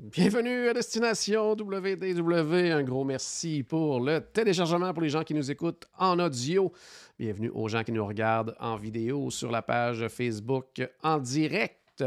Bienvenue 0.00 0.68
à 0.68 0.74
Destination 0.74 1.52
WDW. 1.52 2.72
Un 2.72 2.82
gros 2.82 3.04
merci 3.04 3.62
pour 3.62 4.00
le 4.00 4.20
téléchargement 4.20 4.92
pour 4.92 5.02
les 5.02 5.08
gens 5.08 5.22
qui 5.22 5.34
nous 5.34 5.52
écoutent 5.52 5.86
en 5.96 6.18
audio. 6.18 6.72
Bienvenue 7.16 7.50
aux 7.54 7.68
gens 7.68 7.84
qui 7.84 7.92
nous 7.92 8.04
regardent 8.04 8.56
en 8.58 8.76
vidéo 8.76 9.30
sur 9.30 9.52
la 9.52 9.62
page 9.62 10.08
Facebook 10.08 10.82
en 11.02 11.18
direct. 11.18 12.04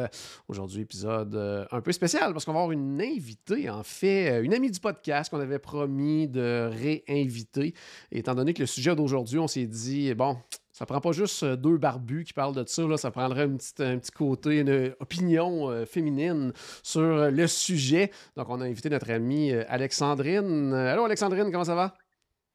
Aujourd'hui, 0.49 0.81
épisode 0.81 1.33
euh, 1.35 1.65
un 1.71 1.79
peu 1.79 1.93
spécial 1.93 2.33
parce 2.33 2.43
qu'on 2.43 2.51
va 2.51 2.59
avoir 2.59 2.73
une 2.73 3.01
invitée, 3.01 3.69
en 3.69 3.83
fait, 3.83 4.31
euh, 4.31 4.43
une 4.43 4.53
amie 4.53 4.69
du 4.69 4.81
podcast 4.81 5.29
qu'on 5.29 5.39
avait 5.39 5.59
promis 5.59 6.27
de 6.27 6.69
réinviter. 6.69 7.73
Étant 8.11 8.35
donné 8.35 8.53
que 8.53 8.59
le 8.59 8.65
sujet 8.65 8.97
d'aujourd'hui, 8.97 9.39
on 9.39 9.47
s'est 9.47 9.65
dit, 9.65 10.13
bon, 10.13 10.35
ça 10.77 10.85
prend 10.85 11.01
pas 11.01 11.11
juste 11.11 11.41
euh, 11.41 11.55
deux 11.55 11.77
barbus 11.77 12.23
qui 12.23 12.33
parlent 12.33 12.53
de 12.53 12.63
ça, 12.67 12.83
là, 12.83 12.97
ça 12.97 13.09
prendrait 13.09 13.45
une 13.45 13.57
petite- 13.57 13.81
un 13.81 13.97
petit 13.97 14.11
côté, 14.11 14.59
une 14.59 14.93
opinion 14.99 15.71
euh, 15.71 15.87
féminine 15.87 16.53
sur 16.83 17.01
euh, 17.01 17.31
le 17.31 17.47
sujet. 17.47 18.11
Donc, 18.35 18.47
on 18.49 18.61
a 18.61 18.65
invité 18.65 18.87
notre 18.91 19.09
amie 19.09 19.51
Alexandrine. 19.53 20.73
Allô, 20.73 21.05
Alexandrine, 21.05 21.51
comment 21.51 21.63
ça 21.63 21.73
va? 21.73 21.95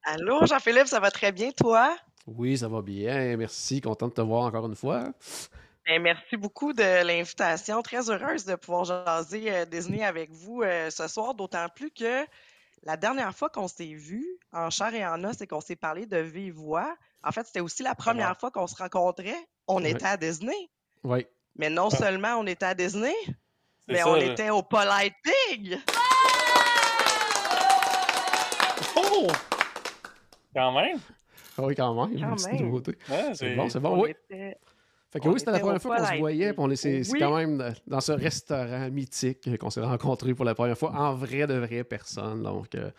Allô, 0.05 0.47
Jean-Philippe, 0.47 0.87
ça 0.87 1.00
va 1.00 1.11
très 1.11 1.33
bien, 1.33 1.50
toi? 1.50 1.97
Oui, 2.28 2.56
ça 2.56 2.69
va 2.69 2.81
bien, 2.81 3.37
merci. 3.37 3.81
Content 3.81 4.06
de 4.06 4.12
te 4.12 4.20
voir 4.20 4.45
encore 4.45 4.67
une 4.67 4.77
fois. 4.77 5.12
Ben, 5.84 6.00
merci 6.00 6.37
beaucoup 6.37 6.73
de 6.73 7.05
l'invitation. 7.05 7.83
Très 7.83 8.09
heureuse 8.09 8.45
de 8.45 8.55
pouvoir 8.55 8.84
jaser 8.84 9.53
euh, 9.53 9.65
Disney 9.65 10.05
avec 10.05 10.31
vous 10.31 10.62
euh, 10.62 10.91
ce 10.91 11.09
soir, 11.09 11.34
d'autant 11.34 11.67
plus 11.75 11.91
que 11.91 12.25
la 12.84 12.97
dernière 12.97 13.34
fois 13.34 13.48
qu'on 13.48 13.67
s'est 13.67 13.95
vu 13.95 14.25
en 14.53 14.70
chair 14.70 14.95
et 14.95 15.05
en 15.05 15.25
os 15.25 15.41
et 15.41 15.48
qu'on 15.48 15.61
s'est 15.61 15.75
parlé 15.75 16.06
de 16.06 16.19
vive 16.19 16.55
voix, 16.55 16.97
en 17.25 17.33
fait, 17.33 17.47
c'était 17.47 17.61
aussi 17.61 17.83
la 17.83 17.95
première 17.95 18.31
Ouais. 18.31 18.34
fois 18.39 18.51
qu'on 18.51 18.67
se 18.67 18.75
rencontrait. 18.77 19.34
On 19.69 19.83
Ouais. 19.83 19.91
était 19.92 20.06
à 20.06 20.17
Disney. 20.17 20.70
Oui. 21.05 21.27
Mais 21.56 21.70
non 21.70 21.89
Ah. 21.92 21.97
seulement 21.97 22.37
on 22.39 22.47
était 22.47 22.67
à 22.67 22.75
Disney, 22.75 23.12
C'est 23.27 23.34
mais 23.89 23.98
ça, 24.01 24.09
on 24.09 24.15
là. 24.17 24.25
était 24.25 24.51
au 24.51 24.62
Polite 24.62 25.15
Pig. 25.23 25.78
Oh! 28.97 29.27
Quand 30.55 30.73
même. 30.73 30.98
Ah 31.59 31.62
Oui, 31.62 31.75
quand 31.75 31.95
même. 32.09 32.19
Quand 32.20 32.50
une 32.50 32.62
nouveauté. 32.67 32.97
Ouais, 33.09 33.33
C'est 33.34 33.55
bon, 33.55 33.69
c'est 33.69 33.81
bon. 33.81 33.91
On 33.97 34.03
Oui. 34.03 34.11
était- 34.11 34.56
Fait 35.11 35.20
que 35.20 35.28
On 35.28 35.33
oui, 35.33 35.39
c'était 35.41 35.53
la 35.53 35.59
première 35.61 35.83
fois 35.83 35.98
qu'on 35.98 36.06
se 36.06 36.19
voyait, 36.19 36.47
Pig. 36.48 36.55
puis 36.56 36.65
on 36.65 36.70
est, 36.70 36.77
c'est, 36.77 37.05
c'est 37.05 37.12
Oui. 37.12 37.19
quand 37.19 37.37
même 37.37 37.75
dans 37.87 38.00
ce 38.00 38.12
restaurant 38.12 38.89
mythique 38.91 39.59
qu'on 39.59 39.69
s'est 39.69 39.83
rencontrés 39.83 40.33
pour 40.34 40.47
la 40.47 40.55
première 40.55 40.78
fois 40.78 40.93
en 40.93 41.15
vrai 41.15 41.47
de 41.47 41.55
vraies 41.59 41.84
personnes, 41.84 42.43
donc 42.43 42.75
euh, 42.75 42.91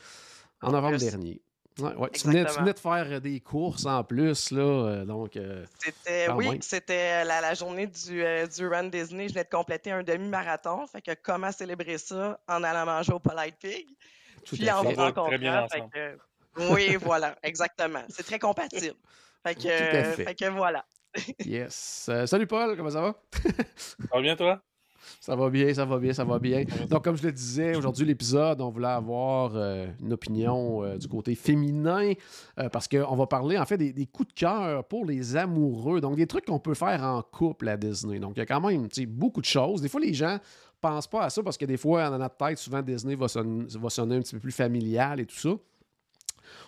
en 0.62 0.68
En 0.68 0.72
novembre 0.74 0.98
plus. 0.98 1.10
dernier. 1.10 1.42
Ouais, 1.80 1.96
ouais. 1.96 2.10
Tu, 2.12 2.28
venais, 2.28 2.34
tu 2.34 2.42
Exactement. 2.42 2.62
venais 2.64 2.74
de 2.74 2.80
faire 2.80 3.18
euh, 3.18 3.20
des 3.20 3.40
courses 3.40 3.86
en 3.86 4.04
plus, 4.04 4.52
là, 4.52 4.62
euh, 4.62 5.06
donc 5.06 5.36
euh, 5.38 5.66
C'était, 5.80 6.30
oui, 6.32 6.60
c'était 6.62 7.26
la, 7.26 7.42
la 7.42 7.54
journée 7.54 7.88
du, 7.88 8.24
euh, 8.24 8.46
du 8.46 8.68
Run 8.68 8.86
Disney. 8.86 9.28
Je 9.28 9.34
venais 9.34 9.44
de 9.46 9.50
compléter 9.50 9.92
un 9.92 10.04
demi-marathon. 10.04 10.86
Fait 10.88 11.02
que 11.02 11.12
comment 11.22 11.52
célébrer 11.52 11.98
ça 11.98 12.40
en 12.48 12.64
allant 12.64 12.86
manger 12.86 13.14
au 13.14 13.20
Polite 13.20 13.56
Pig? 13.60 13.88
tout 14.46 14.56
Puis 14.56 14.70
en 14.70 14.84
vous 14.84 14.92
rencontrant. 14.92 15.30
Oui, 16.58 16.96
voilà, 16.98 17.36
exactement. 17.42 18.04
C'est 18.10 18.24
très 18.24 18.38
compatible. 18.38 18.96
Fait 19.44 19.56
que, 19.56 19.62
Tout 19.62 19.98
à 19.98 20.04
fait. 20.14 20.24
fait 20.26 20.36
que 20.36 20.46
voilà. 20.50 20.86
Yes. 21.46 22.08
Euh, 22.10 22.26
salut 22.26 22.48
Paul, 22.48 22.76
comment 22.78 22.90
ça 22.92 23.02
va? 23.02 23.16
Ça 23.76 23.96
va 24.12 24.22
bien, 24.22 24.36
toi? 24.36 24.62
Ça 25.20 25.36
va 25.36 25.50
bien, 25.50 25.74
ça 25.74 25.86
va 25.86 25.98
bien, 25.98 26.14
ça 26.14 26.24
va 26.24 26.40
bien. 26.40 26.64
Donc, 26.90 27.04
comme 27.04 27.16
je 27.16 27.24
le 27.24 27.32
disais, 27.32 27.76
aujourd'hui, 27.76 28.06
l'épisode, 28.06 28.62
on 28.62 28.70
voulait 28.70 28.88
avoir 28.88 29.52
euh, 29.56 29.88
une 30.02 30.14
opinion 30.14 30.84
euh, 30.84 30.98
du 30.98 31.08
côté 31.08 31.36
féminin 31.36 32.14
euh, 32.60 32.70
parce 32.70 32.88
qu'on 32.88 33.16
va 33.16 33.28
parler, 33.28 33.58
en 33.58 33.66
fait, 33.66 33.78
des, 33.78 33.94
des 33.94 34.06
coups 34.06 34.30
de 34.30 34.34
cœur 34.34 34.84
pour 34.86 35.06
les 35.06 35.36
amoureux. 35.36 36.02
Donc, 36.02 36.16
des 36.16 36.28
trucs 36.28 36.46
qu'on 36.46 36.60
peut 36.60 36.74
faire 36.74 37.04
en 37.04 37.22
couple 37.22 37.70
à 37.70 37.78
Disney. 37.78 38.20
Donc, 38.20 38.34
il 38.36 38.40
y 38.40 38.44
a 38.44 38.46
quand 38.46 38.62
même 38.62 38.88
beaucoup 39.08 39.42
de 39.42 39.46
choses. 39.46 39.82
Des 39.82 39.90
fois, 39.90 40.02
les 40.02 40.14
gens 40.14 40.40
pensent 40.82 41.08
pas 41.08 41.24
à 41.24 41.30
ça 41.30 41.42
parce 41.42 41.58
que 41.58 41.66
des 41.66 41.78
fois, 41.78 42.10
dans 42.10 42.18
notre 42.18 42.36
tête, 42.36 42.58
souvent, 42.58 42.82
Disney 42.82 43.16
va 43.16 43.28
sonner, 43.28 43.66
va 43.70 43.90
sonner 43.90 44.18
un 44.18 44.22
petit 44.22 44.36
peu 44.36 44.42
plus 44.42 44.52
familial 44.52 45.20
et 45.20 45.26
tout 45.26 45.38
ça. 45.38 45.56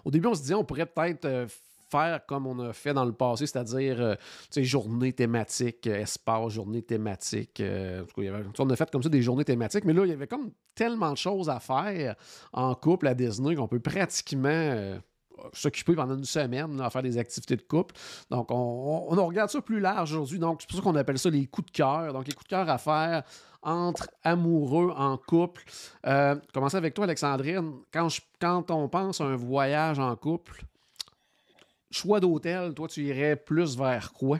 Au 0.03 0.11
début, 0.11 0.27
on 0.27 0.33
se 0.33 0.41
disait, 0.41 0.53
on 0.53 0.63
pourrait 0.63 0.85
peut-être 0.85 1.47
comme 2.27 2.47
on 2.47 2.59
a 2.59 2.73
fait 2.73 2.93
dans 2.93 3.05
le 3.05 3.13
passé, 3.13 3.45
c'est-à-dire 3.45 4.01
euh, 4.01 4.15
journée 4.57 5.13
thématique, 5.13 5.87
euh, 5.87 6.01
espace, 6.01 6.53
journée 6.53 6.81
thématique. 6.81 7.59
euh, 7.59 8.03
on 8.59 8.69
a 8.69 8.75
fait 8.75 8.89
comme 8.91 9.03
ça 9.03 9.09
des 9.09 9.21
journées 9.21 9.45
thématiques, 9.45 9.85
mais 9.85 9.93
là, 9.93 10.05
il 10.05 10.09
y 10.09 10.13
avait 10.13 10.27
comme 10.27 10.51
tellement 10.73 11.11
de 11.11 11.17
choses 11.17 11.49
à 11.49 11.59
faire 11.59 12.15
en 12.53 12.73
couple 12.75 13.07
à 13.07 13.13
Disney 13.13 13.55
qu'on 13.55 13.67
peut 13.67 13.79
pratiquement 13.79 14.49
euh, 14.49 14.97
s'occuper 15.53 15.95
pendant 15.95 16.15
une 16.15 16.25
semaine 16.25 16.79
à 16.81 16.89
faire 16.89 17.03
des 17.03 17.17
activités 17.17 17.55
de 17.55 17.61
couple. 17.61 17.95
Donc, 18.29 18.47
on, 18.49 19.25
regarde 19.25 19.49
ça 19.49 19.61
plus 19.61 19.79
large 19.79 20.11
aujourd'hui. 20.13 20.39
Donc, 20.39 20.61
c'est 20.61 20.69
pour 20.69 20.77
ça 20.77 20.83
qu'on 20.83 20.95
appelle 20.95 21.19
ça 21.19 21.29
les 21.29 21.45
coups 21.47 21.71
de 21.71 21.71
cœur. 21.71 22.13
Donc, 22.13 22.27
les 22.27 22.33
coups 22.33 22.45
de 22.45 22.49
cœur 22.49 22.69
à 22.69 22.77
faire 22.77 23.23
entre 23.61 24.07
amoureux 24.23 24.93
en 24.95 25.17
couple. 25.17 25.63
Commencer 26.53 26.77
avec 26.77 26.93
toi, 26.93 27.05
Alexandrine. 27.05 27.73
Quand 27.91 28.71
on 28.71 28.87
pense 28.87 29.21
à 29.21 29.25
un 29.25 29.35
voyage 29.35 29.97
en 29.97 30.15
couple, 30.15 30.63
choix 31.95 32.19
d'hôtel, 32.19 32.73
toi, 32.73 32.87
tu 32.87 33.01
irais 33.03 33.35
plus 33.35 33.77
vers 33.77 34.13
quoi? 34.13 34.39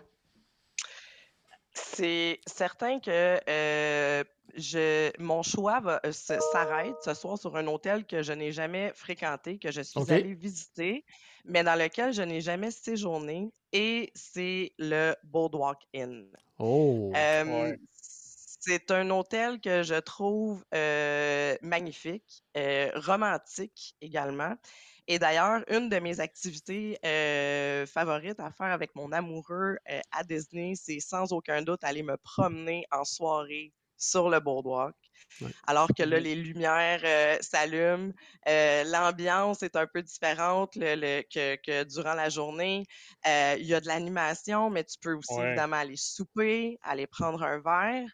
C'est 1.74 2.40
certain 2.48 3.00
que 3.00 3.40
euh, 3.50 4.24
je, 4.56 5.12
mon 5.22 5.44
choix 5.44 5.80
va, 5.82 6.00
euh, 6.06 6.12
s'arrête 6.12 6.96
ce 7.04 7.14
soir 7.14 7.38
sur 7.38 7.56
un 7.58 7.68
hôtel 7.68 8.06
que 8.06 8.24
je 8.24 8.32
n'ai 8.34 8.52
jamais 8.52 8.92
fréquenté, 8.96 9.58
que 9.60 9.72
je 9.72 9.82
suis 9.82 10.00
allée 10.12 10.36
visiter, 10.36 11.06
mais 11.44 11.64
dans 11.64 11.76
lequel 11.76 12.14
je 12.14 12.22
n'ai 12.22 12.40
jamais 12.42 12.72
séjourné, 12.72 13.52
et 13.74 14.12
c'est 14.16 14.72
le 14.78 15.16
Boardwalk 15.24 15.80
Inn. 15.94 16.28
Oh! 16.60 17.12
Euh, 17.16 17.44
Ouais. 17.44 17.80
C'est 17.92 18.90
un 18.90 19.12
hôtel 19.12 19.62
que 19.62 19.84
je 19.84 20.00
trouve 20.00 20.66
euh, 20.74 21.56
magnifique, 21.62 22.44
euh, 22.58 22.90
romantique 22.96 23.96
également. 24.02 24.56
Et 25.08 25.20
d'ailleurs, 25.20 25.64
une 25.70 25.90
de 25.90 26.00
mes 26.00 26.20
activités 26.20 26.98
euh, 27.06 27.86
favorites 27.86 28.40
à 28.40 28.52
faire 28.52 28.72
avec 28.72 28.96
mon 28.96 29.12
amoureux 29.12 29.78
euh, 29.90 30.00
à 30.12 30.24
Disney, 30.24 30.74
c'est 30.76 31.00
sans 31.00 31.32
aucun 31.34 31.62
doute 31.62 31.84
aller 31.84 32.04
me 32.04 32.18
promener 32.18 32.86
en 32.92 33.04
soirée 33.04 33.74
sur 33.98 34.30
le 34.30 34.40
boardwalk. 34.40 34.96
Ouais. 35.40 35.56
Alors 35.68 35.94
que 35.94 36.04
là, 36.04 36.20
les 36.20 36.36
lumières 36.36 37.02
euh, 37.04 37.38
s'allument, 37.42 38.12
euh, 38.48 38.84
l'ambiance 38.86 39.64
est 39.64 39.76
un 39.76 39.88
peu 39.88 40.02
différente 40.02 40.76
le- 40.76 40.96
le- 40.96 41.24
que, 41.24 41.56
que 41.58 41.84
durant 41.84 42.14
la 42.14 42.30
journée. 42.30 42.86
Euh, 43.28 43.56
Il 43.60 43.66
y 43.66 43.74
a 43.74 43.82
de 43.82 43.88
l'animation, 43.88 44.70
mais 44.70 44.84
tu 44.84 44.98
peux 45.02 45.14
aussi 45.14 45.42
Ouais. 45.42 45.44
évidemment 45.44 45.78
aller 45.78 45.98
souper, 45.98 46.78
aller 46.84 47.08
prendre 47.08 47.44
un 47.44 47.60
verre. 47.62 48.10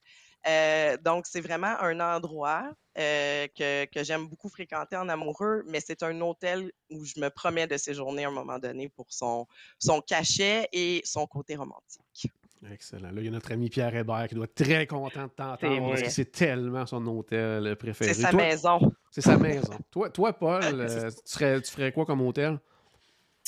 Euh, 0.48 0.98
donc, 0.98 1.26
c'est 1.28 1.42
vraiment 1.42 1.76
un 1.80 2.00
endroit 2.00 2.72
euh, 2.98 3.48
que, 3.58 3.86
que 3.86 4.04
j'aime 4.04 4.28
beaucoup 4.28 4.50
fréquenter 4.50 4.98
en 4.98 5.08
amoureux, 5.10 5.64
mais 5.68 5.80
c'est 5.80 6.04
un 6.04 6.20
hôtel 6.22 6.72
où 6.90 7.06
je 7.06 7.20
me 7.20 7.30
promets 7.30 7.68
de 7.68 7.78
séjourner 7.78 8.26
à 8.26 8.28
un 8.28 8.32
moment 8.32 8.60
donné 8.60 8.90
pour 8.90 9.06
son, 9.10 9.48
son 9.80 10.02
cachet 10.02 10.68
et 10.74 11.02
son 11.06 11.26
côté 11.28 11.56
romantique. 11.56 12.28
Excellent. 12.72 13.10
Là, 13.12 13.22
il 13.22 13.26
y 13.26 13.28
a 13.28 13.32
notre 13.32 13.52
ami 13.54 13.70
Pierre 13.70 13.96
Hébert 13.96 14.28
qui 14.28 14.36
doit 14.36 14.46
être 14.46 14.54
très 14.54 14.86
content 14.86 15.24
de 15.24 15.32
t'entendre 15.32 15.90
parce 15.90 16.04
que 16.04 16.10
c'est 16.10 16.32
tellement 16.32 16.86
son 16.86 17.06
hôtel 17.08 17.76
préféré. 17.76 18.14
C'est 18.14 18.22
sa 18.22 18.30
Toi- 18.30 18.42
maison. 18.42 18.80
C'est 19.10 19.22
sa 19.22 19.38
maison. 19.38 19.74
toi, 19.90 20.10
toi, 20.12 20.32
Paul, 20.34 20.62
euh, 20.80 21.10
tu, 21.10 21.18
serais- 21.26 21.62
tu 21.62 21.72
ferais 21.72 21.92
quoi 21.92 22.06
comme 22.06 22.22
hôtel? 22.22 22.60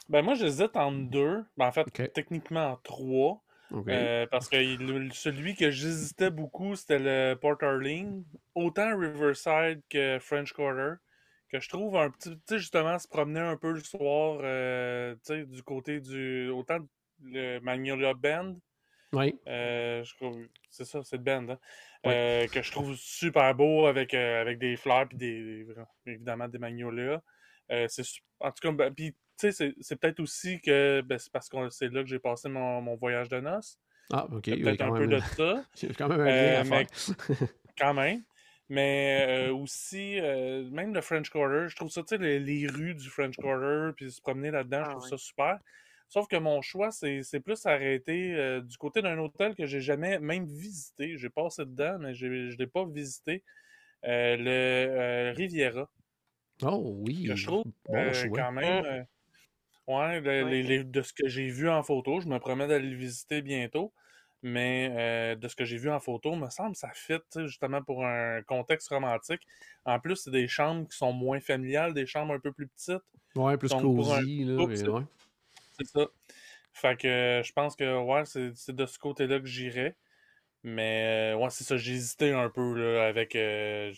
Ben, 0.10 0.22
moi, 0.24 0.34
j'hésite 0.34 0.76
entre 0.76 1.10
deux. 1.12 1.46
Ben, 1.58 1.68
en 1.68 1.72
fait, 1.72 1.86
techniquement, 2.14 2.78
trois. 2.84 3.42
Euh, 3.74 4.28
parce 4.30 4.50
que 4.50 4.58
celui 5.14 5.56
que 5.56 5.72
j'hésitais 5.72 6.30
beaucoup, 6.30 6.76
c'était 6.76 7.00
le 7.00 7.36
Port 7.36 7.58
Arling. 7.62 8.24
Autant 8.56 8.98
Riverside 8.98 9.82
que 9.90 10.20
French 10.20 10.54
Quarter. 10.54 10.96
Que 11.50 11.60
je 11.60 11.70
trouve 11.70 11.98
un 11.98 12.10
petit. 12.10 12.30
Tu 12.32 12.38
sais, 12.50 12.60
justement, 12.60 12.98
se 12.98 13.08
promener 13.08 13.40
un 13.40 13.58
peu 13.58 13.72
le 13.72 13.80
soir, 13.80 14.40
euh, 14.42 15.14
tu 15.26 15.34
sais, 15.34 15.46
du 15.46 15.62
côté 15.64 16.00
du. 16.00 16.50
Autant 16.50 16.80
le 17.24 17.60
Magnolia 17.60 18.14
Bend. 18.14 18.56
oui. 19.14 19.40
Euh, 19.48 20.04
je 20.04 20.16
trouve, 20.16 20.48
c'est 20.70 20.86
ça, 20.86 21.04
c'est 21.04 21.18
le 21.18 21.24
band, 21.24 21.50
hein, 21.50 22.48
que 22.52 22.62
je 22.62 22.72
trouve 22.72 22.96
super 22.96 23.54
beau 23.54 23.86
avec, 23.86 24.16
avec 24.16 24.58
des 24.58 24.76
fleurs 24.76 25.08
puis 25.08 25.18
des, 25.18 25.68
évidemment 26.08 26.48
des 26.48 26.58
magnolias. 26.58 27.22
C'est 27.88 28.04
en 28.40 28.52
tout 28.52 28.68
cas, 28.68 28.72
ben, 28.72 28.94
puis, 28.94 29.16
tu 29.40 29.48
sais, 29.48 29.52
c'est, 29.52 29.74
c'est 29.82 29.96
peut-être 29.96 30.20
aussi 30.20 30.60
que 30.62 31.02
ben, 31.02 31.18
c'est 31.18 31.32
parce 31.32 31.50
que 31.50 31.70
c'est 31.70 31.90
là 31.92 32.02
que 32.04 32.10
j'ai 32.10 32.20
passé 32.20 32.50
mon, 32.50 32.82
mon 32.82 32.96
voyage 32.96 33.30
de 33.30 33.40
noces. 33.40 33.80
Ah, 34.12 34.26
ok. 34.32 34.44
Oui, 34.48 34.62
peut-être 34.64 34.82
un 34.82 34.94
peu 34.94 35.08
de 35.08 35.20
ça. 35.38 35.64
quand 35.98 36.08
même 36.10 36.22
un 36.22 36.28
Euh, 36.28 36.54
lien 36.54 36.60
à 36.60 36.64
mais- 36.64 36.86
faire. 36.86 37.48
quand 37.78 37.94
même. 37.94 38.24
Mais 38.70 39.26
euh, 39.50 39.54
aussi, 39.54 40.20
euh, 40.20 40.70
même 40.72 40.94
le 40.94 41.02
French 41.02 41.30
Quarter, 41.30 41.66
je 41.68 41.76
trouve 41.76 41.90
ça, 41.90 42.02
tu 42.02 42.16
sais, 42.16 42.18
les, 42.18 42.40
les 42.40 42.68
rues 42.68 42.96
du 42.96 43.10
French 43.10 43.36
Quarter, 43.36 43.92
puis 43.96 44.10
se 44.12 44.22
promener 44.22 44.52
là-dedans, 44.52 44.80
je 44.84 44.90
Ah 44.90 44.92
trouve 44.92 45.04
oui. 45.04 45.10
ça 45.10 45.18
super. 45.18 45.60
Sauf 46.10 46.28
que 46.28 46.38
mon 46.38 46.62
choix, 46.62 46.92
c'est 46.92 47.24
c'est 47.24 47.40
plus 47.40 47.66
arrêté 47.66 48.36
euh, 48.36 48.62
du 48.62 48.78
côté 48.78 49.02
d'un 49.02 49.18
hôtel 49.18 49.56
que 49.56 49.66
j'ai 49.66 49.82
jamais 49.82 50.20
même 50.20 50.46
visité. 50.46 51.18
J'ai 51.18 51.30
passé 51.30 51.66
dedans, 51.66 51.98
mais 52.00 52.14
je 52.14 52.28
l'ai 52.56 52.68
pas 52.68 52.86
visité. 52.86 53.44
Euh, 54.06 54.38
le 54.38 54.50
euh, 54.50 55.34
Riviera, 55.36 55.90
Oh 56.62 56.82
oui. 57.00 57.26
que 57.26 57.36
je 57.36 57.48
trouve 57.48 57.64
Bon 57.86 57.96
euh, 57.96 58.14
choix. 58.14 58.38
quand 58.38 58.52
même. 58.52 59.06
Ouais, 59.88 60.22
le- 60.22 60.44
Ouais. 60.44 60.50
les- 60.50 60.64
les- 60.64 60.84
de 60.84 61.02
ce 61.02 61.14
que 61.14 61.28
j'ai 61.28 61.48
vu 61.50 61.70
en 61.70 61.84
photo, 61.84 62.22
je 62.22 62.28
me 62.28 62.40
promets 62.40 62.68
d'aller 62.68 62.90
le 62.90 62.96
visiter 62.98 63.42
bientôt. 63.42 63.94
Mais 64.46 64.90
euh, 64.92 65.36
de 65.36 65.48
ce 65.48 65.56
que 65.56 65.64
j'ai 65.64 65.78
vu 65.78 65.90
en 65.90 66.02
photo, 66.02 66.36
me 66.36 66.50
semble 66.50 66.74
que 66.74 66.78
ça 66.78 66.92
fit, 66.94 67.20
justement 67.46 67.82
pour 67.82 68.06
un 68.06 68.42
contexte 68.44 68.90
romantique. 68.90 69.42
En 69.86 70.00
plus, 70.02 70.18
c'est 70.18 70.32
des 70.32 70.50
chambres 70.50 70.86
qui 70.90 70.98
sont 70.98 71.14
moins 71.14 71.40
familiales, 71.40 71.94
des 71.94 72.06
chambres 72.06 72.34
un 72.34 72.40
peu 72.40 72.52
plus 72.52 72.68
petites. 72.68 73.02
Ouais, 73.36 73.58
plus 73.58 73.70
et 74.74 74.76
c'est- 74.76 74.90
ouais. 74.90 75.04
Ça. 75.86 76.08
Fait 76.74 76.98
que 77.00 77.08
euh, 77.08 77.44
je 77.44 77.54
pense 77.54 77.76
que 77.76 78.02
ouais, 78.04 78.24
c'est 78.26 78.76
de 78.76 78.86
ce 78.86 79.00
côté-là 79.00 79.40
que 79.40 79.46
j'irais. 79.46 79.96
Mais 80.64 81.34
euh, 81.34 81.38
ouais, 81.38 81.50
c'est 81.50 81.64
ça, 81.64 81.78
j'ai 81.78 81.94
hésité 81.94 82.32
un 82.34 82.50
peu 82.50 82.74
là, 82.76 83.08
avec 83.08 83.36
euh, 83.36 83.94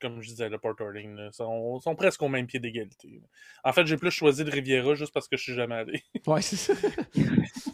comme 0.00 0.20
je 0.20 0.28
disais, 0.28 0.48
le 0.48 0.58
Port 0.58 0.74
Orling. 0.80 1.30
Sont, 1.32 1.80
sont 1.80 1.94
presque 1.94 2.22
au 2.22 2.28
même 2.28 2.46
pied 2.46 2.60
d'égalité. 2.60 3.20
En 3.64 3.72
fait, 3.72 3.86
j'ai 3.86 3.96
plus 3.96 4.10
choisi 4.10 4.44
le 4.44 4.50
Riviera 4.50 4.94
juste 4.94 5.12
parce 5.12 5.28
que 5.28 5.36
je 5.36 5.42
suis 5.42 5.54
jamais 5.54 5.76
allé. 5.76 6.02
Ouais, 6.26 6.42
c'est 6.42 6.56
ça. 6.56 6.72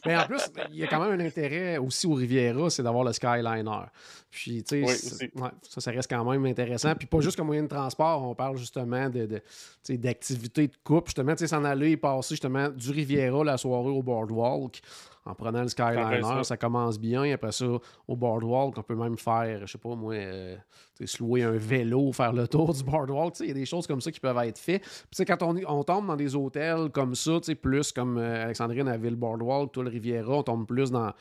Mais 0.04 0.16
en 0.16 0.26
plus, 0.26 0.42
il 0.70 0.76
y 0.76 0.84
a 0.84 0.86
quand 0.86 1.00
même 1.02 1.18
un 1.18 1.24
intérêt 1.24 1.78
aussi 1.78 2.06
au 2.06 2.14
Riviera, 2.14 2.68
c'est 2.68 2.82
d'avoir 2.82 3.04
le 3.04 3.12
Skyliner. 3.12 3.86
Puis, 4.30 4.62
tu 4.62 4.84
sais, 4.84 5.30
Oui, 5.34 5.42
ouais, 5.42 5.50
ça, 5.62 5.80
ça 5.80 5.90
reste 5.90 6.10
quand 6.10 6.24
même 6.30 6.44
intéressant. 6.44 6.94
Puis 6.94 7.06
pas 7.06 7.20
juste 7.20 7.36
comme 7.36 7.46
moyen 7.46 7.62
de 7.62 7.68
transport, 7.68 8.22
on 8.22 8.34
parle 8.34 8.58
justement 8.58 9.08
de, 9.08 9.26
de, 9.26 9.96
d'activités 9.96 10.68
de 10.68 10.76
couple. 10.84 11.08
Justement, 11.08 11.32
tu 11.32 11.40
sais, 11.40 11.46
s'en 11.48 11.64
aller 11.64 11.92
et 11.92 11.96
passer 11.96 12.34
justement 12.34 12.68
du 12.68 12.90
Riviera 12.90 13.44
la 13.44 13.56
soirée 13.56 13.90
au 13.90 14.02
Boardwalk 14.02 14.80
en 15.24 15.34
prenant 15.34 15.62
le 15.62 15.68
Skyliner, 15.68 16.22
ça. 16.22 16.44
ça. 16.44 16.56
commence 16.56 16.98
bien. 16.98 17.32
Après 17.32 17.52
ça, 17.52 17.66
au 18.08 18.16
Boardwalk, 18.16 18.76
on 18.76 18.82
peut 18.82 18.96
même 18.96 19.16
faire, 19.16 19.66
je 19.66 19.72
sais 19.72 19.78
pas 19.78 19.94
moi, 19.94 20.14
euh, 20.14 20.56
se 21.04 21.22
louer 21.22 21.44
un 21.44 21.56
vélo, 21.56 22.12
faire 22.12 22.32
le 22.32 22.48
tour 22.48 22.72
du 22.74 22.82
Boardwalk. 22.82 23.38
Il 23.40 23.48
y 23.48 23.50
a 23.50 23.54
des 23.54 23.66
choses 23.66 23.86
comme 23.86 24.00
ça 24.00 24.10
qui 24.10 24.20
peuvent 24.20 24.38
être 24.38 24.58
faites. 24.58 24.82
Puis, 25.10 25.24
quand 25.24 25.42
on, 25.42 25.56
on 25.68 25.84
tombe 25.84 26.06
dans 26.06 26.16
des 26.16 26.34
hôtels 26.34 26.90
comme 26.90 27.14
ça, 27.14 27.38
plus 27.60 27.92
comme 27.92 28.18
euh, 28.18 28.44
Alexandrine 28.44 28.88
avait 28.88 29.10
le 29.10 29.16
Boardwalk, 29.16 29.72
tout 29.72 29.82
le 29.82 29.90
Riviera, 29.90 30.38
on 30.38 30.42
tombe 30.42 30.66
plus 30.66 30.90
dans 30.90 31.12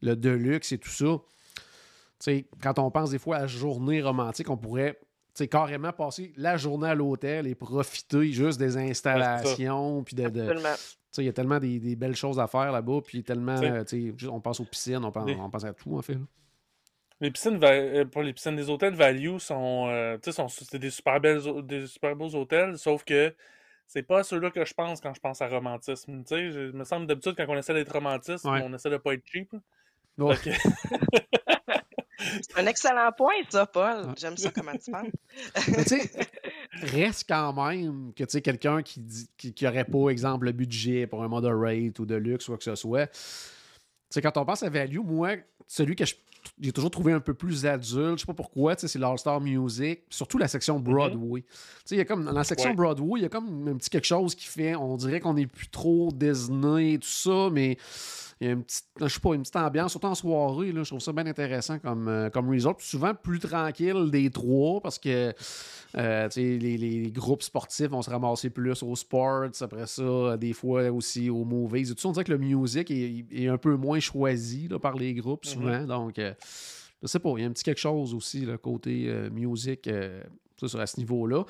le 0.00 0.16
Deluxe 0.16 0.72
et 0.72 0.78
tout 0.78 0.88
ça. 0.88 1.18
Tu 1.54 1.62
sais, 2.18 2.46
quand 2.62 2.78
on 2.78 2.90
pense 2.90 3.10
des 3.10 3.18
fois 3.18 3.36
à 3.36 3.46
journée 3.46 4.00
romantique, 4.00 4.48
on 4.48 4.56
pourrait 4.56 4.98
sais, 5.34 5.48
carrément 5.48 5.92
passer 5.92 6.32
la 6.36 6.56
journée 6.56 6.88
à 6.88 6.94
l'hôtel 6.94 7.46
et 7.46 7.54
profiter 7.54 8.32
juste 8.32 8.58
des 8.58 8.76
installations. 8.76 10.02
Puis 10.04 10.14
de, 10.16 10.22
il 11.18 11.24
y 11.24 11.28
a 11.28 11.32
tellement 11.32 11.58
des, 11.58 11.78
des 11.78 11.96
belles 11.96 12.16
choses 12.16 12.38
à 12.40 12.46
faire 12.46 12.72
là-bas. 12.72 13.00
Puis 13.04 13.22
tellement, 13.22 13.58
Tu 13.84 14.14
sais- 14.14 14.26
euh, 14.26 14.30
on 14.30 14.40
pense 14.40 14.60
aux 14.60 14.64
piscines, 14.64 15.04
on 15.04 15.10
pense, 15.12 15.26
Les- 15.26 15.34
on 15.36 15.50
pense 15.50 15.64
à 15.64 15.72
tout, 15.72 15.96
en 15.96 16.02
fait. 16.02 16.14
là. 16.14 16.20
Les 17.20 17.30
piscines, 17.30 17.62
euh, 17.62 18.04
pas 18.04 18.22
les 18.24 18.32
piscines, 18.32 18.56
les 18.56 18.68
hôtels 18.68 18.94
value 18.94 19.38
sont, 19.38 19.86
euh, 19.88 20.16
tu 20.16 20.22
sais, 20.24 20.32
sont 20.32 20.48
c'est 20.48 20.78
des 20.78 20.90
super 20.90 21.20
belles, 21.20 21.40
des 21.64 21.86
super 21.86 22.16
beaux 22.16 22.34
hôtels, 22.34 22.76
sauf 22.78 23.04
que 23.04 23.32
c'est 23.86 24.02
pas 24.02 24.24
ceux-là 24.24 24.50
que 24.50 24.64
je 24.64 24.74
pense 24.74 25.00
quand 25.00 25.14
je 25.14 25.20
pense 25.20 25.40
à 25.40 25.46
romantisme. 25.46 26.24
Tu 26.24 26.50
sais, 26.52 26.72
me 26.72 26.82
semble 26.82 27.06
d'habitude 27.06 27.34
quand 27.36 27.44
on 27.48 27.56
essaie 27.56 27.74
d'être 27.74 27.92
romantiste, 27.92 28.44
Ouais. 28.44 28.60
on 28.64 28.74
essaie 28.74 28.90
de 28.90 28.96
pas 28.96 29.14
être 29.14 29.22
cheap. 29.24 29.52
Ouais. 30.18 30.34
Que- 30.36 30.50
C'est 32.40 32.58
un 32.58 32.66
excellent 32.66 33.10
point, 33.16 33.34
ça, 33.50 33.66
Paul. 33.66 34.14
J'aime 34.18 34.36
ça, 34.36 34.50
comment 34.50 34.72
tu 34.72 34.90
penses. 34.90 35.06
Mais 35.68 35.84
tu 35.84 36.00
sais, 36.00 36.10
reste 36.82 37.28
quand 37.28 37.52
même 37.52 38.12
que 38.14 38.24
tu 38.24 38.30
sais, 38.30 38.42
quelqu'un 38.42 38.82
qui 38.82 39.00
dit 39.00 39.28
qui, 39.36 39.52
qui 39.52 39.66
aurait 39.66 39.84
pas, 39.84 40.08
exemple, 40.08 40.46
le 40.46 40.52
budget 40.52 41.06
pour 41.06 41.22
un 41.22 41.28
moderate 41.28 41.98
ou 41.98 42.06
de 42.06 42.14
luxe 42.14 42.48
ou 42.48 42.52
quoi 42.52 42.58
que 42.58 42.64
ce 42.64 42.74
soit. 42.74 43.06
Tu 43.08 43.18
sais, 44.10 44.22
quand 44.22 44.36
on 44.36 44.44
pense 44.44 44.62
à 44.62 44.70
value, 44.70 44.98
moi, 44.98 45.36
celui 45.66 45.96
que 45.96 46.04
j'ai 46.60 46.72
toujours 46.72 46.90
trouvé 46.90 47.12
un 47.12 47.20
peu 47.20 47.34
plus 47.34 47.64
adulte, 47.66 48.18
je 48.18 48.20
sais 48.20 48.26
pas 48.26 48.34
pourquoi, 48.34 48.76
tu 48.76 48.82
sais, 48.82 48.88
c'est 48.88 48.98
l'All-Star 48.98 49.40
Music, 49.40 50.02
surtout 50.10 50.38
la 50.38 50.48
section 50.48 50.78
Broadway. 50.78 51.42
Tu 51.42 51.48
sais, 51.84 51.94
il 51.94 51.98
y 51.98 52.00
a 52.00 52.04
comme 52.04 52.24
dans 52.24 52.32
la 52.32 52.44
section 52.44 52.70
Ouais. 52.70 52.76
Broadway, 52.76 53.20
il 53.20 53.22
y 53.22 53.26
a 53.26 53.28
comme 53.28 53.68
un 53.68 53.76
petit 53.76 53.90
quelque 53.90 54.06
chose 54.06 54.34
qui 54.34 54.46
fait, 54.46 54.74
on 54.74 54.96
dirait 54.96 55.20
qu'on 55.20 55.36
est 55.36 55.46
plus 55.46 55.68
trop 55.68 56.10
Disney 56.12 56.94
et 56.94 56.98
tout 56.98 57.08
ça, 57.08 57.48
mais 57.50 57.78
il 58.42 58.46
y 58.46 58.48
a 58.48 58.54
une 58.54 58.64
petite, 58.64 58.86
je 59.00 59.06
sais 59.06 59.20
pas, 59.20 59.34
une 59.34 59.42
petite 59.42 59.54
ambiance, 59.54 59.92
surtout 59.92 60.08
en 60.08 60.16
soirée, 60.16 60.72
là, 60.72 60.82
je 60.82 60.88
trouve 60.88 61.00
ça 61.00 61.12
bien 61.12 61.26
intéressant 61.26 61.78
comme, 61.78 62.08
euh, 62.08 62.28
comme 62.28 62.50
resort. 62.50 62.76
Puis 62.76 62.88
souvent 62.88 63.14
plus 63.14 63.38
tranquille 63.38 64.10
des 64.10 64.30
trois 64.30 64.80
parce 64.80 64.98
que 64.98 65.32
euh, 65.96 66.28
les, 66.34 66.58
les 66.58 67.12
groupes 67.12 67.44
sportifs 67.44 67.88
vont 67.90 68.02
se 68.02 68.10
ramasser 68.10 68.50
plus 68.50 68.82
aux 68.82 68.96
sports, 68.96 69.44
après 69.60 69.86
ça, 69.86 70.36
des 70.36 70.54
fois 70.54 70.90
aussi 70.90 71.30
aux 71.30 71.44
movies 71.44 71.92
et 71.92 71.94
tout 71.94 72.00
ça. 72.00 72.08
On 72.08 72.12
dirait 72.12 72.24
que 72.24 72.32
le 72.32 72.38
music 72.38 72.90
est, 72.90 73.26
est 73.30 73.46
un 73.46 73.58
peu 73.58 73.76
moins 73.76 74.00
choisi 74.00 74.66
là, 74.66 74.80
par 74.80 74.96
les 74.96 75.14
groupes 75.14 75.44
souvent. 75.44 75.84
Donc, 75.84 76.18
euh, 76.18 76.34
je 77.00 77.06
sais 77.06 77.20
pas, 77.20 77.32
il 77.36 77.42
y 77.42 77.44
a 77.44 77.48
un 77.48 77.52
petit 77.52 77.62
quelque 77.62 77.80
chose 77.80 78.12
aussi, 78.12 78.40
le 78.40 78.58
côté 78.58 79.04
euh, 79.06 79.30
music, 79.30 79.86
euh, 79.86 80.20
ça, 80.56 80.80
à 80.80 80.86
ce 80.86 80.98
niveau-là. 80.98 81.44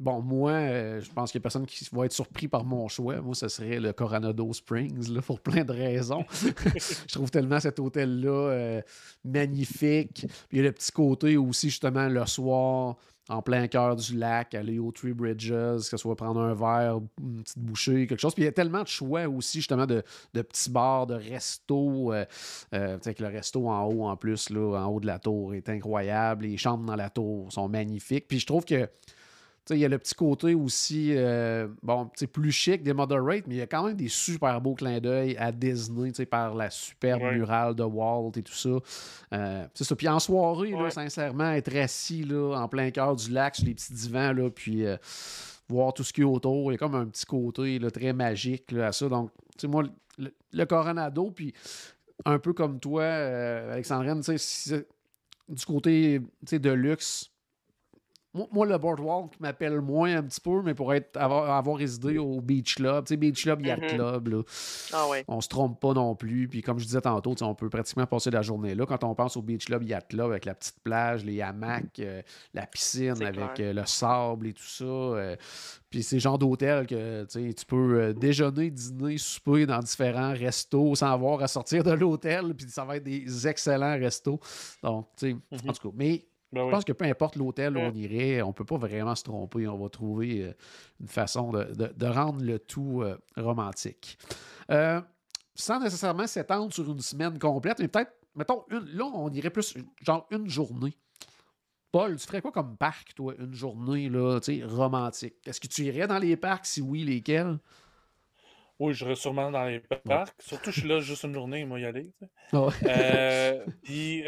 Bon, 0.00 0.22
moi, 0.22 0.52
euh, 0.52 1.00
je 1.02 1.10
pense 1.12 1.30
qu'il 1.30 1.38
n'y 1.38 1.42
a 1.42 1.44
personne 1.44 1.66
qui 1.66 1.86
va 1.92 2.06
être 2.06 2.12
surpris 2.12 2.48
par 2.48 2.64
mon 2.64 2.88
choix. 2.88 3.20
Moi, 3.20 3.34
ce 3.34 3.48
serait 3.48 3.78
le 3.78 3.92
Coronado 3.92 4.50
Springs, 4.54 5.12
là, 5.12 5.20
pour 5.20 5.40
plein 5.40 5.62
de 5.62 5.72
raisons. 5.72 6.24
je 6.32 7.12
trouve 7.12 7.30
tellement 7.30 7.60
cet 7.60 7.78
hôtel-là 7.78 8.30
euh, 8.30 8.82
magnifique. 9.26 10.24
Puis 10.48 10.52
il 10.52 10.56
y 10.56 10.60
a 10.60 10.62
le 10.62 10.72
petit 10.72 10.90
côté 10.90 11.36
aussi, 11.36 11.68
justement, 11.68 12.08
le 12.08 12.24
soir, 12.24 12.96
en 13.28 13.42
plein 13.42 13.68
cœur 13.68 13.94
du 13.94 14.16
lac, 14.16 14.54
aller 14.54 14.78
aux 14.78 14.90
Three 14.90 15.12
Bridges, 15.12 15.50
que 15.50 15.78
ce 15.82 15.96
soit 15.98 16.16
prendre 16.16 16.40
un 16.40 16.54
verre, 16.54 17.00
une 17.20 17.42
petite 17.42 17.58
bouchée, 17.58 18.06
quelque 18.06 18.20
chose. 18.20 18.32
Puis 18.32 18.44
il 18.44 18.46
y 18.46 18.48
a 18.48 18.52
tellement 18.52 18.82
de 18.82 18.88
choix 18.88 19.28
aussi, 19.28 19.58
justement, 19.58 19.84
de, 19.84 20.02
de 20.32 20.40
petits 20.40 20.70
bars, 20.70 21.06
de 21.06 21.14
restos. 21.14 22.14
Euh, 22.14 22.24
euh, 22.72 22.98
que 22.98 23.22
le 23.22 23.28
resto 23.28 23.68
en 23.68 23.84
haut, 23.84 24.06
en 24.06 24.16
plus, 24.16 24.48
là, 24.48 24.78
en 24.78 24.86
haut 24.86 25.00
de 25.00 25.06
la 25.06 25.18
tour, 25.18 25.52
est 25.52 25.68
incroyable. 25.68 26.46
Les 26.46 26.56
chambres 26.56 26.86
dans 26.86 26.96
la 26.96 27.10
tour 27.10 27.52
sont 27.52 27.68
magnifiques. 27.68 28.26
Puis 28.28 28.40
je 28.40 28.46
trouve 28.46 28.64
que 28.64 28.88
il 29.68 29.76
y 29.78 29.84
a 29.84 29.88
le 29.88 29.98
petit 29.98 30.14
côté 30.14 30.54
aussi, 30.54 31.12
euh, 31.14 31.68
bon, 31.82 32.10
plus 32.32 32.50
chic 32.50 32.82
des 32.82 32.92
moderate, 32.92 33.44
mais 33.46 33.54
il 33.56 33.58
y 33.58 33.62
a 33.62 33.66
quand 33.66 33.84
même 33.86 33.96
des 33.96 34.08
super 34.08 34.60
beaux 34.60 34.74
clins 34.74 34.98
d'œil 35.00 35.36
à 35.36 35.52
Disney, 35.52 36.10
par 36.26 36.54
la 36.54 36.70
superbe 36.70 37.22
Ouais. 37.22 37.34
murale 37.36 37.74
de 37.74 37.82
Walt 37.84 38.32
et 38.36 38.42
tout 38.42 38.52
ça. 38.54 38.70
Euh, 39.34 39.66
c'est 39.74 39.84
ça. 39.84 39.94
Puis 39.94 40.08
en 40.08 40.18
soirée, 40.18 40.70
là, 40.70 40.90
sincèrement, 40.90 41.52
être 41.52 41.74
assis 41.76 42.24
là, 42.24 42.56
en 42.58 42.68
plein 42.68 42.90
cœur 42.90 43.14
du 43.14 43.30
lac 43.30 43.54
sur 43.56 43.66
les 43.66 43.74
petits 43.74 43.92
divans, 43.92 44.32
là, 44.32 44.50
puis 44.50 44.84
euh, 44.86 44.96
voir 45.68 45.92
tout 45.94 46.02
ce 46.02 46.12
qu'il 46.12 46.24
y 46.24 46.26
a 46.26 46.30
autour, 46.30 46.72
il 46.72 46.74
y 46.74 46.76
a 46.76 46.78
comme 46.78 46.94
un 46.96 47.06
petit 47.06 47.26
côté 47.26 47.78
là, 47.78 47.90
très 47.90 48.12
magique 48.12 48.72
là, 48.72 48.88
à 48.88 48.92
ça. 48.92 49.08
Donc, 49.08 49.30
tu 49.52 49.60
sais, 49.60 49.68
moi, 49.68 49.84
le, 50.18 50.34
le 50.52 50.64
Coronado, 50.66 51.30
puis 51.30 51.54
un 52.24 52.38
peu 52.38 52.52
comme 52.52 52.80
toi, 52.80 53.02
euh, 53.02 53.72
Alexandrine, 53.72 54.20
tu 54.22 54.36
sais, 54.36 54.86
du 55.48 55.64
côté 55.64 56.20
de 56.50 56.70
luxe, 56.70 57.30
moi, 58.52 58.64
le 58.66 58.78
Boardwalk 58.78 59.32
m'appelle 59.40 59.80
moins 59.80 60.16
un 60.18 60.22
petit 60.22 60.40
peu, 60.40 60.62
mais 60.62 60.74
pour 60.74 60.94
être, 60.94 61.16
avoir, 61.16 61.50
avoir 61.50 61.76
résidé 61.76 62.18
au 62.18 62.40
Beach 62.40 62.76
Club, 62.76 63.04
tu 63.04 63.08
sais, 63.14 63.16
Beach 63.16 63.42
Club, 63.42 63.64
Yacht 63.66 63.80
Mhm. 63.82 63.88
Club, 63.88 64.28
là, 64.28 64.42
Ah 64.92 65.08
ouais. 65.08 65.24
on 65.26 65.40
se 65.40 65.48
trompe 65.48 65.80
pas 65.80 65.92
non 65.94 66.14
plus. 66.14 66.46
Puis 66.48 66.62
comme 66.62 66.78
je 66.78 66.84
disais 66.84 67.00
tantôt, 67.00 67.34
on 67.40 67.54
peut 67.54 67.68
pratiquement 67.68 68.06
passer 68.06 68.30
la 68.30 68.42
journée 68.42 68.74
là. 68.74 68.86
Quand 68.86 69.02
on 69.04 69.14
pense 69.14 69.36
au 69.36 69.42
Beach 69.42 69.64
Club, 69.66 69.82
Yacht 69.82 70.08
Club, 70.10 70.30
avec 70.30 70.44
la 70.44 70.54
petite 70.54 70.78
plage, 70.84 71.24
les 71.24 71.40
hamacs, 71.42 71.98
euh, 71.98 72.22
la 72.54 72.66
piscine 72.66 73.20
avec 73.22 73.58
euh, 73.60 73.72
le 73.72 73.84
sable 73.86 74.46
et 74.46 74.52
tout 74.52 74.62
ça. 74.62 74.84
euh, 74.84 75.36
puis 75.90 76.04
c'est 76.04 76.16
le 76.16 76.20
genre 76.20 76.38
d'hôtel 76.38 76.86
que 76.86 77.24
tu 77.24 77.66
peux 77.66 78.00
euh, 78.00 78.12
déjeuner, 78.12 78.70
dîner, 78.70 79.18
souper 79.18 79.66
dans 79.66 79.80
différents 79.80 80.32
restos 80.34 80.94
sans 80.94 81.10
avoir 81.12 81.42
à 81.42 81.48
sortir 81.48 81.82
de 81.82 81.90
l'hôtel. 81.90 82.54
Puis 82.54 82.66
ça 82.70 82.84
va 82.84 82.96
être 82.98 83.02
des 83.02 83.48
excellents 83.48 83.98
restos. 83.98 84.38
Donc, 84.84 85.08
tu 85.16 85.32
sais, 85.32 85.36
en 85.68 85.72
tout 85.72 85.88
cas, 85.90 85.94
mais 85.96 86.24
Ben 86.52 86.64
je 86.66 86.70
pense 86.70 86.84
que 86.84 86.92
peu 86.92 87.04
importe 87.04 87.36
l'hôtel 87.36 87.76
où 87.76 87.80
Mm. 87.80 87.84
on 87.84 87.94
irait, 87.94 88.42
on 88.42 88.52
peut 88.52 88.64
pas 88.64 88.76
vraiment 88.76 89.14
se 89.14 89.22
tromper. 89.24 89.68
On 89.68 89.78
va 89.78 89.88
trouver 89.88 90.42
euh, 90.44 90.52
une 91.00 91.08
façon 91.08 91.52
de, 91.52 91.64
de- 91.64 91.92
de 91.96 92.06
rendre 92.06 92.42
le 92.42 92.58
tout 92.58 93.02
euh, 93.02 93.16
romantique. 93.36 94.18
Euh, 94.70 95.00
sans 95.54 95.78
nécessairement 95.80 96.26
s'étendre 96.26 96.72
sur 96.72 96.90
une 96.90 97.00
semaine 97.00 97.38
complète, 97.38 97.78
mais 97.78 97.88
peut-être, 97.88 98.12
mettons, 98.34 98.64
une, 98.70 98.84
là, 98.96 99.04
on 99.04 99.30
irait 99.30 99.50
plus 99.50 99.76
genre 100.02 100.26
une 100.30 100.48
journée. 100.48 100.96
Paul, 101.92 102.16
tu 102.16 102.26
ferais 102.26 102.40
quoi 102.40 102.52
comme 102.52 102.76
parc, 102.76 103.14
toi, 103.14 103.34
une 103.38 103.52
journée 103.54 104.08
là, 104.08 104.38
tu 104.40 104.58
sais, 104.58 104.64
romantique? 104.64 105.34
Est-ce 105.46 105.60
que 105.60 105.66
tu 105.66 105.82
irais 105.82 106.06
dans 106.06 106.18
les 106.18 106.36
parcs? 106.36 106.66
Si 106.66 106.80
oui, 106.80 107.02
lesquels? 107.04 107.58
Oui, 108.78 108.94
je 108.94 109.04
serais 109.04 109.16
sûrement 109.16 109.50
dans 109.50 109.64
les 109.64 109.80
parcs. 109.80 110.34
Surtout, 110.40 110.70
je 110.70 110.80
suis 110.80 110.88
là 110.88 111.00
juste 111.00 111.24
une 111.24 111.34
journée, 111.34 111.64
moi, 111.64 111.78
y 111.80 111.84
aller. 111.84 112.10
Ah 112.52 112.68
Puis, 113.82 114.22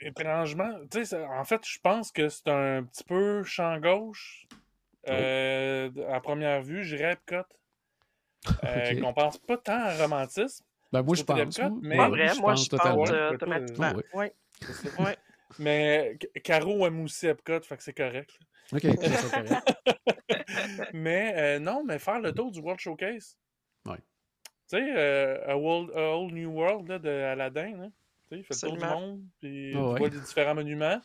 étrangement, 0.00 0.78
tu 0.90 1.04
sais, 1.04 1.16
en 1.24 1.44
fait, 1.44 1.60
je 1.66 1.78
pense 1.80 2.12
que 2.12 2.28
c'est 2.28 2.48
un 2.48 2.84
petit 2.84 3.04
peu 3.04 3.42
champ 3.44 3.78
gauche. 3.78 4.46
Euh, 5.08 5.90
À 6.10 6.20
première 6.20 6.62
vue, 6.62 6.84
j'irais 6.84 7.12
Epcot. 7.14 7.46
Euh. 8.64 9.00
Qu'on 9.00 9.12
pense 9.12 9.36
pas 9.38 9.56
tant 9.58 9.80
à 9.80 9.96
romantisme. 9.96 10.64
Ben, 10.92 11.02
moi, 11.02 11.16
je 11.16 11.22
pense. 11.24 11.36
d'Epcot, 11.36 11.70
moi. 11.70 11.78
mais- 11.82 11.96
Pas 11.96 12.08
vrai, 12.08 12.30
moi, 12.38 12.54
je 12.54 12.68
pense 12.68 12.86
euh, 12.86 12.92
ouais, 12.94 13.34
automatiquement. 13.34 13.92
ouais. 13.92 14.04
Oui. 14.14 14.26
C'est 14.62 14.88
ça. 14.90 15.02
Ouais. 15.02 15.16
Mais 15.58 16.16
Ca- 16.20 16.40
Caro 16.60 16.86
aime 16.86 17.00
aussi 17.02 17.26
Epcot, 17.26 17.60
fait 17.62 17.76
que 17.76 17.82
c'est 17.82 17.92
correct. 17.92 18.30
là. 18.40 18.46
Ok, 18.78 18.82
c'est 19.00 19.08
ça, 19.08 19.42
correct. 19.42 20.90
mais 20.92 21.34
euh, 21.36 21.58
non, 21.58 21.82
mais 21.84 21.98
faire 21.98 22.20
le 22.20 22.32
tour 22.32 22.50
du 22.50 22.60
World 22.60 22.80
Showcase. 22.80 23.36
Ouais. 23.86 23.96
Tu 23.96 24.76
sais, 24.76 24.94
euh, 24.96 25.44
a, 25.52 25.56
World- 25.56 25.90
a 25.96 26.16
Whole 26.16 26.32
New 26.32 26.50
World 26.52 26.88
là, 26.88 26.98
de 26.98 27.08
Aladdin, 27.08 27.76
là. 27.76 27.86
Tu 28.30 28.34
sais, 28.36 28.40
il 28.40 28.44
fait 28.44 28.54
le 28.54 28.68
tour 28.68 28.76
du 28.76 28.84
monde, 28.84 29.20
puis 29.40 29.70
Ah 29.74 29.78
tu 29.78 29.84
ouais. 29.84 29.98
vois 29.98 30.08
les 30.08 30.20
différents 30.20 30.54
monuments. 30.54 31.00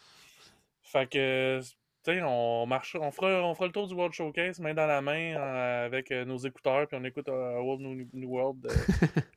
Fait 0.83 1.07
que, 1.09 1.59
tu 1.61 1.65
sais, 2.03 2.21
on 2.21 2.65
marche, 2.65 2.95
on 2.99 3.09
fera, 3.11 3.27
on 3.43 3.55
fera 3.55 3.67
le 3.67 3.71
tour 3.71 3.87
du 3.87 3.93
World 3.93 4.13
Showcase, 4.13 4.59
main 4.59 4.73
dans 4.73 4.85
la 4.85 5.01
main, 5.01 5.35
euh, 5.37 5.85
avec 5.85 6.11
euh, 6.11 6.25
nos 6.25 6.37
écouteurs, 6.37 6.85
puis 6.87 6.97
on 6.99 7.03
écoute 7.05 7.29
euh, 7.29 7.57
Whole 7.61 7.79
New, 7.79 8.05
New 8.13 8.29
World 8.29 8.59
de- 8.61 8.69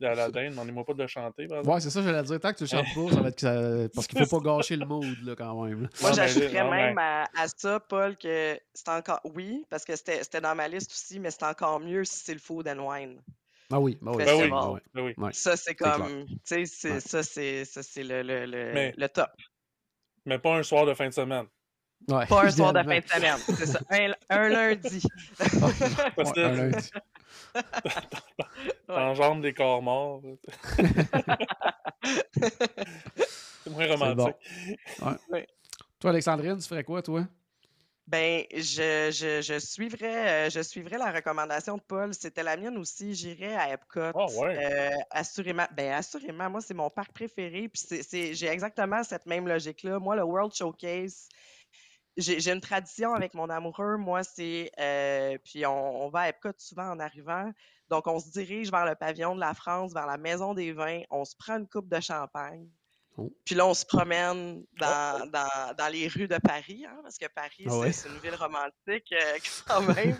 d'Aladdin. 0.01 0.49
Demandez-moi 0.49 0.83
pas 0.83 0.93
de 0.93 1.01
le 1.01 1.07
chanter, 1.07 1.47
par. 1.47 1.65
Ouais, 1.65 1.79
c'est 1.79 1.89
ça, 1.89 2.01
j'allais 2.03 2.21
dire. 2.23 2.39
Tant 2.41 2.51
que 2.51 2.57
tu 2.57 2.63
le 2.65 2.69
chantes 2.69 2.85
pas, 2.93 3.15
ça 3.15 3.21
va 3.21 3.29
être. 3.29 3.39
ça- 3.39 3.89
Parce 3.95 4.05
qu'il 4.07 4.25
faut 4.25 4.41
pas 4.41 4.57
gâcher 4.57 4.75
le 4.75 4.85
mood, 4.85 5.17
là, 5.23 5.35
quand 5.37 5.63
même. 5.63 5.83
là. 5.83 5.89
Moi, 6.01 6.11
j'ajouterais 6.11 6.69
même 6.69 6.97
à, 6.97 7.23
à 7.37 7.47
ça, 7.47 7.79
Paul, 7.79 8.17
que 8.17 8.59
c'est 8.73 8.89
encore. 8.89 9.21
Oui, 9.23 9.65
parce 9.69 9.85
que 9.85 9.95
c'était 9.95 10.21
c'était 10.23 10.41
dans 10.41 10.53
ma 10.55 10.67
liste 10.67 10.91
aussi, 10.91 11.19
mais 11.21 11.31
c'est 11.31 11.43
encore 11.45 11.79
mieux 11.79 12.03
si 12.03 12.17
c'est 12.19 12.33
le 12.33 12.39
Food 12.39 12.67
and 12.67 12.79
Wine. 12.85 13.21
Ah 13.71 13.79
oui, 13.79 13.97
ben 14.01 14.11
oui. 14.15 14.23
Oui. 14.25 14.49
ben 14.93 15.13
oui. 15.17 15.29
Ça, 15.33 15.57
c'est 15.57 15.75
comme. 15.75 16.25
Tu 16.25 16.37
sais, 16.45 16.65
c'est- 16.65 16.91
Ouais. 16.93 16.99
ça, 17.01 17.21
c'est 17.23 17.65
ça, 17.65 17.83
c'est 17.83 18.03
le, 18.03 18.21
le, 18.23 18.45
le, 18.45 18.73
Mais- 18.73 18.93
le 18.97 19.09
top. 19.09 19.29
Mais 20.25 20.39
pas 20.39 20.55
un 20.55 20.63
soir 20.63 20.85
de 20.85 20.93
fin 20.93 21.07
de 21.07 21.13
semaine. 21.13 21.45
Ouais, 22.07 22.25
Pas 22.27 22.43
un 22.45 22.51
soir 22.51 22.71
de 22.73 22.83
fin 22.83 22.99
de 22.99 23.07
semaine. 23.07 23.37
C'est 23.39 23.65
ça. 23.65 23.79
Un, 23.89 24.11
un 24.29 24.49
lundi. 24.49 25.01
Parce 26.15 26.31
Ouais, 26.31 26.43
un 26.43 26.51
lundi. 26.53 26.89
t'enjambes 28.87 29.41
des 29.41 29.53
corps 29.53 29.81
morts. 29.81 30.21
c'est 33.63 33.69
moins 33.69 33.87
romantique. 33.87 34.35
Toi, 35.99 36.09
Alexandrine, 36.11 36.57
tu 36.57 36.67
ferais 36.67 36.83
quoi, 36.83 37.01
toi? 37.01 37.25
Ben, 38.07 38.45
je, 38.53 39.11
je, 39.11 39.41
je, 39.41 39.59
suivrais, 39.59 40.47
euh, 40.47 40.49
je 40.49 40.61
suivrais 40.61 40.97
la 40.97 41.11
recommandation 41.11 41.75
de 41.77 41.81
Paul. 41.81 42.13
C'était 42.13 42.43
la 42.43 42.55
mienne 42.55 42.77
aussi. 42.77 43.13
J'irais 43.13 43.55
à 43.55 43.73
Epcot. 43.73 44.13
Ah 44.13 44.25
ouais. 44.31 44.57
Euh, 44.57 44.95
assurément. 45.11 45.67
Ben, 45.73 45.91
assurément. 45.93 46.49
Moi, 46.49 46.61
c'est 46.61 46.73
mon 46.73 46.89
parc 46.89 47.11
préféré. 47.13 47.67
Puis 47.69 47.81
c'est- 47.85 48.03
c'est- 48.03 48.33
j'ai 48.33 48.47
exactement 48.47 49.03
cette 49.03 49.25
même 49.25 49.47
logique-là. 49.47 49.99
Moi, 49.99 50.15
le 50.15 50.23
World 50.23 50.53
Showcase, 50.53 51.27
j'ai 52.17 52.39
j'ai 52.39 52.51
une 52.53 52.61
tradition 52.61 53.13
avec 53.13 53.33
mon 53.33 53.49
amoureux. 53.49 53.97
Moi, 53.97 54.23
c'est. 54.23 54.71
euh, 54.79 55.37
puis 55.43 55.65
on, 55.65 56.05
on 56.05 56.09
va 56.09 56.21
à 56.21 56.29
Epcot 56.29 56.51
souvent 56.59 56.89
en 56.91 56.99
arrivant. 56.99 57.51
Donc, 57.89 58.07
on 58.07 58.19
se 58.19 58.29
dirige 58.31 58.71
vers 58.71 58.85
le 58.85 58.95
pavillon 58.95 59.35
de 59.35 59.39
la 59.41 59.53
France, 59.53 59.93
vers 59.93 60.07
la 60.07 60.17
Maison 60.17 60.53
des 60.53 60.73
Vins. 60.73 61.01
On 61.09 61.25
se 61.25 61.35
prend 61.37 61.57
une 61.59 61.67
coupe 61.69 61.89
de 61.89 61.99
champagne. 62.01 62.69
Oh. 63.19 63.33
Puis 63.45 63.55
là, 63.55 63.65
on 63.65 63.73
se 63.73 63.83
promène 63.85 64.63
dans, 64.79 65.27
dans, 65.31 65.75
dans 65.75 65.87
les 65.91 66.07
rues 66.07 66.27
de 66.27 66.37
Paris, 66.37 66.85
hein, 66.87 66.99
parce 67.01 67.17
que 67.17 67.25
Paris, 67.27 67.65
Ah 67.65 67.71
c'est 67.71 67.77
ouais? 67.79 67.91
c'est 67.91 68.09
une 68.09 68.19
ville 68.19 68.35
romantique 68.35 69.11
euh, 69.11 69.37
quand 69.67 69.81
même. 69.81 70.17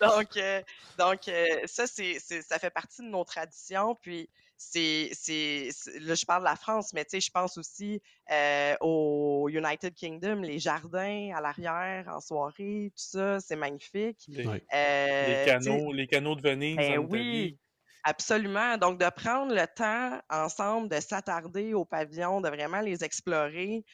donc, 0.00 0.36
euh, 0.36 0.62
donc 0.98 1.26
euh, 1.28 1.46
ça, 1.66 1.86
c'est, 1.88 2.18
c'est- 2.20 2.42
ça 2.42 2.58
fait 2.60 2.70
partie 2.70 3.02
de 3.02 3.08
nos 3.08 3.24
traditions. 3.24 3.96
Puis, 4.00 4.30
c'est, 4.56 5.10
c'est, 5.12 5.70
c'est- 5.72 5.98
là, 5.98 6.14
je 6.14 6.24
parle 6.24 6.42
de 6.42 6.48
la 6.48 6.54
France, 6.56 6.92
mais 6.92 7.04
tu 7.04 7.10
sais, 7.12 7.20
je 7.20 7.30
pense 7.32 7.58
aussi 7.58 8.00
euh, 8.30 8.76
au 8.82 9.48
United 9.50 9.94
Kingdom, 9.94 10.36
les 10.42 10.58
jardins 10.60 11.32
à 11.34 11.40
l'arrière, 11.40 12.06
en 12.08 12.20
soirée, 12.20 12.92
tout 12.94 13.02
ça, 13.02 13.40
c'est 13.40 13.56
magnifique. 13.56 14.18
Les. 14.28 14.46
Euh, 14.74 15.44
canaux, 15.44 15.92
les 15.92 16.06
canaux 16.06 16.36
de 16.36 16.42
Venise. 16.42 16.76
ben 16.76 16.98
en 17.00 17.04
Italie. 17.06 17.58
Absolument. 18.04 18.76
Donc, 18.76 18.98
de 18.98 19.08
prendre 19.10 19.54
le 19.54 19.66
temps 19.66 20.20
ensemble 20.30 20.88
de 20.88 21.00
s'attarder 21.00 21.74
au 21.74 21.84
pavillon, 21.84 22.40
de 22.40 22.48
vraiment 22.48 22.80
les 22.80 23.04
explorer, 23.04 23.84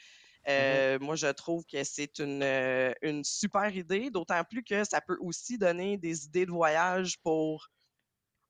euh, 0.48 0.98
moi, 1.00 1.16
je 1.16 1.28
trouve 1.28 1.64
que 1.64 1.82
c'est 1.84 2.18
une, 2.18 2.42
euh, 2.42 2.92
une 3.02 3.24
super 3.24 3.74
idée, 3.74 4.10
d'autant 4.10 4.44
plus 4.44 4.62
que 4.62 4.84
ça 4.84 5.00
peut 5.00 5.16
aussi 5.20 5.56
donner 5.58 5.96
des 5.96 6.26
idées 6.26 6.46
de 6.46 6.50
voyage 6.50 7.18
pour 7.22 7.68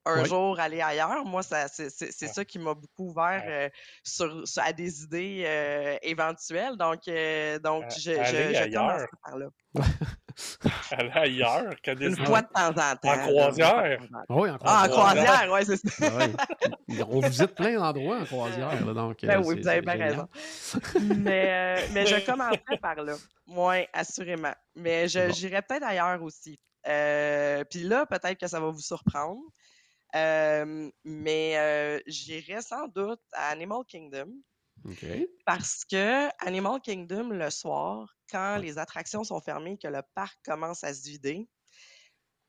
un 0.06 0.24
jour 0.24 0.58
aller 0.60 0.80
ailleurs. 0.80 1.24
Moi, 1.24 1.42
ça, 1.42 1.68
c'est, 1.68 1.88
c'est- 1.90 2.12
c'est 2.12 2.26
Ouais. 2.26 2.32
ça 2.32 2.44
qui 2.44 2.58
m'a 2.58 2.74
beaucoup 2.74 3.08
ouvert 3.10 3.42
euh, 3.46 3.68
sur, 4.02 4.46
sur- 4.46 4.62
à 4.62 4.72
des 4.72 5.02
idées 5.02 5.44
euh, 5.46 5.96
éventuelles. 6.02 6.76
Donc, 6.76 7.06
euh, 7.08 7.58
donc 7.58 7.84
je, 7.98 8.10
aller 8.12 8.48
je, 8.48 8.54
je 8.54 8.62
ailleurs. 8.62 9.06
par 9.24 9.36
là. 9.38 9.46
Aller 10.90 11.10
ailleurs 11.14 11.74
qu'à 11.82 11.94
des 11.94 12.06
Une 12.06 12.26
fois 12.26 12.42
de 12.42 12.48
temps 12.48 12.68
en 12.68 12.96
temps. 12.96 13.18
croisière. 13.28 14.00
en 14.02 14.06
temps. 14.06 14.24
Ah 14.28 14.34
oui, 14.34 14.50
en 14.50 14.58
Ah, 14.64 14.84
en 14.84 14.88
croisière. 14.88 15.24
croisière, 15.46 15.52
oui, 15.52 15.60
c'est 15.64 15.88
ça. 15.88 16.16
Ouais. 16.16 17.04
On 17.08 17.20
visite 17.20 17.54
plein 17.54 17.74
d'endroits 17.78 18.18
en 18.18 18.24
croisière. 18.24 18.84
Là, 18.84 18.92
donc, 18.94 19.18
Ben 19.22 19.38
oui, 19.44 19.54
c'est- 19.56 19.60
vous 19.62 19.68
avez 19.68 19.80
bien 19.80 19.94
raison. 19.94 20.28
mais, 21.16 21.46
euh, 21.80 21.86
mais 21.92 22.06
je 22.06 22.24
commencerai 22.26 22.78
par 22.80 22.96
là. 22.96 23.14
Oui, 23.46 23.86
assurément. 23.92 24.54
Mais 24.74 25.06
je- 25.08 25.26
Bon. 25.28 25.32
j'irai 25.32 25.62
peut-être 25.62 25.84
ailleurs 25.84 26.20
aussi. 26.22 26.58
Euh, 26.88 27.64
Puis 27.70 27.80
là, 27.84 28.04
peut-être 28.06 28.38
que 28.38 28.46
ça 28.48 28.58
va 28.60 28.70
vous 28.70 28.80
surprendre. 28.80 29.40
Euh, 30.14 30.90
mais 31.04 32.02
j'irai 32.06 32.62
sans 32.62 32.86
doute 32.88 33.20
à 33.32 33.48
Animal 33.48 33.84
Kingdom 33.86 34.30
parce 35.44 35.84
que 35.84 36.28
Animal 36.46 36.80
Kingdom, 36.80 37.30
le 37.30 37.50
soir, 37.50 38.14
quand 38.30 38.56
les 38.58 38.78
attractions 38.78 39.24
sont 39.24 39.40
fermées, 39.40 39.78
que 39.78 39.88
le 39.88 40.02
parc 40.14 40.38
commence 40.44 40.84
à 40.84 40.92
se 40.94 41.02
vider, 41.08 41.48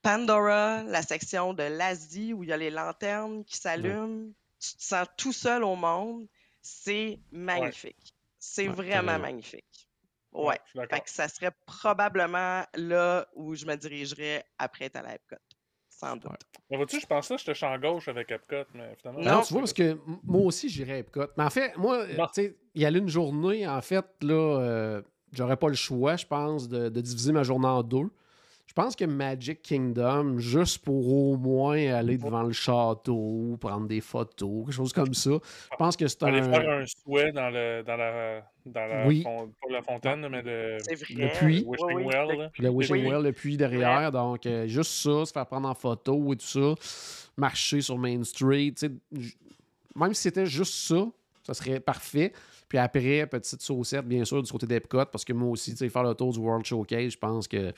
Pandora, 0.01 0.83
la 0.83 1.01
section 1.01 1.53
de 1.53 1.63
l'Asie 1.63 2.33
où 2.33 2.43
il 2.43 2.49
y 2.49 2.53
a 2.53 2.57
les 2.57 2.69
lanternes 2.69 3.43
qui 3.43 3.57
s'allument, 3.57 4.31
tu 4.59 4.75
te 4.77 4.83
sens 4.83 5.07
tout 5.17 5.33
seul 5.33 5.63
au 5.63 5.75
monde, 5.75 6.27
c'est 6.61 7.19
magnifique. 7.31 8.15
C'est 8.37 8.67
Ouais, 8.67 8.75
vraiment 8.75 9.17
magnifique. 9.19 9.89
Ouais. 10.31 10.59
Fait 10.89 11.01
que 11.01 11.09
ça 11.09 11.27
serait 11.27 11.51
probablement 11.65 12.65
là 12.75 13.27
où 13.33 13.55
je 13.55 13.65
me 13.65 13.75
dirigerais 13.75 14.45
après 14.59 14.85
être 14.85 14.97
à 14.97 15.01
la 15.01 15.15
Epcot. 15.15 15.37
Sans 15.97 16.15
doute. 16.15 16.25
Ouais. 16.25 16.37
Mais 16.69 16.77
vois-tu, 16.77 16.99
je 16.99 17.05
pensais 17.05 17.35
que 17.35 17.39
j'étais 17.39 17.53
champ 17.53 17.77
gauche 17.79 18.07
avec 18.09 18.29
Epcot, 18.31 18.63
mais 18.73 18.95
finalement. 18.99 19.21
Non, 19.21 19.31
Non. 19.37 19.41
tu 19.43 19.53
vois, 19.53 19.61
parce 19.61 19.73
que 19.73 19.97
moi 20.23 20.41
aussi, 20.41 20.67
j'irais 20.67 20.93
à 20.93 20.97
Epcot. 20.99 21.27
Mais 21.37 21.43
en 21.45 21.49
fait, 21.49 21.77
moi, 21.77 21.99
euh, 21.99 22.07
tu 22.33 22.41
sais, 22.41 22.55
il 22.73 22.81
y 22.81 22.85
a 22.85 22.89
une 22.89 23.07
journée, 23.07 23.65
en 23.67 23.81
fait, 23.81 24.05
là, 24.21 24.33
euh, 24.59 25.01
j'aurais 25.31 25.55
pas 25.57 25.69
le 25.69 25.75
choix, 25.75 26.15
je 26.17 26.25
pense, 26.25 26.67
de, 26.67 26.89
de 26.89 27.01
diviser 27.01 27.31
ma 27.31 27.43
journée 27.43 27.67
en 27.67 27.81
deux. 27.83 28.09
Je 28.77 28.81
pense 28.81 28.93
que 28.97 29.05
Magic 29.05 29.61
Kingdom, 29.61 30.37
juste 30.37 30.79
pour 30.83 31.07
au 31.07 31.37
moins 31.37 31.77
aller 31.93 32.17
devant 32.17 32.43
le 32.43 32.51
château, 32.51 33.55
prendre 33.57 33.87
des 33.87 34.01
photos, 34.01 34.65
quelque 34.65 34.73
chose 34.73 34.91
comme 34.91 35.13
ça, 35.13 35.29
je 35.31 35.75
pense 35.77 35.95
que 35.95 36.05
c'est 36.09 36.21
Aller 36.23 36.39
un... 36.41 36.51
faire 36.51 36.69
un 36.69 36.83
souhait 36.85 37.31
dans, 37.31 37.49
le, 37.49 37.83
dans 37.83 37.95
la, 37.95 38.41
dans 38.65 38.85
la, 38.85 39.07
Oui. 39.07 39.23
pas 39.23 39.29
la 39.69 39.81
fontaine, 39.81 40.27
mais 40.29 40.41
le. 40.41 40.75
Le 40.77 41.37
puits. 41.39 41.63
Oui, 41.65 41.77
wishing 41.79 41.95
oui, 41.95 42.03
well. 42.05 42.51
Le 42.59 42.69
Wishing 42.69 42.95
Oui. 42.97 43.07
Well, 43.09 43.23
le 43.23 43.31
puits 43.31 43.55
derrière. 43.55 44.11
Donc, 44.11 44.45
euh, 44.45 44.67
juste 44.67 44.91
ça, 44.91 45.25
se 45.25 45.31
faire 45.31 45.45
prendre 45.45 45.69
en 45.69 45.73
photo 45.73 46.33
et 46.33 46.35
tout 46.35 46.45
ça. 46.45 46.73
Marcher 47.37 47.79
sur 47.79 47.97
Main 47.97 48.23
Street. 48.25 48.73
tu 48.77 48.87
sais, 48.87 48.91
j- 49.17 49.37
Même 49.95 50.13
si 50.13 50.23
c'était 50.23 50.45
juste 50.45 50.73
ça, 50.73 51.07
ça 51.43 51.53
serait 51.53 51.79
parfait. 51.79 52.33
Puis 52.67 52.77
après, 52.77 53.25
petite 53.27 53.61
saucette, 53.61 54.05
bien 54.05 54.25
sûr, 54.25 54.43
du 54.43 54.51
côté 54.51 54.65
d'Epcot, 54.65 55.05
parce 55.05 55.23
que 55.23 55.31
moi 55.31 55.49
aussi, 55.51 55.71
tu 55.71 55.77
sais, 55.77 55.87
faire 55.87 56.03
le 56.03 56.13
tour 56.13 56.33
du 56.33 56.39
World 56.39 56.65
Showcase, 56.65 57.13
je 57.13 57.17
pense 57.17 57.47
que. 57.47 57.71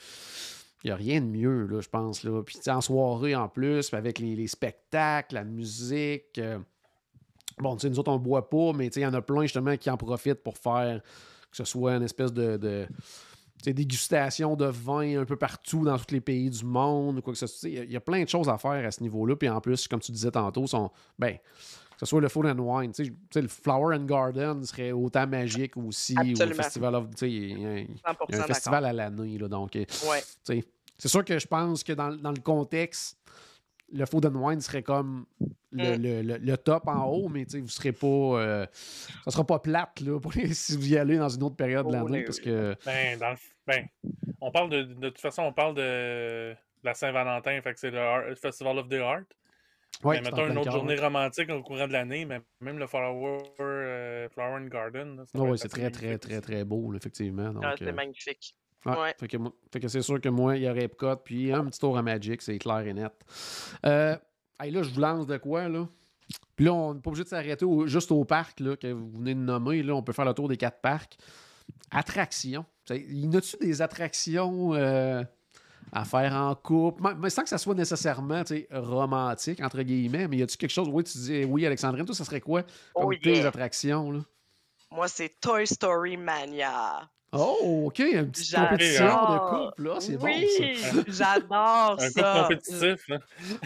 Il 0.83 0.87
n'y 0.87 0.91
a 0.91 0.95
rien 0.95 1.21
de 1.21 1.25
mieux, 1.25 1.65
là, 1.65 1.81
je 1.81 1.89
pense. 1.89 2.23
Là. 2.23 2.43
Puis 2.43 2.57
en 2.67 2.81
soirée 2.81 3.35
en 3.35 3.49
plus, 3.49 3.93
avec 3.93 4.19
les, 4.19 4.35
les 4.35 4.47
spectacles, 4.47 5.35
la 5.35 5.43
musique. 5.43 6.37
euh, 6.37 6.59
Bon, 7.59 7.75
tu 7.75 7.81
sais, 7.81 7.89
nous 7.89 7.97
autres, 7.99 8.11
on 8.11 8.19
ne 8.19 8.23
boit 8.23 8.49
pas, 8.49 8.71
mais 8.73 8.87
il 8.87 9.01
y 9.01 9.05
en 9.05 9.13
a 9.15 9.21
plein 9.21 9.41
justement 9.41 9.75
qui 9.77 9.89
en 9.89 9.97
profitent 9.97 10.43
pour 10.43 10.57
faire 10.57 11.01
que 11.49 11.57
ce 11.57 11.63
soit 11.63 11.95
une 11.95 12.03
espèce 12.03 12.31
de, 12.31 12.57
de 12.57 12.87
dégustation 13.65 14.55
de 14.55 14.65
vin 14.65 15.21
un 15.21 15.25
peu 15.25 15.35
partout 15.35 15.83
dans 15.83 15.97
tous 15.97 16.13
les 16.13 16.21
pays 16.21 16.49
du 16.49 16.63
monde, 16.63 17.21
quoi 17.21 17.33
que 17.33 17.39
ce 17.39 17.47
soit. 17.47 17.69
Il 17.69 17.83
y 17.85 17.93
y, 17.93 17.95
a 17.95 18.01
plein 18.01 18.23
de 18.23 18.29
choses 18.29 18.47
à 18.47 18.57
faire 18.59 18.85
à 18.85 18.91
ce 18.91 19.01
niveau-là. 19.01 19.35
Puis 19.35 19.49
en 19.49 19.59
plus, 19.59 19.87
comme 19.87 19.99
tu 19.99 20.11
disais 20.11 20.29
tantôt, 20.31 20.67
sont, 20.67 20.91
ben, 21.17 21.37
que 21.99 22.05
ce 22.05 22.05
soit 22.05 22.21
le 22.21 22.29
Food 22.29 22.45
and 22.45 22.59
Wine, 22.59 22.91
le 23.35 23.47
Flower 23.47 23.95
and 23.97 24.05
Garden 24.05 24.63
serait 24.63 24.91
autant 24.91 25.25
magique 25.25 25.75
aussi, 25.77 26.13
ou 26.13 26.23
le 26.23 26.29
Absolument. 26.31 26.55
Festival 26.63 26.95
of. 26.95 27.09
tu 27.09 27.17
sais, 27.17 27.31
Il 27.31 27.59
y 27.61 27.65
a, 27.65 27.77
il 27.79 27.85
y 27.89 27.99
a 28.03 28.13
100% 28.13 28.39
un 28.39 28.43
festival 28.43 28.85
à 28.85 28.93
l'année, 28.93 29.37
là, 29.37 29.47
donc. 29.47 29.75
euh, 29.75 29.79
Ouais. 30.07 30.21
tu 30.45 30.59
sais, 30.61 30.65
c'est 30.97 31.07
sûr 31.07 31.25
que 31.25 31.37
je 31.39 31.47
pense 31.47 31.83
que 31.83 31.93
dans, 31.93 32.15
dans 32.15 32.31
le 32.31 32.39
contexte, 32.41 33.17
le 33.91 34.05
Food 34.05 34.25
and 34.27 34.35
Wine 34.35 34.61
serait 34.61 34.83
comme 34.83 35.25
le, 35.71 35.97
Mm. 35.97 36.01
le- 36.01 36.21
le- 36.21 36.37
le 36.37 36.57
top 36.57 36.87
en 36.87 37.05
haut, 37.05 37.29
mais 37.29 37.45
tu 37.45 37.51
sais, 37.51 37.59
vous 37.61 37.67
serez 37.69 37.91
pas. 37.93 38.05
euh, 38.07 38.65
ça 39.25 39.31
sera 39.31 39.43
pas 39.45 39.59
plate 39.59 40.01
là, 40.01 40.19
pour 40.19 40.31
les- 40.33 40.53
si 40.53 40.75
vous 40.77 40.93
y 40.93 40.97
allez 40.97 41.17
dans 41.17 41.29
une 41.29 41.43
autre 41.43 41.55
période 41.55 41.87
de 41.87 41.93
l'année 41.93 42.19
oui, 42.19 42.23
parce 42.25 42.39
que. 42.39 42.75
Ben, 42.85 43.17
dans 43.17 43.31
le, 43.31 43.37
ben, 43.65 43.85
on 44.41 44.51
parle 44.51 44.69
de, 44.69 44.83
de 44.83 45.09
toute 45.09 45.19
façon, 45.21 45.41
on 45.43 45.53
parle 45.53 45.73
de, 45.75 46.53
la 46.83 46.93
Saint-Valentin, 46.93 47.59
fait 47.61 47.73
que 47.73 47.79
c'est 47.79 47.91
le 47.91 48.35
Festival 48.35 48.77
of 48.77 48.87
the 48.87 48.93
Art. 48.95 49.23
Mais 50.03 50.19
en 50.19 50.21
mettons 50.21 50.47
une 50.47 50.57
autre 50.57 50.71
journée 50.71 50.95
ouais. 50.95 51.01
romantique 51.01 51.49
au 51.49 51.61
courant 51.63 51.87
de 51.87 51.93
l'année, 51.93 52.25
mais 52.25 52.39
même 52.61 52.77
le 52.77 52.87
Flower, 52.87 53.39
euh, 53.59 54.29
Flower 54.29 54.61
and 54.61 54.67
Garden. 54.67 55.23
Ah 55.33 55.39
ouais, 55.41 55.51
être 55.51 55.57
c'est 55.57 55.69
très, 55.69 55.89
très, 55.89 56.17
très, 56.17 56.41
très 56.41 56.63
beau, 56.63 56.91
là, 56.91 56.97
effectivement. 56.97 57.51
Donc, 57.51 57.63
Ah, 57.65 57.73
c'est 57.77 57.87
euh, 57.87 57.93
magnifique. 57.93 58.55
ouais, 58.85 58.91
ouais. 58.99 59.15
Fait 59.19 59.27
que, 59.27 59.37
moi- 59.37 59.53
fait 59.73 59.79
que 59.79 59.87
c'est 59.87 60.01
sûr 60.01 60.21
que 60.21 60.29
moi, 60.29 60.55
il 60.55 60.63
y 60.63 60.69
aurait 60.69 60.83
Epcot, 60.83 61.15
puis 61.17 61.51
un 61.51 61.65
petit 61.65 61.79
tour 61.79 61.97
à 61.97 62.01
Magic, 62.03 62.41
c'est 62.41 62.57
clair 62.59 62.79
et 62.85 62.93
net. 62.93 63.13
Euh, 63.85 64.15
hey, 64.59 64.71
là, 64.71 64.83
je 64.83 64.89
vous 64.93 65.01
lance 65.01 65.25
de 65.27 65.37
quoi, 65.37 65.67
là? 65.67 65.87
Puis 66.55 66.65
là, 66.65 66.73
on 66.73 66.93
n'est 66.93 67.01
pas 67.01 67.09
obligé 67.09 67.23
de 67.23 67.29
s'arrêter 67.29 67.65
au- 67.65 67.87
juste 67.87 68.11
au 68.11 68.25
parc 68.25 68.59
là, 68.59 68.75
que 68.75 68.87
vous 68.91 69.09
venez 69.11 69.33
de 69.33 69.39
nommer. 69.39 69.81
Là, 69.83 69.93
on 69.95 70.03
peut 70.03 70.11
faire 70.13 70.25
le 70.25 70.33
tour 70.33 70.47
des 70.49 70.57
quatre 70.57 70.81
parcs. 70.81 71.17
Attractions. 71.91 72.65
Y 72.89 73.27
en 73.27 73.33
a-tu 73.33 73.57
des 73.57 73.81
attractions 73.81 74.73
euh, 74.73 75.23
à 75.91 76.05
faire 76.05 76.33
en 76.33 76.53
couple? 76.55 77.03
Mais- 77.19 77.29
sans 77.29 77.43
que 77.43 77.49
ça 77.49 77.57
soit 77.57 77.75
nécessairement 77.75 78.43
romantique, 78.71 79.61
entre 79.61 79.81
guillemets, 79.81 80.27
mais 80.27 80.37
y 80.37 80.43
a-tu 80.43 80.57
quelque 80.57 80.71
chose? 80.71 80.87
Oui, 80.91 81.03
tu 81.03 81.17
dis 81.17 81.43
oui, 81.45 81.65
Alexandrine, 81.65 82.05
toi, 82.05 82.15
ça 82.15 82.25
serait 82.25 82.41
quoi 82.41 82.63
comme 82.93 83.05
Oh, 83.05 83.13
tes 83.13 83.37
yeah. 83.37 83.47
attractions? 83.47 84.11
Là? 84.11 84.19
Moi, 84.91 85.07
c'est 85.07 85.39
Toy 85.41 85.67
Story 85.67 86.17
Mania. 86.17 87.09
Oh, 87.33 87.83
OK, 87.87 87.99
une 87.99 88.31
petite 88.31 88.47
J'adore. 88.51 88.69
compétition 88.69 89.05
de 89.05 89.65
couple, 89.69 89.83
là, 89.83 89.95
c'est 89.99 90.15
oui, 90.15 90.47
bon 90.93 91.03
j'adore 91.09 91.97
Un 91.99 92.09
ça. 92.09 92.33
peu 92.47 92.55
compétitif. 92.55 93.05
Ah, 93.09 93.17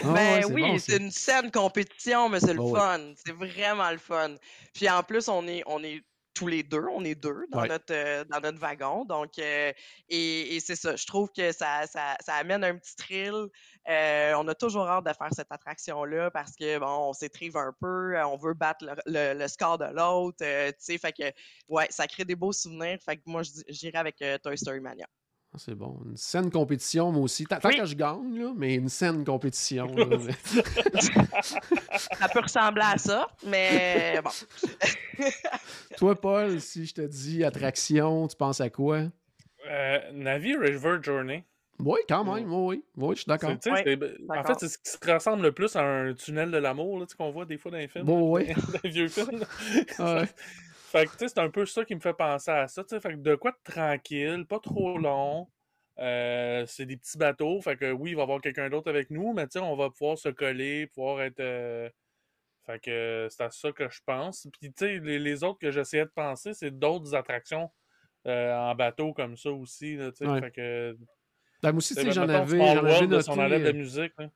Ben 0.04 0.16
ouais, 0.16 0.46
oui, 0.46 0.62
bon, 0.64 0.80
c'est 0.80 0.98
une 0.98 1.12
saine 1.12 1.52
compétition, 1.52 2.28
mais 2.28 2.40
c'est 2.40 2.56
le 2.56 2.60
Oh, 2.60 2.72
ouais. 2.72 2.80
fun. 2.80 3.00
C'est 3.24 3.34
vraiment 3.34 3.92
le 3.92 4.00
fun. 4.00 4.32
Puis 4.74 4.90
en 4.90 5.04
plus, 5.04 5.28
on 5.30 5.48
est, 5.48 5.62
on 5.68 5.84
est 5.84 6.02
tous 6.34 6.48
les 6.48 6.64
deux, 6.64 6.86
on 6.92 7.04
est 7.04 7.16
deux 7.16 7.46
dans, 7.52 7.62
Ouais. 7.62 7.68
notre, 7.68 7.94
euh, 7.94 8.24
dans 8.26 8.40
notre 8.40 8.58
wagon. 8.60 9.06
Donc, 9.06 9.38
euh, 9.40 9.72
et, 10.10 10.56
et 10.56 10.60
c'est 10.60 10.76
ça. 10.76 10.96
Je 10.96 11.06
trouve 11.06 11.30
que 11.36 11.52
ça, 11.52 11.86
ça, 11.88 12.16
ça 12.26 12.36
amène 12.36 12.64
un 12.64 12.78
petit 12.78 12.96
thrill. 12.96 13.48
Euh, 13.90 14.34
on 14.38 14.48
a 14.48 14.56
toujours 14.56 14.88
hâte 14.88 15.06
de 15.06 15.14
faire 15.14 15.30
cette 15.34 15.52
attraction-là 15.52 16.32
parce 16.32 16.56
que, 16.56 16.78
bon, 16.80 17.10
on 17.10 17.14
s'étrive 17.14 17.58
un 17.58 17.74
peu, 17.80 18.18
on 18.24 18.38
veut 18.38 18.54
battre 18.54 18.86
le, 18.86 18.94
le- 19.34 19.40
le 19.40 19.48
score 19.48 19.78
de 19.78 19.86
l'autre. 19.86 20.38
tu 20.40 20.74
sais, 20.80 20.98
fait 20.98 21.14
que, 21.14 21.32
ouais, 21.68 21.88
ça 21.90 22.08
crée 22.08 22.26
des 22.26 22.36
beaux 22.36 22.54
souvenirs. 22.54 22.98
Fait 23.04 23.18
que 23.18 23.24
moi, 23.26 23.42
j'irai 23.68 23.98
avec 23.98 24.24
Toy 24.44 24.58
Story 24.58 24.80
Mania. 24.80 25.08
Ah, 25.54 25.58
C'est 25.58 25.76
bon. 25.76 26.00
Une 26.06 26.16
saine 26.16 26.50
compétition, 26.50 27.12
moi 27.12 27.24
aussi. 27.24 27.46
Tant 27.46 27.58
Oui. 27.66 27.76
que 27.78 27.86
je 27.86 27.96
gagne, 27.96 28.40
là, 28.40 28.54
mais 28.56 28.76
une 28.76 28.88
saine 28.90 29.26
compétition. 29.26 29.86
là, 29.96 30.06
mais- 30.06 30.62
Ça 32.20 32.30
peut 32.30 32.40
ressembler 32.40 32.84
à 32.86 32.98
ça, 32.98 33.28
mais 33.46 34.22
bon. 34.24 34.30
Toi, 35.98 36.20
Paul, 36.20 36.62
si 36.62 36.86
je 36.86 36.94
te 36.94 37.02
dis 37.02 37.44
attraction, 37.44 38.28
tu 38.28 38.36
penses 38.38 38.62
à 38.62 38.70
quoi? 38.70 39.04
Euh, 39.70 40.00
Navi 40.14 40.56
River 40.56 40.98
Journey. 41.02 41.44
Oui, 41.80 42.00
quand 42.08 42.24
même, 42.24 42.52
oui, 42.54 42.78
oui. 42.78 42.84
Oui, 42.96 43.16
je 43.16 43.22
suis 43.22 43.28
d'accord. 43.30 43.52
C'est- 43.60 43.72
en 43.72 44.44
fait, 44.44 44.54
c'est 44.60 44.68
ce 44.70 44.78
qui 44.78 44.90
se 44.92 45.12
ressemble 45.12 45.44
le 45.44 45.52
plus 45.52 45.76
à 45.76 45.82
un 45.82 46.14
tunnel 46.14 46.52
de 46.52 46.58
l'amour 46.58 47.00
là, 47.00 47.06
tu 47.06 47.12
sais, 47.12 47.18
qu'on 47.18 47.32
voit 47.32 47.46
des 47.46 47.58
fois 47.58 47.72
dans 47.72 47.78
les 47.78 47.88
films. 47.88 48.06
Bon, 48.06 48.30
ouais. 48.32 48.54
dans 48.54 48.80
les 48.84 48.90
vieux 48.90 49.08
films. 49.08 49.44
Ouais. 50.00 50.30
Fait 50.92 51.06
que, 51.06 51.12
tu 51.12 51.18
sais, 51.20 51.28
c'est 51.30 51.40
un 51.40 51.50
peu 51.50 51.66
ça 51.66 51.86
qui 51.86 51.96
me 51.96 52.00
fait 52.02 52.14
penser 52.14 52.52
à 52.52 52.68
ça. 52.68 52.84
tu 52.84 52.90
sais. 52.90 53.00
Fait 53.00 53.12
que 53.14 53.18
de 53.20 53.36
quoi 53.36 53.52
de 53.52 53.72
tranquille, 53.72 54.46
pas 54.48 54.60
trop 54.60 54.98
long. 54.98 55.48
Euh, 56.00 56.66
c'est 56.68 56.86
des 56.86 56.98
petits 56.98 57.18
bateaux. 57.18 57.62
Fait 57.62 57.78
que 57.78 57.92
oui, 57.92 58.12
il 58.12 58.16
va 58.16 58.22
y 58.22 58.24
avoir 58.24 58.42
quelqu'un 58.42 58.70
d'autre 58.70 58.90
avec 58.90 59.10
nous, 59.10 59.34
mais 59.34 59.46
tu 59.48 59.54
sais, 59.54 59.60
on 59.60 59.76
va 59.76 59.90
pouvoir 59.90 60.18
se 60.18 60.30
coller, 60.30 60.88
pouvoir 60.88 61.22
être. 61.22 61.40
euh, 61.40 61.90
Fait 62.66 62.80
que 62.80 63.28
c'est 63.30 63.44
à 63.44 63.50
ça 63.52 63.72
que 63.72 63.90
je 63.90 64.00
pense. 64.06 64.48
Puis, 64.60 64.72
tu 64.74 64.86
sais, 64.86 65.00
les, 65.00 65.20
les 65.20 65.44
autres 65.44 65.60
que 65.60 65.72
j'essayais 65.72 66.06
de 66.06 66.12
penser, 66.14 66.54
c'est 66.54 66.72
d'autres 66.78 67.16
attractions 67.16 67.70
euh, 68.28 68.54
en 68.54 68.76
bateau 68.76 69.14
comme 69.14 69.38
ça 69.38 69.52
aussi. 69.52 69.98
Tu 69.98 70.12
sais. 70.16 70.28
Ouais. 70.28 70.40
Fait 70.42 70.52
que. 70.52 70.98
Ben, 71.64 71.72
moi 71.72 71.78
aussi, 71.78 71.96
tu 71.96 72.02
sais, 72.02 72.12
j'en 72.12 72.28
avais, 72.28 72.58
j'en 72.58 72.86
avais 72.86 73.08
noté. 73.08 73.24
son 73.24 73.40
enlève 73.40 73.64
de 73.64 73.72
musique. 73.72 74.14
là. 74.18 74.30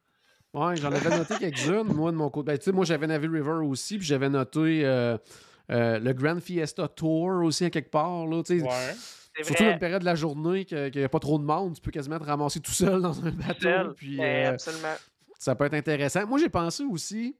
Ouais, 0.53 0.75
j'en 0.77 0.91
avais 0.91 1.09
noté 1.17 1.35
quelques-unes, 1.39 1.83
moi, 1.93 2.11
de 2.11 2.15
mon 2.17 2.29
côté. 2.29 2.51
Ben, 2.53 2.57
tu 2.57 2.63
sais, 2.65 2.71
moi, 2.71 2.85
j'avais 2.85 3.07
Navy 3.07 3.27
River 3.27 3.65
aussi, 3.65 3.97
puis 3.97 4.05
j'avais 4.07 4.29
noté 4.29 4.83
euh, 5.71 5.99
le 5.99 6.13
Grand 6.13 6.39
Fiesta 6.41 6.87
Tour 6.87 7.43
aussi, 7.43 7.65
à 7.65 7.69
quelque 7.69 7.89
part. 7.91 8.25
Là, 8.27 8.43
tu 8.43 8.59
sais. 8.59 8.63
Ouais. 8.65 8.95
C'est 9.37 9.43
Surtout 9.43 9.63
vrai. 9.63 9.73
une 9.73 9.79
période 9.79 9.99
de 9.99 10.05
la 10.05 10.15
journée 10.15 10.63
que- 10.63 10.87
qu'il 10.89 11.01
n'y 11.01 11.05
a 11.05 11.09
pas 11.09 11.19
trop 11.19 11.37
de 11.37 11.43
monde, 11.43 11.75
tu 11.75 11.81
peux 11.81 11.91
quasiment 11.91 12.17
te 12.19 12.23
ramasser 12.23 12.61
tout 12.61 12.71
seul 12.71 13.01
dans 13.01 13.19
un 13.25 13.31
bateau. 13.31 13.93
Puis, 13.97 14.15
Ben, 14.17 14.23
euh, 14.47 14.53
absolument. 14.53 14.93
ça 15.37 15.55
peut 15.55 15.65
être 15.65 15.73
intéressant. 15.73 16.25
Moi, 16.25 16.39
j'ai 16.39 16.47
pensé 16.47 16.83
aussi, 16.85 17.35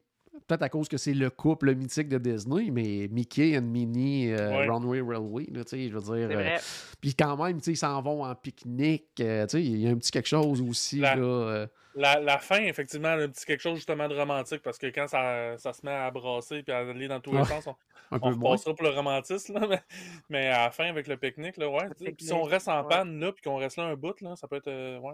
peut-être 0.45 0.63
à 0.63 0.67
cause 0.67 0.89
que 0.89 0.97
c'est 0.97 1.13
le 1.13 1.29
couple 1.29 1.73
mythique 1.73 2.09
de 2.09 2.17
Disney, 2.17 2.69
mais 2.69 3.07
Mickey 3.09 3.57
and 3.57 3.61
Minnie 3.61 4.29
euh, 4.33 4.49
Ouais. 4.57 4.67
Runway 4.67 4.99
Railway, 4.99 5.45
là, 5.53 5.63
tu 5.63 5.69
sais, 5.69 5.87
je 5.89 5.97
veux 5.97 6.01
dire. 6.27 6.37
Euh. 6.37 6.57
Puis 6.99 7.15
quand 7.15 7.41
même, 7.41 7.59
tu 7.59 7.63
sais, 7.63 7.71
ils 7.71 7.77
s'en 7.77 8.01
vont 8.01 8.25
en 8.25 8.35
pique-nique. 8.35 9.21
euh, 9.21 9.45
tu 9.45 9.51
sais, 9.57 9.63
il 9.63 9.79
y 9.79 9.87
a 9.87 9.91
un 9.91 9.95
petit 9.95 10.11
quelque 10.11 10.27
chose 10.27 10.61
aussi, 10.61 10.99
là. 10.99 11.67
La, 11.95 12.19
la 12.19 12.37
fin, 12.39 12.61
effectivement, 12.63 13.13
elle 13.13 13.21
a 13.21 13.23
un 13.23 13.29
petit 13.29 13.45
quelque 13.45 13.61
chose 13.61 13.75
justement 13.77 14.07
de 14.09 14.15
romantique 14.15 14.61
parce 14.61 14.77
que 14.77 14.87
quand 14.87 15.07
ça, 15.07 15.57
ça 15.57 15.71
se 15.73 15.85
met 15.85 15.93
à 15.93 16.11
brasser 16.11 16.63
et 16.67 16.71
à 16.71 16.79
aller 16.79 17.07
dans 17.07 17.21
tous 17.21 17.33
les 17.33 17.45
sens, 17.45 17.67
on, 17.67 17.75
un 18.11 18.19
peu 18.19 18.25
on 18.27 18.35
moins. 18.35 18.49
repassera 18.51 18.73
pour 18.75 18.83
le 18.85 18.89
romantisme. 18.93 19.53
Là, 19.59 19.67
mais, 19.69 19.81
mais 20.29 20.47
à 20.47 20.65
la 20.65 20.71
fin, 20.71 20.85
avec 20.89 21.07
le 21.07 21.15
pique-nique, 21.17 21.57
là, 21.57 21.69
ouais. 21.69 21.87
Puis 21.97 22.13
si 22.25 22.33
on 22.33 22.43
reste 22.43 22.67
en 22.67 22.81
ouais. 22.83 22.89
panne 22.89 23.19
là 23.19 23.31
puis 23.31 23.41
qu'on 23.43 23.55
reste 23.57 23.77
là 23.77 23.85
un 23.85 23.95
bout, 23.95 24.19
là, 24.21 24.35
ça 24.35 24.47
peut 24.47 24.57
être. 24.57 24.67
euh, 24.67 24.99
ouais. 24.99 25.13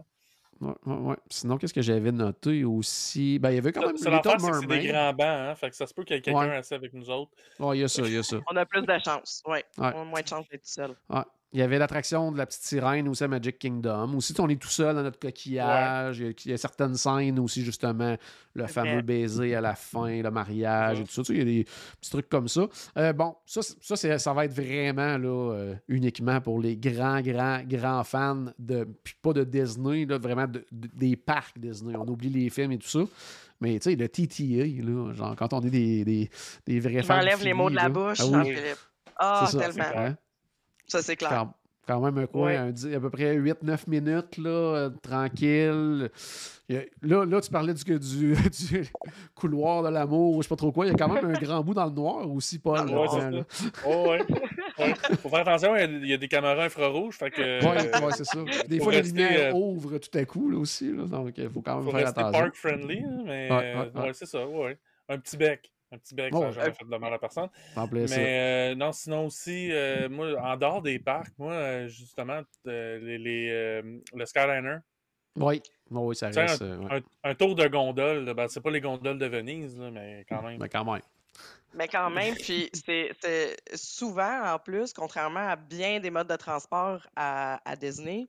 Ouais, 0.59 0.73
ouais, 0.85 0.93
ouais. 0.95 1.15
Sinon, 1.29 1.57
qu'est-ce 1.57 1.73
que 1.73 1.81
j'avais 1.81 2.11
noté 2.11 2.63
aussi? 2.65 3.39
Ben, 3.39 3.49
il 3.51 3.55
y 3.55 3.57
avait 3.57 3.71
quand 3.71 3.85
même 3.85 3.97
ça, 3.97 4.09
Little 4.11 4.27
l'affaire, 4.31 4.53
c'est 4.55 4.61
des 4.61 4.67
Mermaid. 4.67 4.91
grands 4.91 5.13
bancs, 5.13 5.27
hein, 5.49 5.55
fait 5.55 5.69
que 5.71 5.75
ça 5.75 5.87
se 5.87 5.93
peut 5.93 6.03
qu'il 6.03 6.15
y 6.15 6.19
ait 6.19 6.21
quelqu'un 6.21 6.49
Ouais. 6.49 6.55
assis 6.57 6.73
avec 6.75 6.93
nous 6.93 7.09
autres. 7.09 7.31
Il 7.59 7.79
y 7.79 7.83
a 7.83 7.87
ça, 7.87 8.01
il 8.03 8.13
y 8.13 8.17
a 8.17 8.21
ça. 8.23 8.37
On 8.51 8.55
a 8.55 8.65
plus 8.65 8.81
de 8.83 8.97
chance. 9.03 9.41
Ouais. 9.47 9.63
Ouais. 9.77 9.91
On 9.95 10.01
a 10.01 10.05
moins 10.05 10.21
de 10.21 10.27
chance 10.27 10.47
d'être 10.49 10.61
tout 10.61 10.69
seul. 10.69 10.95
Il 11.53 11.59
y 11.59 11.63
avait 11.63 11.77
l'attraction 11.77 12.31
de 12.31 12.37
la 12.37 12.45
petite 12.45 12.63
sirène 12.63 13.09
aussi 13.09 13.25
à 13.25 13.27
Magic 13.27 13.59
Kingdom. 13.59 14.13
Aussi, 14.15 14.33
on 14.39 14.47
est 14.47 14.55
tout 14.61 14.69
seul 14.69 14.95
dans 14.95 15.03
notre 15.03 15.19
coquillage. 15.19 16.19
Il, 16.19 16.25
y 16.25 16.29
a, 16.29 16.31
il 16.45 16.51
y 16.51 16.53
a 16.53 16.57
certaines 16.57 16.95
scènes 16.95 17.39
aussi, 17.39 17.61
justement, 17.65 18.15
le 18.53 18.67
fameux 18.67 19.01
baiser 19.01 19.53
à 19.55 19.59
la 19.59 19.75
fin, 19.75 20.21
le 20.21 20.31
mariage 20.31 20.97
Ouais. 20.99 21.03
et 21.03 21.05
tout 21.07 21.11
ça. 21.11 21.23
Tu 21.23 21.25
sais, 21.25 21.33
il 21.33 21.39
y 21.39 21.41
a 21.41 21.45
des 21.63 21.63
petits 21.99 22.09
trucs 22.09 22.29
comme 22.29 22.47
ça. 22.47 22.67
Euh, 22.97 23.11
bon, 23.11 23.35
ça, 23.45 23.61
ça, 23.61 24.33
va 24.33 24.45
être 24.45 24.53
vraiment 24.53 25.17
là, 25.17 25.53
euh, 25.53 25.75
uniquement 25.89 26.39
pour 26.39 26.57
les 26.61 26.77
grands, 26.77 27.19
grands, 27.19 27.61
grands 27.65 28.03
fans 28.05 28.45
de. 28.57 28.87
Puis 29.03 29.15
pas 29.21 29.33
de 29.33 29.43
Disney, 29.43 30.05
là, 30.05 30.17
vraiment 30.19 30.47
de- 30.47 30.65
de- 30.71 30.89
des 30.93 31.17
parcs 31.17 31.59
Disney. 31.59 31.93
On 31.97 32.07
oublie 32.07 32.29
les 32.29 32.49
films 32.49 32.71
et 32.71 32.77
tout 32.77 32.87
ça. 32.87 33.01
Mais 33.59 33.77
tu 33.79 33.89
sais, 33.91 33.95
le 33.97 34.07
TTA, 34.07 34.83
là, 34.89 35.13
genre 35.13 35.35
quand 35.35 35.51
on 35.51 35.59
est 35.61 35.69
des, 35.69 36.05
des, 36.05 36.29
des 36.65 36.79
vrais 36.79 37.03
fans. 37.03 37.17
m'enlève 37.17 37.43
les 37.43 37.53
mots 37.53 37.69
de 37.69 37.75
la 37.75 37.83
là. 37.83 37.89
bouche, 37.89 38.19
Ah 38.21 38.25
oui, 38.25 38.31
Jean-Philippe. 38.31 38.77
Ah, 39.17 39.47
ça, 39.51 39.59
tellement. 39.59 40.15
Ça, 40.91 41.01
c'est 41.01 41.15
clair. 41.15 41.29
Quand, 41.29 41.53
quand 41.87 41.99
même 42.01 42.17
un 42.17 42.27
coin, 42.27 42.47
Ouais. 42.47 42.57
un 42.57 42.69
à 42.93 42.99
peu 42.99 43.09
près 43.09 43.35
8-9 43.37 43.87
minutes, 43.87 44.37
là, 44.37 44.49
euh, 44.49 44.89
tranquille. 45.01 46.09
Là, 47.01 47.25
là, 47.25 47.41
tu 47.41 47.49
parlais 47.49 47.73
du, 47.73 47.83
du, 47.83 48.33
du 48.69 48.91
couloir 49.35 49.83
de 49.83 49.89
l'amour, 49.89 50.37
je 50.41 50.47
sais 50.47 50.49
pas 50.49 50.55
trop 50.57 50.71
quoi. 50.71 50.85
Il 50.85 50.89
y 50.89 50.91
a 50.93 50.97
quand 50.97 51.07
même 51.11 51.25
un 51.25 51.33
grand 51.39 51.61
bout 51.63 51.73
dans 51.73 51.85
le 51.85 51.91
noir 51.91 52.29
aussi, 52.29 52.59
Paul. 52.59 52.79
Ah, 52.79 52.85
Ouais. 52.85 53.43
Oh, 53.85 54.09
ouais. 54.09 54.21
ouais. 54.79 54.93
Faut 55.21 55.29
faire 55.29 55.39
attention, 55.39 55.75
il 55.75 55.79
y 55.79 55.83
a- 55.83 55.85
il 55.87 56.07
y, 56.07 56.13
a 56.13 56.17
des 56.17 56.27
caméras 56.27 56.63
infrarouges, 56.65 57.15
fait 57.17 57.31
que. 57.31 57.41
Ouais, 57.65 58.05
ouais, 58.05 58.11
c'est 58.15 58.25
ça. 58.25 58.39
Des 58.67 58.79
fois, 58.79 58.91
les 58.91 59.01
lumières 59.01 59.53
euh, 59.55 59.57
ouvrent 59.57 59.97
tout 59.97 60.17
à 60.17 60.25
coup, 60.25 60.49
là 60.49 60.57
aussi. 60.59 60.91
Là, 60.93 61.05
donc, 61.05 61.37
il 61.37 61.49
faut 61.49 61.61
quand 61.61 61.75
même 61.77 61.85
faut 61.85 61.91
faire 61.91 62.05
rester 62.05 62.19
attention. 62.21 62.39
park 62.41 62.55
friendly, 62.55 62.99
hein, 62.99 63.23
mais 63.25 63.49
Ouais, 63.51 63.57
euh, 63.75 63.83
ouais, 63.83 63.91
ouais. 63.95 64.01
ouais, 64.07 64.11
c'est 64.13 64.25
ça, 64.27 64.45
ouais. 64.47 64.77
Un 65.09 65.17
petit 65.17 65.35
bec. 65.37 65.71
Un 65.93 65.97
petit 65.97 66.15
bec, 66.15 66.33
ça 66.33 66.39
Ouais. 66.39 66.45
n'a 66.45 66.51
jamais 66.51 66.71
fait 66.73 66.85
de 66.85 66.95
mal 66.97 67.13
à 67.13 67.19
personne. 67.19 67.49
Ça. 67.75 67.85
Mais 67.91 68.71
euh, 68.71 68.75
non, 68.75 68.91
sinon 68.93 69.25
aussi, 69.25 69.69
euh, 69.71 70.07
moi, 70.09 70.27
en 70.41 70.55
dehors 70.55 70.81
des 70.81 70.99
parcs, 70.99 71.37
moi, 71.37 71.53
euh, 71.53 71.87
justement, 71.87 72.41
euh, 72.67 72.99
les, 72.99 73.17
les, 73.17 73.49
euh, 73.51 73.99
le 74.15 74.25
Skyliner, 74.25 74.77
Oui, 75.35 75.61
oui, 75.89 76.15
ça 76.15 76.27
reste. 76.29 76.61
euh, 76.61 76.77
ouais. 76.77 77.03
un, 77.23 77.29
un 77.31 77.35
tour 77.35 77.55
de 77.55 77.67
gondole, 77.67 78.33
ben, 78.33 78.47
c'est 78.47 78.61
pas 78.61 78.71
les 78.71 78.79
gondoles 78.81 79.17
de 79.19 79.25
Venise, 79.25 79.77
là, 79.77 79.91
mais 79.91 80.25
quand 80.29 80.41
même. 80.41 80.59
Mais 80.61 80.69
quand 80.69 80.85
même. 80.85 81.01
Mais 81.73 81.87
quand 81.87 82.09
même, 82.09 82.35
puis 82.35 82.69
c'est 82.73 83.11
c'est 83.21 83.55
souvent, 83.75 84.53
en 84.53 84.59
plus, 84.59 84.91
contrairement 84.93 85.47
à 85.47 85.55
bien 85.55 85.99
des 86.01 86.09
modes 86.09 86.27
de 86.29 86.35
transport 86.35 87.05
à, 87.15 87.61
à 87.69 87.75
Disney, 87.77 88.27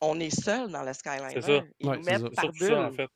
on 0.00 0.18
est 0.18 0.30
seul 0.30 0.68
dans 0.70 0.82
le 0.82 0.92
Skyliner. 0.92 1.30
C'est 1.34 1.40
ça. 1.42 1.60
Ils 1.80 1.88
Ouais, 1.88 1.98
nous 1.98 2.04
mettent 2.04 2.20
ça. 2.20 2.30
Par 2.30 2.44
surtout 2.44 2.58
bulle. 2.58 2.68
ça, 2.68 2.82
en 2.82 2.90
fait. 2.92 3.08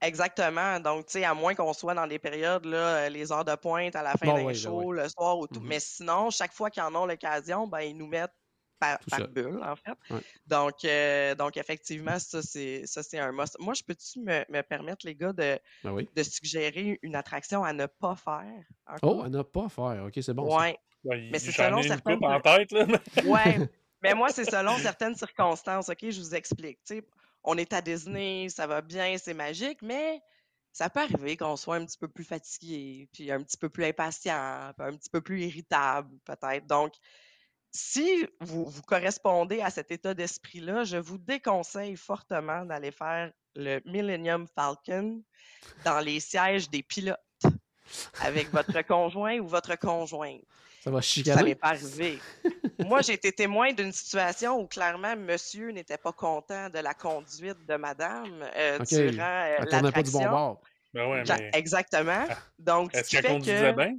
Exactement. 0.00 0.80
Donc, 0.80 1.06
tu 1.06 1.12
sais, 1.12 1.24
à 1.24 1.34
moins 1.34 1.54
qu'on 1.54 1.72
soit 1.72 1.94
dans 1.94 2.06
des 2.06 2.18
périodes, 2.18 2.64
là, 2.66 3.08
les 3.08 3.32
heures 3.32 3.44
de 3.44 3.54
pointe 3.54 3.96
à 3.96 4.02
la 4.02 4.12
fin 4.12 4.26
Bon, 4.26 4.34
d'un 4.34 4.44
ouais, 4.44 4.54
show, 4.54 4.92
le 4.92 5.08
soir 5.08 5.38
ou 5.38 5.46
tout. 5.46 5.60
Mhm. 5.60 5.66
Mais 5.68 5.80
sinon, 5.80 6.30
chaque 6.30 6.52
fois 6.52 6.70
qu'ils 6.70 6.82
en 6.82 6.94
ont 6.94 7.06
l'occasion, 7.06 7.66
ben, 7.66 7.80
ils 7.80 7.96
nous 7.96 8.06
mettent 8.06 8.34
par, 8.78 8.98
bulle, 9.28 9.60
en 9.62 9.76
fait. 9.76 9.96
Ouais. 10.10 10.20
Donc, 10.48 10.84
euh, 10.84 11.36
donc, 11.36 11.56
effectivement, 11.56 12.18
ça, 12.18 12.42
c'est 12.42 12.82
ça, 12.84 13.02
c'est 13.04 13.18
un 13.20 13.30
must. 13.30 13.56
Moi, 13.60 13.74
je 13.74 13.82
peux-tu 13.84 14.18
me, 14.18 14.44
me 14.48 14.60
permettre, 14.62 15.06
les 15.06 15.14
gars, 15.14 15.32
de, 15.32 15.56
Ben 15.84 15.92
oui. 15.92 16.08
de 16.14 16.22
suggérer 16.24 16.98
une 17.02 17.14
attraction 17.14 17.62
à 17.62 17.72
ne 17.72 17.86
pas 17.86 18.16
faire? 18.16 18.64
Oh, 19.02 19.22
à 19.24 19.28
ne 19.28 19.42
pas 19.42 19.68
faire. 19.68 20.04
OK, 20.06 20.18
c'est 20.20 20.34
bon. 20.34 20.58
Ouais, 20.58 20.76
Mais 21.04 21.38
c'est 21.38 21.52
selon 21.52 21.80
certaines- 21.82 22.16
coupe 22.18 22.24
en 22.24 22.40
tête, 22.40 22.72
là. 22.72 22.86
Ouais. 23.24 23.58
Mais 24.02 24.14
moi, 24.14 24.30
c'est 24.30 24.50
selon 24.50 24.76
certaines 24.78 25.14
circonstances. 25.14 25.88
OK, 25.88 25.98
je 26.10 26.18
vous 26.18 26.34
explique. 26.34 26.78
Tu 26.84 26.96
sais, 26.96 27.06
on 27.44 27.56
est 27.56 27.72
à 27.72 27.80
Disney, 27.80 28.48
ça 28.48 28.66
va 28.66 28.80
bien, 28.82 29.16
c'est 29.18 29.34
magique, 29.34 29.82
mais 29.82 30.20
ça 30.72 30.88
peut 30.88 31.00
arriver 31.00 31.36
qu'on 31.36 31.56
soit 31.56 31.76
un 31.76 31.84
petit 31.84 31.98
peu 31.98 32.08
plus 32.08 32.24
fatigué, 32.24 33.08
puis 33.12 33.30
un 33.30 33.42
petit 33.42 33.56
peu 33.56 33.68
plus 33.68 33.84
impatient, 33.84 34.72
un 34.78 34.96
petit 34.96 35.10
peu 35.10 35.20
plus 35.20 35.42
irritable, 35.42 36.10
peut-être. 36.24 36.66
Donc, 36.66 36.94
si 37.72 38.26
vous, 38.40 38.66
vous 38.66 38.82
correspondez 38.82 39.60
à 39.60 39.70
cet 39.70 39.90
état 39.90 40.14
d'esprit-là, 40.14 40.84
je 40.84 40.98
vous 40.98 41.18
déconseille 41.18 41.96
fortement 41.96 42.64
d'aller 42.64 42.90
faire 42.90 43.32
le 43.54 43.80
Millennium 43.84 44.46
Falcon 44.54 45.22
dans 45.84 46.00
les 46.00 46.20
sièges 46.20 46.70
des 46.70 46.82
pilotes 46.82 47.18
avec 48.20 48.50
votre 48.52 48.82
conjoint 48.86 49.38
ou 49.38 49.46
votre 49.48 49.78
conjointe. 49.78 50.40
Ça 50.82 50.90
va 50.90 50.96
Ça 51.00 51.02
chicaner. 51.02 51.42
m'est 51.44 51.54
pas 51.54 51.68
arrivé. 51.68 52.18
Moi, 52.80 53.02
j'ai 53.02 53.12
été 53.12 53.30
témoin 53.30 53.72
d'une 53.72 53.92
situation 53.92 54.58
où 54.60 54.66
clairement, 54.66 55.14
monsieur 55.16 55.70
n'était 55.70 55.96
pas 55.98 56.10
content 56.12 56.68
de 56.70 56.78
la 56.80 56.92
conduite 56.92 57.64
de 57.68 57.76
madame 57.76 58.44
euh, 58.56 58.78
OK. 58.80 58.88
durant 58.88 59.22
euh, 59.22 59.64
tournait 59.70 59.92
pas 59.92 60.02
du 60.02 60.10
bon 60.10 60.18
l'attraction. 60.18 60.30
bord. 60.30 60.60
Ben 60.92 61.08
ouais, 61.08 61.24
Ja- 61.24 61.36
mais 61.38 61.50
Exactement. 61.54 62.24
Donc, 62.58 62.90
ce 62.92 62.98
est-ce 62.98 63.10
qu'elle 63.10 63.26
conduisait 63.26 63.72
que... 63.72 63.76
bien? 63.76 63.96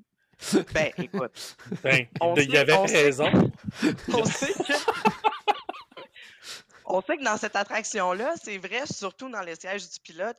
Ben, 0.73 0.91
écoute, 0.97 1.55
Ben, 1.83 2.05
On 2.19 2.35
il 2.35 2.49
y 2.51 2.57
avait 2.57 2.73
on 2.73 2.85
sait- 2.85 3.03
raison. 3.03 3.31
on 4.13 4.25
sait 4.25 4.51
que... 4.53 4.73
On 6.85 7.01
sait 7.01 7.17
que 7.17 7.23
dans 7.23 7.37
cette 7.37 7.55
attraction-là, 7.55 8.33
c'est 8.41 8.57
vrai, 8.57 8.85
surtout 8.85 9.29
dans 9.29 9.41
les 9.41 9.55
sièges 9.55 9.89
du 9.89 9.99
pilote, 10.01 10.37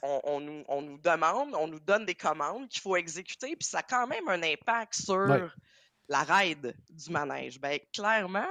qu'on 0.00 0.20
on 0.24 0.40
nous, 0.40 0.64
on 0.68 0.82
nous 0.82 0.98
demande, 0.98 1.54
on 1.54 1.66
nous 1.66 1.80
donne 1.80 2.04
des 2.06 2.14
commandes 2.14 2.68
qu'il 2.68 2.80
faut 2.80 2.96
exécuter, 2.96 3.54
puis 3.56 3.66
ça 3.68 3.78
a 3.78 3.82
quand 3.82 4.06
même 4.06 4.28
un 4.28 4.42
impact 4.42 4.94
sur 4.94 5.14
Ouais. 5.16 5.42
la 6.08 6.22
ride 6.22 6.74
du 6.90 7.10
manège. 7.10 7.60
Ben, 7.60 7.78
clairement, 7.92 8.46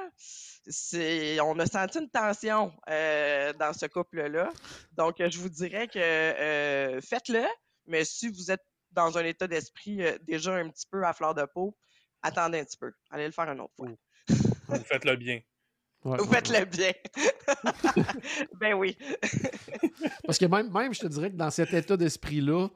on 1.44 1.60
a 1.60 1.66
senti 1.66 2.00
une 2.00 2.10
tension 2.10 2.74
euh, 2.90 3.54
dans 3.54 3.74
ce 3.74 3.86
couple-là. 3.86 4.50
Donc, 4.94 5.20
euh, 5.22 5.30
je 5.30 5.40
vous 5.40 5.50
dirais 5.50 5.88
que 5.88 6.00
euh, 6.00 7.02
faites-le, 7.02 7.46
mais 7.88 8.06
si 8.06 8.30
vous 8.30 8.52
êtes 8.52 8.64
dans 8.92 9.18
un 9.18 9.26
état 9.26 9.48
d'esprit 9.48 10.04
euh, 10.04 10.18
déjà 10.22 10.54
un 10.56 10.70
petit 10.70 10.86
peu 10.90 11.04
à 11.06 11.14
fleur 11.14 11.34
de 11.34 11.44
peau, 11.46 11.76
attendez 12.22 12.60
un 12.60 12.64
petit 12.64 12.78
peu. 12.78 12.92
Allez 13.10 13.26
le 13.26 13.32
faire 13.32 13.50
une 13.52 13.60
autre 13.60 13.74
fois. 13.76 13.88
Vous 14.68 14.84
faites-le 14.86 15.16
bien. 15.16 15.42
Ouais, 16.06 16.18
Vous 16.18 16.26
ouais, 16.26 16.36
faites-le 16.36 16.66
bien. 16.66 16.92
ben 18.60 18.74
oui. 18.74 18.98
Parce 20.26 20.38
que 20.38 20.46
même, 20.46 20.72
même, 20.72 20.94
je 20.94 21.00
te 21.00 21.08
dirais 21.08 21.32
que 21.32 21.38
dans 21.38 21.50
cet 21.50 21.74
état 21.74 21.96
d'esprit-là, 21.96 22.68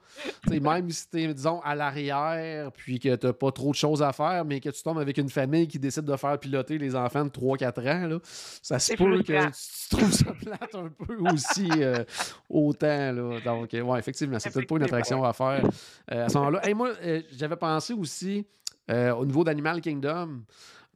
tu 0.44 0.54
sais, 0.54 0.60
même 0.62 0.90
si 0.90 1.10
t'es, 1.10 1.34
disons, 1.34 1.60
à 1.62 1.76
l'arrière, 1.76 2.72
puis 2.72 3.00
que 3.00 3.16
t'as 3.16 3.34
pas 3.34 3.52
trop 3.52 3.72
de 3.72 3.76
choses 3.76 4.02
à 4.02 4.13
faire, 4.13 4.46
mais 4.46 4.62
que 4.62 4.70
tu 4.70 4.82
tombes 4.82 5.00
avec 5.00 5.18
une 5.18 5.30
famille 5.30 5.68
qui 5.68 5.78
décide 5.78 6.06
de 6.06 6.16
faire 6.16 6.40
piloter 6.40 6.78
les 6.78 6.96
enfants 6.96 7.26
de 7.26 7.30
3-4 7.30 7.80
ans, 7.90 8.08
là, 8.08 8.20
ça 8.62 8.80
se 8.80 8.88
C'est 8.88 8.96
peut 8.96 9.22
que 9.22 9.24
tu, 9.24 9.52
tu 9.90 9.96
trouves 9.96 10.13
ça 10.13 10.32
plate 10.34 10.76
un 10.76 10.90
peu 10.90 11.18
aussi 11.32 11.70
euh, 11.78 12.04
autant. 12.50 13.12
Là. 13.12 13.40
Donc, 13.44 13.74
euh, 13.74 13.82
ouais, 13.82 14.00
effectivement, 14.00 14.40
c'est 14.40 14.52
peut-être 14.54 14.68
pas 14.68 14.76
une 14.78 14.84
attraction 14.84 15.24
à 15.24 15.34
faire 15.34 15.63
euh, 16.12 16.26
à 16.26 16.30
ce 16.30 16.38
moment-là. 16.38 16.66
Hey, 16.66 16.74
moi, 16.74 16.92
euh, 17.04 17.22
j'avais 17.38 17.58
pensé 17.58 17.94
aussi 17.94 18.46
euh, 18.90 19.13
au 19.13 19.26
niveau 19.26 19.44
d'Animal 19.44 19.82
Kingdom. 19.82 20.44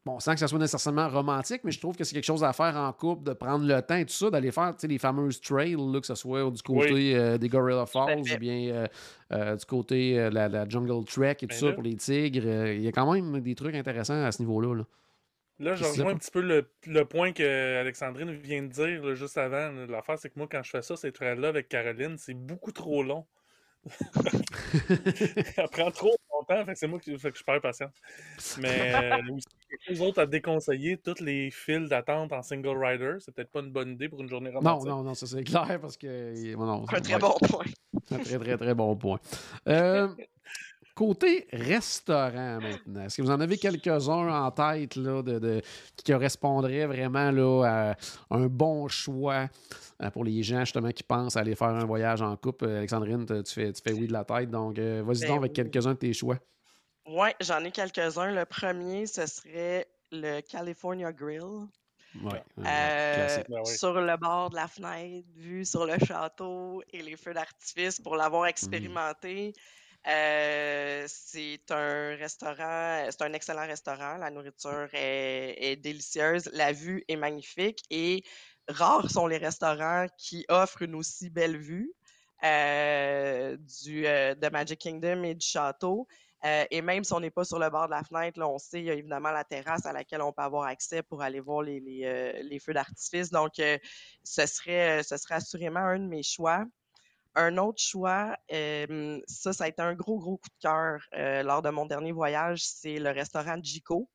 Bon, 0.04 0.20
sans 0.20 0.34
que 0.34 0.40
ça 0.40 0.48
soit 0.48 0.58
nécessairement 0.58 1.08
romantique, 1.10 1.62
mais 1.64 1.72
je 1.72 1.80
trouve 1.80 1.96
que 1.96 2.04
c'est 2.04 2.16
quelque 2.16 2.26
chose 2.26 2.44
à 2.44 2.54
faire 2.54 2.76
en 2.76 2.92
couple, 2.92 3.24
de 3.24 3.34
prendre 3.34 3.66
le 3.68 3.82
temps 3.84 3.96
et 3.98 4.06
tout 4.06 4.14
ça, 4.14 4.32
d'aller 4.32 4.52
faire 4.52 4.74
tu 4.74 4.80
sais, 4.82 4.88
les 4.88 4.98
fameuses 4.98 5.40
trails, 5.40 5.76
là, 5.78 6.00
que 6.00 6.08
ce 6.08 6.16
soit 6.16 6.50
du 6.50 6.62
côté 6.64 6.92
Oui. 6.92 7.14
euh, 7.14 7.38
des 7.38 7.48
Gorilla 7.50 7.86
Falls 7.86 8.20
ou 8.22 8.38
bien 8.40 8.70
euh, 8.74 8.88
euh, 9.32 9.56
du 9.56 9.66
côté 9.66 10.18
euh, 10.20 10.32
la, 10.32 10.50
la 10.50 10.68
Jungle 10.68 11.06
Trek 11.06 11.34
et 11.34 11.36
tout 11.36 11.48
Ben 11.50 11.56
ça 11.56 11.66
là- 11.68 11.74
pour 11.74 11.84
les 11.84 11.96
tigres. 11.98 12.48
Il 12.74 12.82
y 12.82 12.88
a 12.88 12.92
quand 12.92 13.14
même 13.14 13.40
des 13.42 13.54
trucs 13.54 13.76
intéressants 13.76 14.24
à 14.26 14.32
ce 14.32 14.42
niveau-là. 14.42 14.74
là. 14.76 14.84
Là, 15.60 15.76
je 15.76 15.84
rejoins 15.84 16.14
un 16.14 16.18
petit 16.18 16.32
peu 16.32 16.42
le, 16.42 16.68
le 16.88 17.06
point 17.06 17.32
que 17.34 17.80
Alexandrine 17.80 18.32
vient 18.32 18.64
de 18.64 18.68
dire 18.70 19.06
là, 19.06 19.14
juste 19.14 19.38
avant. 19.38 19.72
L'affaire, 19.88 20.18
c'est 20.18 20.30
que 20.30 20.40
moi, 20.40 20.48
quand 20.52 20.64
je 20.64 20.72
fais 20.72 20.82
ça, 20.82 20.96
ces 20.96 21.12
trails-là 21.12 21.50
avec 21.50 21.70
Caroline, 21.70 22.16
c'est 22.18 22.34
beaucoup 22.34 22.72
trop 22.72 23.04
long. 23.04 23.28
Ça 25.56 25.68
prend 25.68 25.92
trop 25.92 26.16
longtemps, 26.41 26.65
fait 26.65 26.73
que 26.73 26.80
c'est 26.80 26.88
moi 26.88 26.99
qui 26.99 27.17
fait 27.17 27.32
que 27.32 27.38
je 27.38 27.43
perds 27.43 27.62
patience. 27.62 27.91
Mais 28.60 28.93
euh, 28.93 29.17
aussi, 29.34 29.45
chose 29.88 29.99
d'autre 29.99 30.19
à 30.21 30.25
déconseiller, 30.25 30.97
tous 30.97 31.19
les 31.21 31.49
files 31.51 31.88
d'attente 31.88 32.32
en 32.34 32.41
single 32.41 32.77
rider, 32.84 33.15
c'est 33.19 33.34
peut-être 33.34 33.51
pas 33.51 33.62
une 33.62 33.71
bonne 33.71 33.91
idée 33.91 34.10
pour 34.10 34.21
une 34.21 34.30
journée 34.30 34.51
Non, 34.51 34.60
romantique. 34.60 34.88
non, 34.89 35.04
non, 35.04 35.13
ça 35.13 35.27
c'est 35.27 35.43
clair 35.43 35.80
parce 35.82 35.97
que. 35.97 36.56
non, 36.56 36.84
Un 36.84 37.01
très 37.01 37.13
ouais. 37.13 37.19
bon 37.19 37.36
point. 37.47 37.65
Un 38.12 38.17
très, 38.19 38.38
très, 38.39 38.58
très 38.58 38.73
bon 38.73 38.95
point. 38.95 39.19
Euh, 39.67 40.08
côté 40.95 41.47
restaurant 41.51 42.60
maintenant, 42.62 43.06
est-ce 43.06 43.17
que 43.17 43.21
vous 43.21 43.32
en 43.32 43.39
avez 43.39 43.58
quelques-uns 43.58 44.30
en 44.30 44.51
tête 44.51 44.95
là, 44.95 45.21
de, 45.21 45.39
de- 45.39 45.62
qui 45.95 46.12
correspondraient 46.12 46.86
vraiment 46.86 47.32
là, 47.32 47.63
à 47.63 47.95
un 48.36 48.47
bon 48.47 48.88
choix 48.88 49.47
euh, 50.01 50.10
pour 50.10 50.23
les 50.23 50.43
gens 50.43 50.62
justement 50.62 50.91
qui 50.91 51.04
pensent 51.04 51.38
à 51.38 51.41
aller 51.41 51.56
faire 51.56 51.69
un 51.69 51.86
voyage 51.86 52.21
en 52.21 52.36
couple? 52.38 52.65
Euh, 52.65 52.77
Alexandrine, 52.80 53.25
tu 53.25 53.54
fais, 53.54 53.71
tu 53.73 53.82
fais 53.82 53.93
oui 53.93 54.08
de 54.08 54.13
la 54.13 54.23
tête, 54.25 54.49
donc 54.49 54.77
euh, 54.80 55.04
vas-y 55.06 55.21
Ben 55.21 55.27
donc 55.27 55.38
avec 55.38 55.51
oui. 55.51 55.56
quelques-uns 55.56 55.93
de 55.93 55.99
tes 55.99 56.13
choix. 56.13 56.38
Oui, 57.08 57.30
j'en 57.39 57.63
ai 57.63 57.71
quelques-uns. 57.71 58.32
Le 58.32 58.45
premier, 58.45 59.08
ce 59.08 59.25
serait 59.25 59.88
le 60.12 60.41
California 60.41 61.12
Grill. 61.12 61.67
Euh. 62.23 62.30
Ben 62.58 63.43
oui. 63.47 63.65
Sur 63.65 63.93
le 64.01 64.17
bord 64.17 64.49
de 64.49 64.56
la 64.56 64.67
fenêtre, 64.67 65.25
vue 65.36 65.63
sur 65.63 65.86
le 65.86 65.97
château 66.06 66.84
et 66.91 67.01
les 67.01 67.15
feux 67.15 67.34
d'artifice 67.34 67.99
pour 68.01 68.17
l'avoir 68.17 68.47
expérimenté. 68.47 69.54
Euh, 70.08 71.06
c'est 71.08 71.62
un 71.70 72.16
restaurant, 72.16 73.06
c'est 73.10 73.22
un 73.22 73.34
excellent 73.34 73.68
restaurant. 73.68 74.18
La 74.18 74.32
nourriture 74.32 74.90
est, 74.94 75.76
délicieuse, 75.78 76.50
la 76.54 76.72
vue 76.72 77.04
est 77.08 77.16
magnifique 77.16 77.84
et 77.92 78.24
rares 78.68 79.12
sont 79.12 79.28
les 79.28 79.38
restaurants 79.38 80.08
qui 80.18 80.46
offrent 80.50 80.82
une 80.82 80.96
aussi 80.96 81.30
belle 81.30 81.58
vue 81.58 81.94
euh, 82.44 83.58
du, 83.84 84.08
euh, 84.08 84.34
de 84.34 84.50
Magic 84.50 84.80
Kingdom 84.80 85.24
et 85.24 85.36
du 85.36 85.46
château. 85.46 86.08
Et 86.72 86.82
même 86.82 87.04
si 87.04 87.14
on 87.14 87.20
n'est 87.20 87.30
pas 87.30 87.44
sur 87.44 87.60
le 87.60 87.70
bord 87.70 87.86
de 87.86 87.92
la 87.92 88.04
fenêtre, 88.04 88.42
on 88.42 88.58
sait, 88.58 88.80
il 88.80 88.86
y 88.86 88.90
a 88.90 88.96
évidemment 88.96 89.30
la 89.30 89.44
terrasse 89.44 89.86
à 89.86 89.94
laquelle 89.94 90.24
on 90.24 90.34
peut 90.34 90.42
avoir 90.42 90.64
accès 90.64 91.04
pour 91.04 91.22
aller 91.22 91.40
voir 91.40 91.62
les, 91.62 92.60
feux 92.60 92.74
d'artifice. 92.74 93.30
Donc, 93.30 93.62
ce, 94.24 94.46
serait, 94.48 95.04
ce 95.04 95.18
serait 95.18 95.36
assurément 95.36 95.82
un 95.82 96.00
de 96.00 96.08
mes 96.08 96.24
choix. 96.24 96.66
Un 97.36 97.58
autre 97.58 97.82
choix, 97.82 98.38
euh, 98.52 99.20
ça, 99.28 99.54
ça 99.54 99.63
a 99.65 99.67
été 99.70 99.82
un 99.82 99.96
gros, 99.96 100.20
gros 100.20 100.38
coup 100.38 100.50
de 100.50 100.62
cœur 100.62 101.02
euh, 101.15 101.44
lors 101.44 101.62
de 101.62 101.70
mon 101.70 101.86
dernier 101.86 102.12
voyage, 102.12 102.62
c'est 102.63 103.00
le 103.00 103.10
restaurant 103.12 103.58
Jico. 103.62 104.10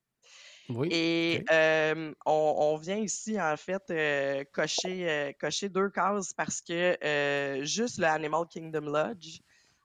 Oui. 0.68 0.88
Et 0.90 1.44
euh, 1.50 2.12
on, 2.26 2.55
on 2.59 2.76
vient 2.76 2.96
ici, 2.96 3.40
en 3.40 3.57
fait, 3.57 3.83
euh, 3.90 4.44
cocher, 4.52 5.09
euh, 5.09 5.33
cocher 5.38 5.68
deux 5.68 5.90
cases 5.90 6.33
parce 6.35 6.61
que 6.61 7.61
juste 7.62 7.98
le 7.98 8.07
Animal 8.07 8.46
Kingdom 8.50 8.90
Lodge, 8.90 9.38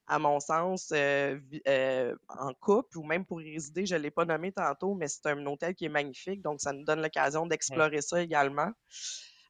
à 0.07 0.19
mon 0.19 0.39
sens, 0.39 0.91
en 0.91 2.53
couple 2.59 2.97
ou 2.97 3.03
même 3.03 3.25
pour 3.25 3.41
y 3.41 3.53
résider, 3.53 3.85
je 3.85 3.95
ne 3.95 4.01
l'ai 4.01 4.11
pas 4.11 4.25
nommé 4.25 4.51
tantôt, 4.51 4.95
mais 4.95 5.07
c'est 5.07 5.25
un 5.27 5.45
hôtel 5.45 5.75
qui 5.75 5.85
est 5.85 5.89
magnifique, 5.89 6.41
donc 6.41 6.59
ça 6.59 6.73
nous 6.73 6.83
donne 6.83 7.01
l'occasion 7.01 7.45
d'explorer 7.45 8.01
ça 8.01 8.21
également. 8.21 8.71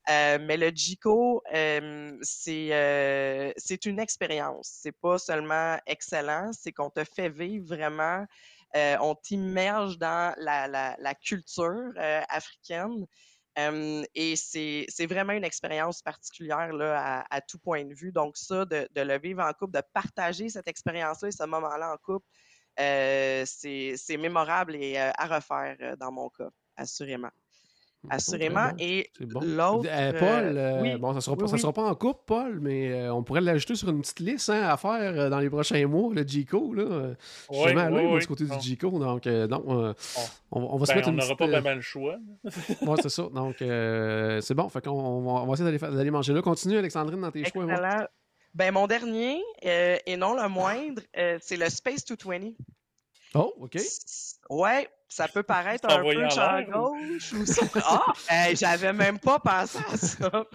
Euh, 0.10 0.40
mais 0.42 0.58
le 0.58 0.72
Jico, 0.74 1.44
euh, 1.54 2.18
c'est 2.22 2.70
euh, 2.72 3.54
une 3.86 4.00
expérience. 4.00 4.80
C'est 4.82 4.98
pas 5.00 5.20
seulement 5.20 5.78
excellent, 5.86 6.52
c'est 6.54 6.72
qu'on 6.72 6.90
te 6.90 7.04
fait 7.04 7.30
vivre 7.30 7.68
vraiment, 7.68 8.26
euh, 8.76 8.98
on 9.02 9.14
t'immerge 9.16 10.00
dans 10.00 10.34
la, 10.38 10.68
la, 10.68 10.96
la 11.00 11.16
culture 11.16 11.92
euh, 11.98 12.22
africaine. 12.30 13.06
Euh, 13.60 14.04
et 14.16 14.36
c'est 14.38 14.88
vraiment 15.08 15.34
une 15.34 15.44
expérience 15.44 16.02
particulière 16.02 16.74
là, 16.74 17.20
à, 17.20 17.36
à 17.36 17.42
tout 17.42 17.60
point 17.60 17.86
de 17.86 17.94
vue. 17.94 18.12
Donc, 18.12 18.38
ça, 18.38 18.66
de, 18.66 18.88
de 18.92 19.02
le 19.02 19.20
vivre 19.20 19.44
en 19.44 19.54
couple, 19.54 19.74
de 19.74 19.84
partager 19.94 20.50
cette 20.50 20.68
expérience-là 20.68 21.28
et 21.28 21.32
ce 21.32 21.44
moment-là 21.44 21.94
en 21.94 21.98
couple, 21.98 22.26
c'est 22.78 24.18
mémorable 24.18 24.76
et 24.78 24.98
à 24.98 25.28
refaire 25.28 25.98
dans 25.98 26.12
mon 26.12 26.30
cas, 26.30 26.50
assurément. 26.78 27.30
Assurément. 28.10 28.70
bon. 28.70 28.76
Et 28.80 29.10
bon. 29.22 29.40
l'autre. 29.42 29.88
Euh, 29.90 30.12
euh, 30.12 30.20
Paul, 30.20 30.58
euh, 30.58 30.82
oui, 30.82 30.96
bon, 30.98 31.14
ça 31.14 31.22
sera, 31.22 31.36
oui, 31.38 31.46
oui. 31.52 31.60
sera 31.60 31.72
pas 31.72 31.84
en 31.84 31.94
couple, 31.96 32.22
Paul, 32.26 32.60
mais 32.60 32.92
euh, 32.92 33.14
on 33.14 33.24
pourrait 33.24 33.42
l'ajouter 33.42 33.76
sur 33.76 33.90
une 33.90 34.02
petite 34.02 34.20
liste 34.20 34.50
hein, 34.50 34.64
à 34.64 34.76
faire 34.78 34.92
euh, 35.20 35.30
dans 35.30 35.40
les 35.40 35.50
prochains 35.50 35.86
mois, 35.88 36.14
le 36.14 36.26
G-Co. 36.28 36.74
Là. 36.74 36.84
Euh, 36.84 37.14
Je 37.52 37.56
suis 37.58 37.68
jamais 37.70 37.82
allé, 37.82 37.96
oui, 37.98 38.04
moi, 38.04 38.14
oui. 38.16 38.20
du 38.22 38.28
côté 38.28 38.44
Bon. 38.46 38.58
du 38.58 38.68
G-Co, 38.70 38.90
donc 39.00 39.28
euh, 39.28 39.48
non, 39.48 39.64
euh, 39.70 39.94
on, 40.52 40.62
on 40.62 40.78
va 40.78 40.86
se 40.86 40.92
Ben, 40.92 40.96
mettre 40.98 41.08
on 41.10 41.12
une 41.12 41.18
n'aura 41.18 41.36
petite, 41.36 41.38
pas 41.38 41.46
euh, 41.58 41.60
vraiment 41.62 41.76
le 41.76 41.82
choix. 41.82 42.16
ouais, 42.44 42.96
c'est 43.02 43.10
ça. 43.10 43.24
Donc, 43.34 43.62
euh, 43.62 44.42
c'est 44.42 44.56
bon. 44.56 44.68
Fait 44.70 44.84
qu'on 44.84 44.92
on 44.92 45.22
va, 45.22 45.42
on 45.44 45.46
va 45.46 45.54
essayer 45.54 45.78
d'aller, 45.78 46.12
manger 46.12 46.34
là. 46.34 46.42
Continue, 46.42 46.78
Alexandrine, 46.78 47.22
dans 47.22 47.32
tes 47.32 47.46
choix. 47.46 47.64
Excellent. 47.66 48.06
Ben, 48.54 48.74
mon 48.74 48.86
dernier, 48.88 49.42
euh, 49.66 49.96
et 50.06 50.18
non 50.18 50.34
le 50.34 50.50
moindre, 50.50 51.02
euh, 51.18 51.38
c'est 51.42 51.56
le 51.56 51.70
Space 51.70 52.04
220. 52.04 52.52
Oh, 53.34 53.54
OK. 53.62 53.78
Ouais, 54.50 54.90
ça 55.08 55.28
peut 55.30 55.44
paraître 55.44 55.90
un 55.90 56.04
peu 56.16 56.24
champ 56.30 56.62
gauche 56.72 57.32
ou 57.34 57.46
ça. 57.46 57.62
Ah, 57.86 58.14
hey, 58.30 58.56
j'avais 58.58 58.92
même 58.92 59.20
pas 59.20 59.40
pensé 59.40 59.78
à 59.90 59.96
ça. 59.98 60.46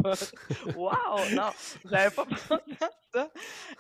Wow, 0.75 1.31
non, 1.33 1.51
j'avais 1.85 2.15
pas 2.15 2.25
pensé 2.49 2.77
à 2.83 2.91
ça. 3.15 3.31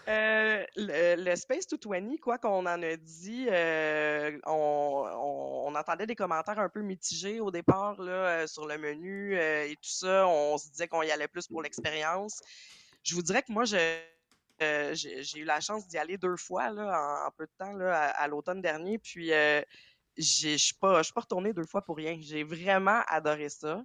Euh, 0.08 0.64
le, 0.76 1.24
le 1.24 1.36
Space 1.36 1.66
220, 1.66 2.16
quoi 2.22 2.38
qu'on 2.38 2.64
en 2.66 2.82
a 2.82 2.96
dit, 2.96 3.46
euh, 3.50 4.38
on, 4.46 5.04
on- 5.14 5.66
on 5.68 5.74
entendait 5.74 6.06
des 6.06 6.16
commentaires 6.16 6.58
un 6.58 6.68
peu 6.70 6.80
mitigés 6.80 7.40
au 7.40 7.50
départ 7.50 8.00
là, 8.00 8.12
euh, 8.12 8.46
sur 8.46 8.66
le 8.66 8.78
menu 8.78 9.36
euh, 9.36 9.64
et 9.64 9.74
tout 9.74 9.90
ça. 9.90 10.26
On 10.26 10.56
se 10.56 10.70
disait 10.70 10.88
qu'on 10.88 11.02
y 11.02 11.10
allait 11.10 11.28
plus 11.28 11.48
pour 11.48 11.60
l'expérience. 11.60 12.40
Je 13.02 13.14
vous 13.14 13.22
dirais 13.22 13.42
que 13.42 13.52
moi, 13.52 13.64
je, 13.64 13.76
euh, 14.62 14.94
j'ai 14.94 15.38
eu 15.38 15.44
la 15.44 15.60
chance 15.60 15.86
d'y 15.88 15.98
aller 15.98 16.18
deux 16.18 16.36
fois 16.36 16.70
là, 16.70 17.00
en, 17.00 17.26
en 17.28 17.30
peu 17.32 17.46
de 17.46 17.52
temps 17.58 17.72
là, 17.72 18.08
à, 18.10 18.22
à 18.22 18.28
l'automne 18.28 18.62
dernier. 18.62 18.98
Puis 18.98 19.32
euh, 19.32 19.60
je 20.16 20.56
suis 20.56 20.74
pas, 20.74 20.98
je 20.98 21.04
suis 21.04 21.12
pas 21.12 21.20
retournée 21.22 21.52
deux 21.52 21.66
fois 21.66 21.82
pour 21.82 21.96
rien. 21.96 22.16
J'ai 22.20 22.44
vraiment 22.44 23.02
adoré 23.08 23.48
ça. 23.48 23.82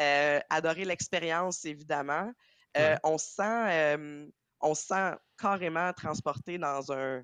Euh, 0.00 0.40
adoré 0.50 0.84
l'expérience, 0.84 1.64
évidemment. 1.64 2.32
Ouais. 2.76 2.98
on 3.04 3.16
se 3.18 3.26
sent, 3.26 4.28
on 4.60 4.74
se 4.74 4.86
sent 4.86 5.12
carrément 5.38 5.92
transporté 5.94 6.58
dans 6.58 6.92
un, 6.92 7.22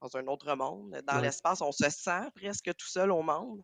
dans 0.00 0.16
un 0.16 0.26
autre 0.26 0.54
monde. 0.56 1.00
Dans 1.06 1.16
Ouais. 1.16 1.22
l'espace, 1.22 1.60
on 1.60 1.72
se 1.72 1.88
sent 1.90 2.30
presque 2.34 2.74
tout 2.76 2.86
seul 2.88 3.10
au 3.10 3.22
monde. 3.22 3.62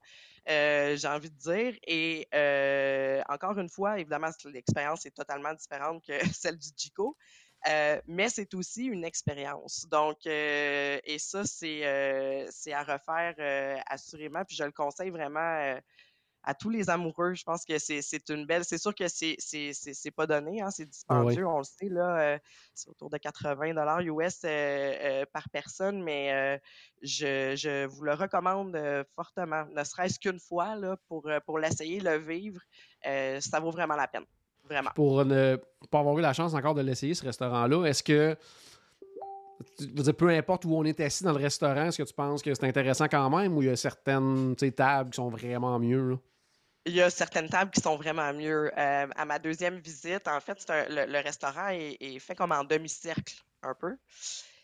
euh, 0.48 0.96
j'ai 0.96 1.08
envie 1.08 1.30
de 1.30 1.36
dire. 1.38 1.78
Et 1.86 2.26
euh, 2.34 3.22
encore 3.28 3.58
une 3.58 3.68
fois, 3.68 3.98
évidemment, 4.00 4.30
l'expérience 4.46 5.06
est 5.06 5.12
totalement 5.16 5.54
différente 5.54 6.04
que 6.04 6.12
celle 6.34 6.58
du 6.58 6.68
Jico. 6.76 7.16
Euh, 7.68 8.00
mais 8.06 8.28
c'est 8.28 8.52
aussi 8.54 8.86
une 8.86 9.04
expérience. 9.04 9.86
Donc, 9.88 10.18
euh, 10.26 10.98
et 11.04 11.18
ça, 11.18 11.44
c'est 11.44 11.86
euh, 11.86 12.48
à 12.72 12.82
refaire 12.82 13.82
assurément. 13.86 14.44
Puis 14.44 14.56
je 14.56 14.64
le 14.64 14.72
conseille 14.72 15.10
vraiment 15.10 15.78
à 16.44 16.54
tous 16.54 16.70
les 16.70 16.90
amoureux. 16.90 17.34
Je 17.34 17.44
pense 17.44 17.64
que 17.64 17.78
c'est 17.78 18.28
une 18.30 18.46
belle. 18.46 18.64
C'est 18.64 18.78
sûr 18.78 18.94
que 18.94 19.06
c'est 19.08 20.10
pas 20.10 20.26
donné, 20.26 20.60
hein, 20.60 20.70
c'est 20.70 20.88
Ah 21.08 21.20
oui. 21.22 21.36
dispendieux, 21.36 21.46
on 21.46 21.58
le 21.58 21.64
sait, 21.64 21.88
là. 21.88 22.20
euh, 22.34 22.38
c'est 22.74 22.88
autour 22.88 23.10
de 23.10 23.18
80 23.18 24.00
US 24.00 24.40
euh, 24.44 24.48
euh, 24.48 25.24
par 25.32 25.48
personne, 25.50 26.02
mais 26.02 26.60
je, 27.02 27.54
je 27.56 27.86
vous 27.86 28.02
le 28.04 28.14
recommande 28.14 28.76
fortement. 29.14 29.64
Ne 29.66 29.84
serait-ce 29.84 30.18
qu'une 30.18 30.40
fois 30.40 30.74
là, 30.76 30.96
pour, 31.08 31.28
pour 31.46 31.58
l'essayer, 31.58 32.00
le 32.00 32.16
vivre, 32.18 32.60
ça 33.04 33.60
vaut 33.60 33.70
vraiment 33.70 33.96
la 33.96 34.08
peine. 34.08 34.26
Vraiment. 34.64 34.90
Pour 34.94 35.24
ne 35.24 35.56
pas 35.90 35.98
avoir 36.00 36.18
eu 36.18 36.22
la 36.22 36.32
chance 36.32 36.54
encore 36.54 36.74
de 36.74 36.82
l'essayer, 36.82 37.14
ce 37.14 37.24
restaurant-là, 37.24 37.84
est-ce 37.86 38.02
que. 38.02 38.36
dire, 39.78 40.14
peu 40.16 40.28
importe 40.30 40.64
où 40.64 40.74
on 40.76 40.84
est 40.84 40.98
assis 41.00 41.24
dans 41.24 41.32
le 41.32 41.38
restaurant, 41.42 41.86
est-ce 41.86 41.98
que 42.02 42.08
tu 42.08 42.14
penses 42.14 42.42
que 42.42 42.54
c'est 42.54 42.64
intéressant 42.66 43.06
quand 43.08 43.28
même 43.30 43.56
ou 43.56 43.62
il 43.62 43.68
y 43.68 43.70
a 43.70 43.76
certaines 43.76 44.54
tables 44.56 45.10
qui 45.10 45.16
sont 45.16 45.28
vraiment 45.28 45.78
mieux? 45.78 46.10
là? 46.10 46.16
Il 46.84 46.94
y 46.94 47.00
a 47.02 47.10
certaines 47.10 47.48
tables 47.48 47.70
qui 47.70 47.80
sont 47.80 47.96
vraiment 47.96 48.32
mieux. 48.32 48.70
Euh, 48.76 49.06
à 49.14 49.24
ma 49.24 49.38
deuxième 49.38 49.78
visite, 49.78 50.26
en 50.26 50.40
fait, 50.40 50.64
un- 50.68 50.88
le, 50.88 51.12
le 51.12 51.18
restaurant 51.20 51.68
est, 51.68 51.96
est 52.00 52.18
fait 52.18 52.34
comme 52.34 52.50
en 52.50 52.64
demi-cercle, 52.64 53.34
un 53.62 53.74
peu. 53.74 53.96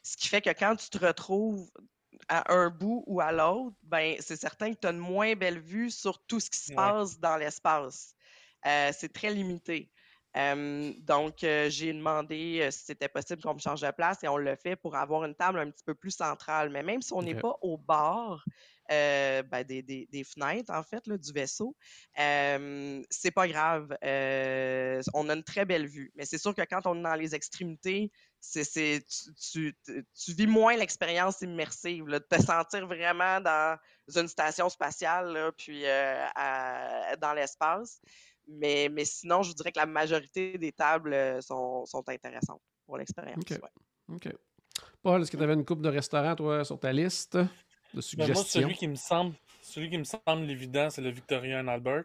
Ce 0.03 0.17
qui 0.17 0.27
fait 0.29 0.41
que 0.41 0.51
quand 0.51 0.75
tu 0.75 0.89
te 0.91 0.99
retrouves 1.05 1.71
à 2.29 2.53
un 2.53 2.71
bout 2.71 3.05
ou 3.07 3.21
à 3.21 3.31
l'autre, 3.31 3.77
ben, 3.85 4.17
c'est 4.19 4.35
certain 4.35 4.73
que 4.73 4.79
tu 4.81 4.87
as 4.89 4.91
une 4.91 4.99
moins 4.99 5.35
belle 5.37 5.61
vue 5.61 5.91
sur 5.91 6.19
tout 6.27 6.41
ce 6.41 6.51
qui 6.51 6.59
se 6.59 6.71
Ouais. 6.73 6.77
passe 6.77 7.21
dans 7.21 7.37
l'espace. 7.37 8.15
Euh, 8.67 8.91
c'est 8.97 9.13
très 9.13 9.31
limité. 9.31 9.91
Euh, 10.37 10.93
donc, 10.99 11.43
euh, 11.43 11.71
j'ai 11.71 11.93
demandé 11.93 12.61
euh, 12.61 12.71
si 12.71 12.85
c'était 12.85 13.09
possible 13.09 13.43
qu'on 13.43 13.55
me 13.55 13.59
change 13.59 13.81
de 13.81 13.91
place 13.91 14.23
et 14.23 14.29
on 14.29 14.37
l'a 14.37 14.57
fait 14.57 14.77
pour 14.77 14.95
avoir 14.95 15.25
une 15.25 15.35
table 15.35 15.59
un 15.59 15.71
petit 15.71 15.83
peu 15.85 15.95
plus 15.95 16.11
centrale. 16.11 16.69
Mais 16.71 16.83
même 16.83 17.01
si 17.03 17.13
on 17.15 17.23
n'est 17.23 17.35
pas 17.41 17.57
au 17.63 17.79
bord 17.79 18.45
ben, 18.91 19.65
des, 19.67 19.83
des- 19.83 20.07
des 20.11 20.25
fenêtres, 20.25 20.73
en 20.73 20.83
fait, 20.83 21.07
là, 21.07 21.19
du 21.19 21.33
vaisseau, 21.33 21.77
c'est 22.17 23.31
pas 23.31 23.49
grave. 23.49 23.97
On 25.15 25.29
a 25.29 25.35
une 25.35 25.45
très 25.45 25.65
belle 25.65 25.87
vue. 25.87 26.11
Mais 26.15 26.25
c'est 26.25 26.39
sûr 26.39 26.55
que 26.55 26.63
quand 26.63 26.87
on 26.87 26.99
est 26.99 27.03
dans 27.03 27.15
les 27.15 27.35
extrémités, 27.35 28.11
c'est, 28.41 28.65
tu, 29.51 29.77
tu- 29.85 30.07
tu 30.15 30.33
vis 30.33 30.47
moins 30.47 30.77
l'expérience 30.77 31.41
immersive, 31.43 32.07
là, 32.07 32.19
de 32.21 32.25
te 32.25 32.37
sentir 32.67 32.87
vraiment 32.87 33.41
dans 33.41 33.79
une 34.17 34.29
station 34.29 34.69
spatiale, 34.69 35.33
là, 35.33 35.53
puis 35.53 35.85
à- 35.87 37.17
dans 37.17 37.33
l'espace. 37.35 38.01
Mais, 38.49 38.89
mais 38.91 39.05
sinon, 39.05 39.43
je 39.43 39.49
vous 39.51 39.55
dirais 39.55 39.73
que 39.73 39.79
la 39.79 39.87
majorité 39.87 40.57
des 40.59 40.73
tables 40.73 41.13
euh, 41.13 41.41
sont, 41.41 41.85
sont 41.87 42.03
intéressantes 42.09 42.63
pour 42.87 42.97
l'expérience. 42.99 43.39
Ok. 43.43 43.51
ouais. 43.63 44.15
OK. 44.17 44.29
Paul, 45.03 45.21
est-ce 45.23 45.31
que 45.31 45.37
tu 45.37 45.43
avais 45.43 45.55
une 45.55 45.65
coupe 45.65 45.83
de 45.83 45.89
restaurants, 45.89 46.35
toi, 46.35 46.65
sur 46.65 46.79
ta 46.79 46.93
liste 46.93 47.37
de 47.37 47.43
Ben, 47.43 47.49
moi, 47.95 48.03
suggestions? 48.03 48.63
celui 48.63 48.75
qui 48.75 48.89
me 48.89 48.95
semble, 48.95 49.35
celui 49.63 49.91
qui 49.91 49.99
me 49.99 50.05
semble 50.05 50.51
évident, 50.51 50.89
c'est 50.91 51.03
le 51.03 51.11
Victoria 51.11 51.61
and 51.61 51.69
Albert. 51.69 52.05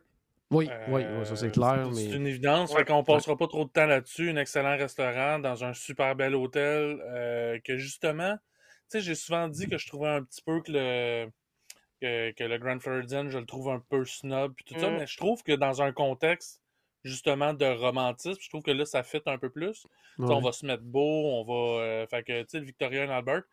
Oui, 0.51 0.67
Euh, 0.69 0.85
oui, 0.89 1.01
oui, 1.17 1.25
ça 1.25 1.35
c'est 1.35 1.51
clair, 1.51 1.89
C'est 1.93 2.09
mais. 2.09 2.15
une 2.15 2.27
évidence. 2.27 2.71
Ouais. 2.71 2.79
Fait 2.79 2.85
qu'on 2.85 3.03
passera 3.03 3.35
pas 3.37 3.47
trop 3.47 3.63
de 3.65 3.69
temps 3.69 3.85
là-dessus. 3.87 4.29
Un 4.29 4.35
excellent 4.35 4.77
restaurant 4.77 5.39
dans 5.39 5.63
un 5.63 5.73
super 5.73 6.15
bel 6.15 6.35
hôtel 6.35 6.99
euh, 7.05 7.57
que 7.63 7.77
justement, 7.77 8.35
tu 8.35 8.99
sais, 8.99 9.01
j'ai 9.01 9.15
souvent 9.15 9.47
dit 9.47 9.67
que 9.67 9.77
je 9.77 9.87
trouvais 9.87 10.09
un 10.09 10.23
petit 10.23 10.41
peu 10.45 10.61
que 10.61 10.71
le 10.71 11.27
que, 12.03 12.31
que 12.31 12.43
le 12.43 12.57
Grand 12.57 12.79
Floridian, 12.79 13.29
je 13.29 13.37
le 13.39 13.45
trouve 13.45 13.69
un 13.69 13.79
peu 13.89 14.03
snob 14.05 14.53
puis 14.55 14.65
tout 14.65 14.79
ça, 14.79 14.89
Mm. 14.89 14.97
mais 14.97 15.07
je 15.07 15.17
trouve 15.17 15.41
que 15.43 15.53
dans 15.53 15.81
un 15.81 15.91
contexte 15.91 16.61
justement 17.03 17.53
de 17.53 17.65
romantisme, 17.65 18.39
je 18.41 18.49
trouve 18.49 18.61
que 18.63 18.71
là 18.71 18.85
ça 18.85 19.03
fit 19.03 19.21
un 19.25 19.37
peu 19.37 19.49
plus. 19.49 19.85
Ouais. 20.19 20.33
On 20.33 20.41
va 20.41 20.51
se 20.51 20.65
mettre 20.65 20.83
beau, 20.83 21.25
on 21.39 21.43
va 21.43 21.81
euh, 21.83 22.07
fait 22.07 22.23
que 22.23 22.41
tu 22.43 22.49
sais 22.49 22.59
le 22.59 22.65
Victoria 22.65 23.05
and 23.05 23.09
Albert, 23.09 23.43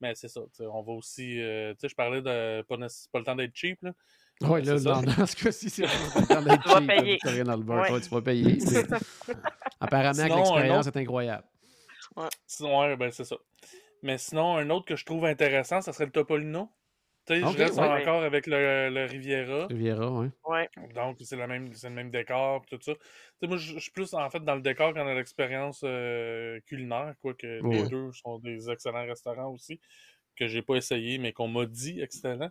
mais 0.00 0.14
c'est 0.14 0.28
ça, 0.28 0.40
on 0.60 0.82
va 0.82 0.92
aussi 0.92 1.40
euh, 1.40 1.72
tu 1.74 1.80
sais 1.80 1.88
je 1.88 1.94
parlais 1.94 2.20
de 2.22 2.62
pas, 2.62 2.76
pas 2.76 3.18
le 3.18 3.24
temps 3.24 3.36
d'être 3.36 3.54
cheap 3.54 3.78
là. 3.82 3.92
Oui, 4.40 4.62
là, 4.64 4.78
dans, 4.80 5.02
dans 5.02 5.26
ce 5.26 5.36
cas-ci, 5.36 5.70
c'est 5.70 5.86
vraiment 5.86 6.42
d'être 6.50 6.62
Tu 6.64 6.68
vas 6.68 6.78
cheap, 6.78 6.86
payer. 6.88 7.12
Victorien 7.12 7.46
Albert. 7.48 7.76
Ouais. 7.82 7.92
Ouais, 7.92 8.00
tu 8.00 8.08
vas 8.08 8.22
payer. 8.22 8.58
Apparemment, 9.80 10.22
l'expérience 10.36 10.86
autre- 10.86 10.96
est 10.96 11.00
incroyable. 11.00 11.44
Sinon, 12.46 12.80
ouais, 12.80 12.96
ben 12.96 13.10
c'est 13.10 13.24
ça. 13.24 13.36
Mais 14.02 14.18
sinon, 14.18 14.56
un 14.56 14.68
autre 14.70 14.86
que 14.86 14.96
je 14.96 15.04
trouve 15.04 15.24
intéressant, 15.26 15.80
ça 15.80 15.92
serait 15.92 16.06
le 16.06 16.10
Topolino. 16.12 16.68
Tu 17.24 17.34
sais, 17.36 17.44
Ok, 17.44 17.52
je 17.56 17.62
reste 17.62 17.78
ouais. 17.78 18.02
encore 18.02 18.22
avec 18.24 18.46
le, 18.48 18.90
le 18.90 19.04
Riviera. 19.04 19.66
Riviera, 19.68 20.10
oui. 20.10 20.26
Ouais. 20.44 20.68
Donc, 20.94 21.18
c'est 21.20 21.36
le 21.36 21.46
même, 21.46 21.72
c'est 21.72 21.88
le 21.88 21.94
même 21.94 22.10
décor, 22.10 22.64
tout 22.66 22.78
ça. 22.80 22.94
Tu 22.94 23.00
sais, 23.40 23.46
moi, 23.46 23.56
je 23.58 23.78
suis 23.78 23.92
plus 23.92 24.12
en 24.14 24.28
fait 24.28 24.40
dans 24.44 24.56
le 24.56 24.60
décor 24.60 24.92
qu'en 24.92 25.04
l'expérience 25.04 25.82
euh, 25.84 26.58
culinaire, 26.66 27.14
quoique 27.20 27.60
Ouais. 27.62 27.82
les 27.82 27.88
deux 27.88 28.10
sont 28.12 28.38
des 28.40 28.68
excellents 28.70 29.06
restaurants 29.06 29.50
aussi, 29.52 29.80
que 30.36 30.48
j'ai 30.48 30.62
pas 30.62 30.74
essayé, 30.74 31.18
mais 31.18 31.32
qu'on 31.32 31.46
m'a 31.48 31.64
dit 31.66 32.00
excellent. 32.00 32.50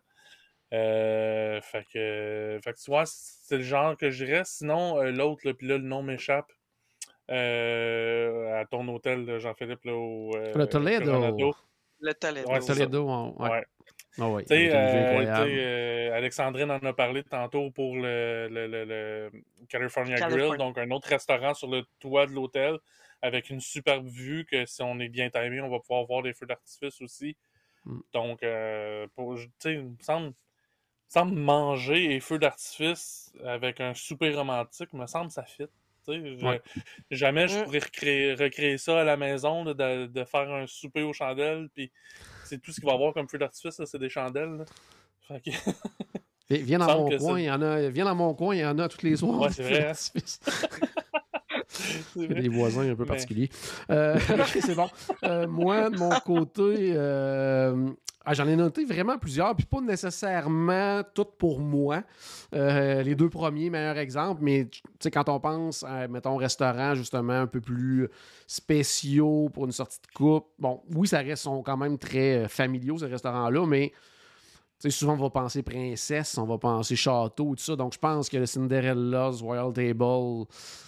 Euh, 0.74 1.60
fait 1.60 1.84
que, 1.94 2.58
fait 2.64 2.72
que 2.74 2.80
tu 2.80 2.92
vois, 2.92 3.04
c'est 3.06 3.58
le 3.58 3.64
genre 3.64 3.98
que 3.98 4.10
je 4.10 4.24
dirais. 4.24 4.44
Sinon, 4.46 5.00
euh, 5.02 5.12
l'autre, 5.12 5.42
là, 5.46 5.54
puis 5.54 5.68
là, 5.68 5.78
le 5.78 5.84
nom 5.84 6.02
m'échappe. 6.02 6.50
Euh, 7.30 8.60
à 8.62 8.66
ton 8.66 8.88
hôtel, 8.88 9.38
Jean-Philippe, 9.40 9.84
là, 9.86 9.94
au. 9.96 10.36
euh, 10.36 10.54
Le 10.56 10.66
Toledo. 10.68 11.54
Le 12.00 12.14
Toledo. 12.14 12.50
Ouais. 12.50 12.60
Toledo, 12.60 13.08
on- 13.10 13.36
ouais. 13.44 13.66
Ah 14.20 14.30
oui, 14.30 14.44
euh, 14.52 16.10
euh, 16.12 16.14
Alexandrine 16.18 16.72
en 16.72 16.80
a 16.80 16.94
parlé 16.94 17.24
tantôt 17.24 17.72
pour 17.72 17.96
le, 17.96 18.48
le, 18.52 18.68
le- 18.68 18.86
le 18.86 19.32
California 19.70 20.22
Grill, 20.22 20.56
donc 20.58 20.78
un 20.78 20.92
autre 20.92 21.08
restaurant 21.10 21.54
sur 21.54 21.70
le 21.70 21.84
toit 22.00 22.26
de 22.28 22.32
l'hôtel 22.34 22.78
avec 23.22 23.50
une 23.50 23.62
superbe 23.62 24.08
vue 24.08 24.46
que 24.46 24.66
si 24.66 24.82
on 24.84 25.00
est 25.00 25.10
bien 25.10 25.30
timé, 25.30 25.62
on 25.62 25.70
va 25.70 25.80
pouvoir 25.80 26.06
voir 26.06 26.24
des 26.24 26.34
feux 26.34 26.46
d'artifice 26.46 27.02
aussi. 27.02 27.38
Mm. 27.86 28.02
Donc, 28.14 28.44
euh, 28.44 29.08
pour, 29.16 29.36
tu 29.38 29.50
sais, 29.60 29.74
il 29.76 29.84
me 29.86 29.98
semble, 30.02 30.28
il 30.28 30.32
me 30.32 30.34
semble 31.10 31.36
manger 31.40 32.16
et 32.16 32.20
feux 32.22 32.40
d'artifice 32.40 33.34
avec 33.46 33.82
un 33.82 33.94
souper 33.96 34.34
romantique, 34.36 34.94
me 34.94 35.08
semble 35.08 35.32
ça 35.32 35.44
fit. 35.46 35.68
Je- 36.08 36.46
Ouais. 36.46 36.62
Jamais 37.12 37.48
je 37.48 37.60
Mm. 37.60 37.64
pourrais 37.64 37.80
recréer, 37.80 38.34
recréer 38.34 38.78
ça 38.78 39.02
à 39.02 39.04
la 39.04 39.18
maison, 39.18 39.64
là, 39.64 39.74
de, 39.74 40.08
de 40.08 40.24
faire 40.24 40.52
un 40.52 40.66
souper 40.68 41.04
aux 41.04 41.14
chandelles, 41.14 41.70
puis 41.74 41.92
c'est 42.46 42.60
tout 42.62 42.72
ce 42.72 42.80
qu'il 42.80 42.86
va 42.88 42.94
y 42.94 42.96
avoir 42.96 43.14
comme 43.14 43.28
feu 43.30 43.38
d'artifice, 43.38 43.82
c'est 43.86 44.00
des 44.00 44.10
chandelles. 44.10 44.58
là. 44.58 44.66
Fait 45.28 45.42
que- 45.42 45.50
Vi- 46.50 46.62
Viens 46.64 46.80
dans 46.80 46.98
mon 47.08 47.18
coin, 47.18 47.40
il 47.40 47.46
y 47.46 47.52
en 47.52 47.62
a. 47.62 47.90
Viens 47.90 48.06
dans 48.06 48.16
mon 48.16 48.34
coin, 48.34 48.56
il 48.56 48.62
y 48.62 48.66
en 48.66 48.78
a 48.80 48.90
tous 48.90 49.04
les 49.06 49.16
soirs. 49.16 49.40
Ouais, 49.42 49.50
c'est 49.52 49.64
vrai, 49.64 49.92
hein. 49.92 50.12
vrai. 52.16 52.28
des 52.42 52.50
voisins 52.50 52.90
un 52.90 52.96
peu 52.96 53.04
Mais- 53.04 53.08
particuliers. 53.08 53.50
Euh, 53.90 54.16
ok, 54.30 54.58
c'est 54.62 54.76
bon. 54.76 54.90
Euh, 55.24 55.48
moi, 55.48 55.90
de 55.90 55.98
mon 55.98 56.10
côté, 56.20 56.94
euh, 56.96 57.90
ah, 58.24 58.34
j'en 58.34 58.48
ai 58.48 58.56
noté 58.56 58.86
vraiment 58.86 59.18
plusieurs, 59.18 59.56
puis 59.56 59.66
pas 59.66 59.82
nécessairement 59.82 61.02
toutes 61.16 61.38
pour 61.38 61.60
moi. 61.60 62.04
Euh, 62.54 63.02
les 63.02 63.16
deux 63.16 63.30
premiers, 63.30 63.70
meilleurs 63.70 63.98
exemples, 63.98 64.42
mais 64.44 64.68
quand 65.12 65.28
on 65.30 65.40
pense 65.40 65.84
à, 65.84 66.08
mettons, 66.08 66.36
restaurant, 66.36 66.94
justement, 66.94 67.34
un 67.34 67.48
peu 67.48 67.62
plus 67.62 68.10
spéciaux 68.46 69.50
pour 69.52 69.66
une 69.66 69.72
sortie 69.72 70.00
de 70.02 70.14
coupe, 70.14 70.48
bon, 70.60 70.82
oui, 70.94 71.08
ça 71.08 71.20
reste 71.20 71.44
sont 71.44 71.64
quand 71.64 71.78
même 71.78 71.98
très 71.98 72.44
euh, 72.44 72.48
familiaux, 72.48 73.00
ces 73.00 73.08
restaurants-là, 73.08 73.66
mais 73.66 73.92
souvent, 74.90 75.14
on 75.14 75.18
va 75.18 75.30
penser 75.30 75.64
princesse, 75.64 76.38
on 76.38 76.46
va 76.46 76.58
penser 76.58 76.96
château, 76.96 77.56
tout 77.56 77.64
ça. 77.64 77.76
Donc, 77.76 77.94
je 77.94 78.00
pense 78.00 78.30
que 78.30 78.38
le 78.38 78.46
Cinderella's 78.46 79.42
Royal 79.42 79.74
Table, 79.74 80.46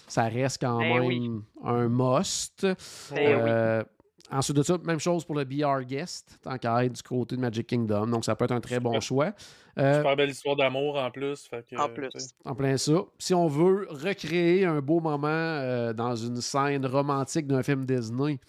ça 0.07 0.23
reste 0.23 0.61
quand 0.61 0.79
Ben 0.79 0.99
même 0.99 1.05
oui. 1.05 1.31
un 1.63 1.87
must. 1.89 2.65
Ben 3.11 3.85
oui. 3.85 3.85
Ensuite 4.31 4.55
de 4.57 4.63
ça, 4.63 4.77
même 4.83 4.99
chose 4.99 5.25
pour 5.25 5.35
le 5.35 5.43
BR 5.43 5.83
Guest, 5.85 6.39
tant 6.41 6.57
qu'à 6.57 6.85
être 6.85 6.93
du 6.93 7.03
côté 7.03 7.35
de 7.35 7.41
Magic 7.41 7.67
Kingdom. 7.67 8.07
Donc, 8.07 8.25
ça 8.25 8.35
peut 8.35 8.45
être 8.45 8.51
un 8.53 8.61
très 8.61 8.79
bon 8.79 8.99
choix. 8.99 9.33
Euh, 9.77 9.97
Super 9.97 10.15
belle 10.15 10.29
histoire 10.29 10.55
d'amour 10.55 10.97
en 10.97 11.11
plus. 11.11 11.45
Fait 11.47 11.63
que, 11.69 11.75
En 11.75 11.89
plus. 11.89 12.09
en 12.45 12.55
plein 12.55 12.77
ça. 12.77 12.93
Si 13.19 13.33
on 13.33 13.47
veut 13.47 13.87
recréer 13.89 14.65
un 14.65 14.81
beau 14.81 14.99
moment 15.01 15.27
euh, 15.27 15.93
dans 15.93 16.15
une 16.15 16.39
scène 16.41 16.85
romantique 16.85 17.47
d'un 17.47 17.61
film 17.63 17.85
Disney, 17.85 18.39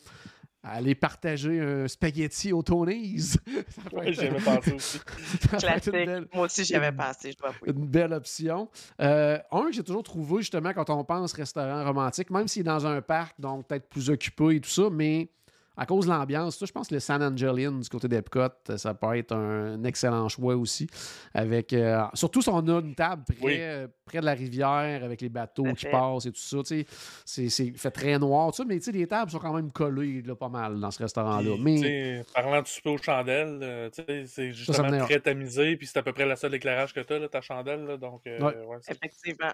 aller 0.63 0.95
partager 0.95 1.61
un 1.61 1.89
spaghetti 1.89 2.53
au 2.53 2.63
Tony's. 2.63 3.37
être- 3.47 4.13
j'y 4.13 4.21
avais 4.27 4.41
pensé 4.41 4.73
aussi. 4.73 4.99
Classique. 5.59 5.87
une 5.89 5.93
belle, 5.93 6.29
Moi 6.33 6.45
aussi, 6.47 6.65
j'y 6.65 6.75
avais 6.77 6.93
pensé, 6.93 7.33
je 7.33 7.37
dois 7.37 7.49
avouer. 7.49 7.71
une 7.77 7.87
belle 7.87 8.13
option. 8.15 8.69
Euh, 9.03 9.39
un 9.51 9.63
que 9.67 9.73
j'ai 9.73 9.83
toujours 9.83 10.03
trouvé, 10.05 10.41
justement, 10.41 10.73
quand 10.73 10.89
on 10.89 11.05
pense 11.05 11.33
restaurant 11.35 11.85
romantique, 11.85 12.31
même 12.31 12.49
s'il 12.49 12.61
est 12.61 12.65
dans 12.65 12.87
un 12.87 13.03
parc, 13.03 13.39
donc 13.41 13.67
peut-être 13.67 13.89
plus 13.91 14.09
occupé 14.09 14.55
et 14.57 14.61
tout 14.61 14.71
ça, 14.71 14.89
mais 14.91 15.29
à 15.77 15.87
cause 15.87 16.07
de 16.07 16.11
l'ambiance, 16.11 16.57
ça, 16.59 16.67
je 16.67 16.73
pense 16.73 16.89
que 16.89 16.95
le 16.95 17.01
San 17.01 17.23
Angelin 17.23 17.73
du 17.81 17.89
côté 17.89 18.07
d'Epcot, 18.09 18.49
ça 18.77 18.95
peut 18.95 19.17
être 19.17 19.33
un 19.35 19.83
excellent 19.85 20.29
choix 20.29 20.55
aussi. 20.55 20.87
Avec, 21.35 21.73
euh, 21.73 22.03
surtout 22.15 22.43
si 22.43 22.49
on 22.49 22.59
a 22.69 22.81
une 22.81 22.95
table 22.95 23.25
près, 23.25 23.37
Oui. 23.43 23.57
euh, 23.59 23.89
près 24.05 24.21
de 24.21 24.25
la 24.25 24.35
rivière 24.35 25.03
avec 25.03 25.21
les 25.21 25.29
bateaux 25.29 25.73
qui 25.75 25.87
passent 25.87 26.27
et 26.27 26.31
tout 26.33 26.39
ça. 26.41 26.59
tu 26.65 26.85
sais, 27.25 27.49
C'est, 27.49 27.71
fait 27.77 27.91
très 27.91 28.19
noir, 28.19 28.51
tout 28.51 28.57
ça, 28.59 28.65
mais 28.65 28.79
tu 28.79 28.85
sais, 28.85 28.93
les 28.93 29.07
tables 29.07 29.31
sont 29.31 29.39
quand 29.39 29.53
même 29.53 29.73
collées 29.73 30.23
là, 30.23 30.37
pas 30.37 30.49
mal 30.49 30.79
dans 30.79 30.91
ce 30.91 31.03
restaurant-là. 31.03 31.57
Mais 31.61 32.23
parlant 32.35 32.63
du 32.63 32.71
souper 32.71 32.91
aux 32.91 32.99
chandelles, 32.99 33.59
euh, 33.63 33.91
tu 33.91 34.03
sais, 34.05 34.25
c'est 34.27 34.53
justement 34.53 34.99
très 35.05 35.21
tamisé, 35.21 35.77
puis 35.77 35.87
c'est 35.87 35.99
à 35.99 36.03
peu 36.03 36.13
près 36.13 36.27
la 36.27 36.37
seule 36.37 36.55
éclairage 36.55 36.93
que 36.95 37.01
tu 37.01 37.13
as, 37.15 37.29
ta 37.29 37.41
chandelle. 37.41 37.85
là, 37.85 37.97
donc, 37.97 38.23
euh, 38.27 38.39
Ouais. 38.41 38.77
Effectivement. 38.89 39.53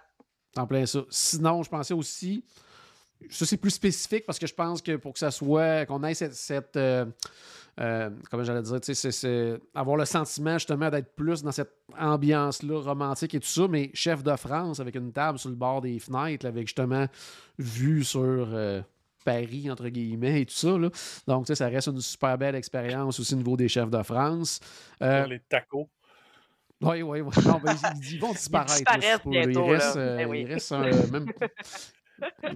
En 0.57 0.67
plein 0.67 0.85
ça. 0.85 1.01
Sinon, 1.11 1.63
je 1.63 1.71
pensais 1.71 1.95
aussi, 1.95 2.45
ça, 3.29 3.47
c'est 3.47 3.57
plus 3.57 3.71
spécifique 3.71 4.25
parce 4.27 4.39
que 4.39 4.47
je 4.47 4.55
pense 4.55 4.81
que 4.81 4.97
pour 4.97 5.13
que 5.13 5.19
ça 5.19 5.31
soit, 5.31 5.87
qu'on 5.87 6.03
ait 6.05 6.15
cette. 6.15 6.35
cette 6.35 6.77
euh, 6.77 7.07
euh, 7.81 8.11
comment 8.31 8.43
j'allais 8.43 8.63
dire, 8.63 8.79
c'est 8.83 9.61
avoir 9.75 9.97
le 9.97 10.05
sentiment 10.05 10.55
justement 10.55 10.91
d'être 10.91 11.15
plus 11.15 11.43
dans 11.43 11.53
cette 11.53 11.73
ambiance-là 11.99 12.81
romantique 12.81 13.35
et 13.35 13.41
tout 13.41 13.49
ça, 13.49 13.69
mais 13.69 13.91
chef 13.95 14.23
de 14.23 14.37
France 14.37 14.81
avec 14.81 14.97
une 14.97 15.13
table 15.13 15.39
sur 15.39 15.49
le 15.49 15.55
bord 15.55 15.81
des 15.81 15.99
fenêtres, 15.99 16.47
avec 16.47 16.67
justement 16.67 17.07
vue 17.59 18.05
sur 18.05 18.21
euh, 18.21 18.83
Paris, 19.25 19.71
entre 19.71 19.89
guillemets, 19.89 20.43
et 20.43 20.47
tout 20.47 20.55
ça. 20.55 20.77
Là. 20.77 20.91
Donc, 21.27 21.47
ça 21.47 21.69
reste 21.69 21.89
une 21.89 22.01
super 22.01 22.37
belle 22.39 22.55
expérience 22.55 23.21
aussi 23.21 23.35
au 23.35 23.39
niveau 23.39 23.57
des 23.57 23.69
chefs 23.69 23.91
de 23.91 24.03
France. 24.03 24.61
Euh, 25.03 25.27
les 25.27 25.41
tacos. 25.41 25.89
Oui, 26.83 27.03
oui, 27.03 27.21
oui. 27.21 27.35
Non, 27.45 27.61
ben, 27.63 27.75
ils, 28.11 28.19
vont 28.19 28.33
disparaître. 28.33 28.73
Ils 28.73 28.85
disparaissent 28.85 29.27
bientôt. 29.27 29.67
Il 29.67 29.73
reste, 29.73 29.97
euh, 29.97 30.17
ben 30.17 30.35
il 30.35 30.47
reste 30.47 30.73
même, 30.73 31.27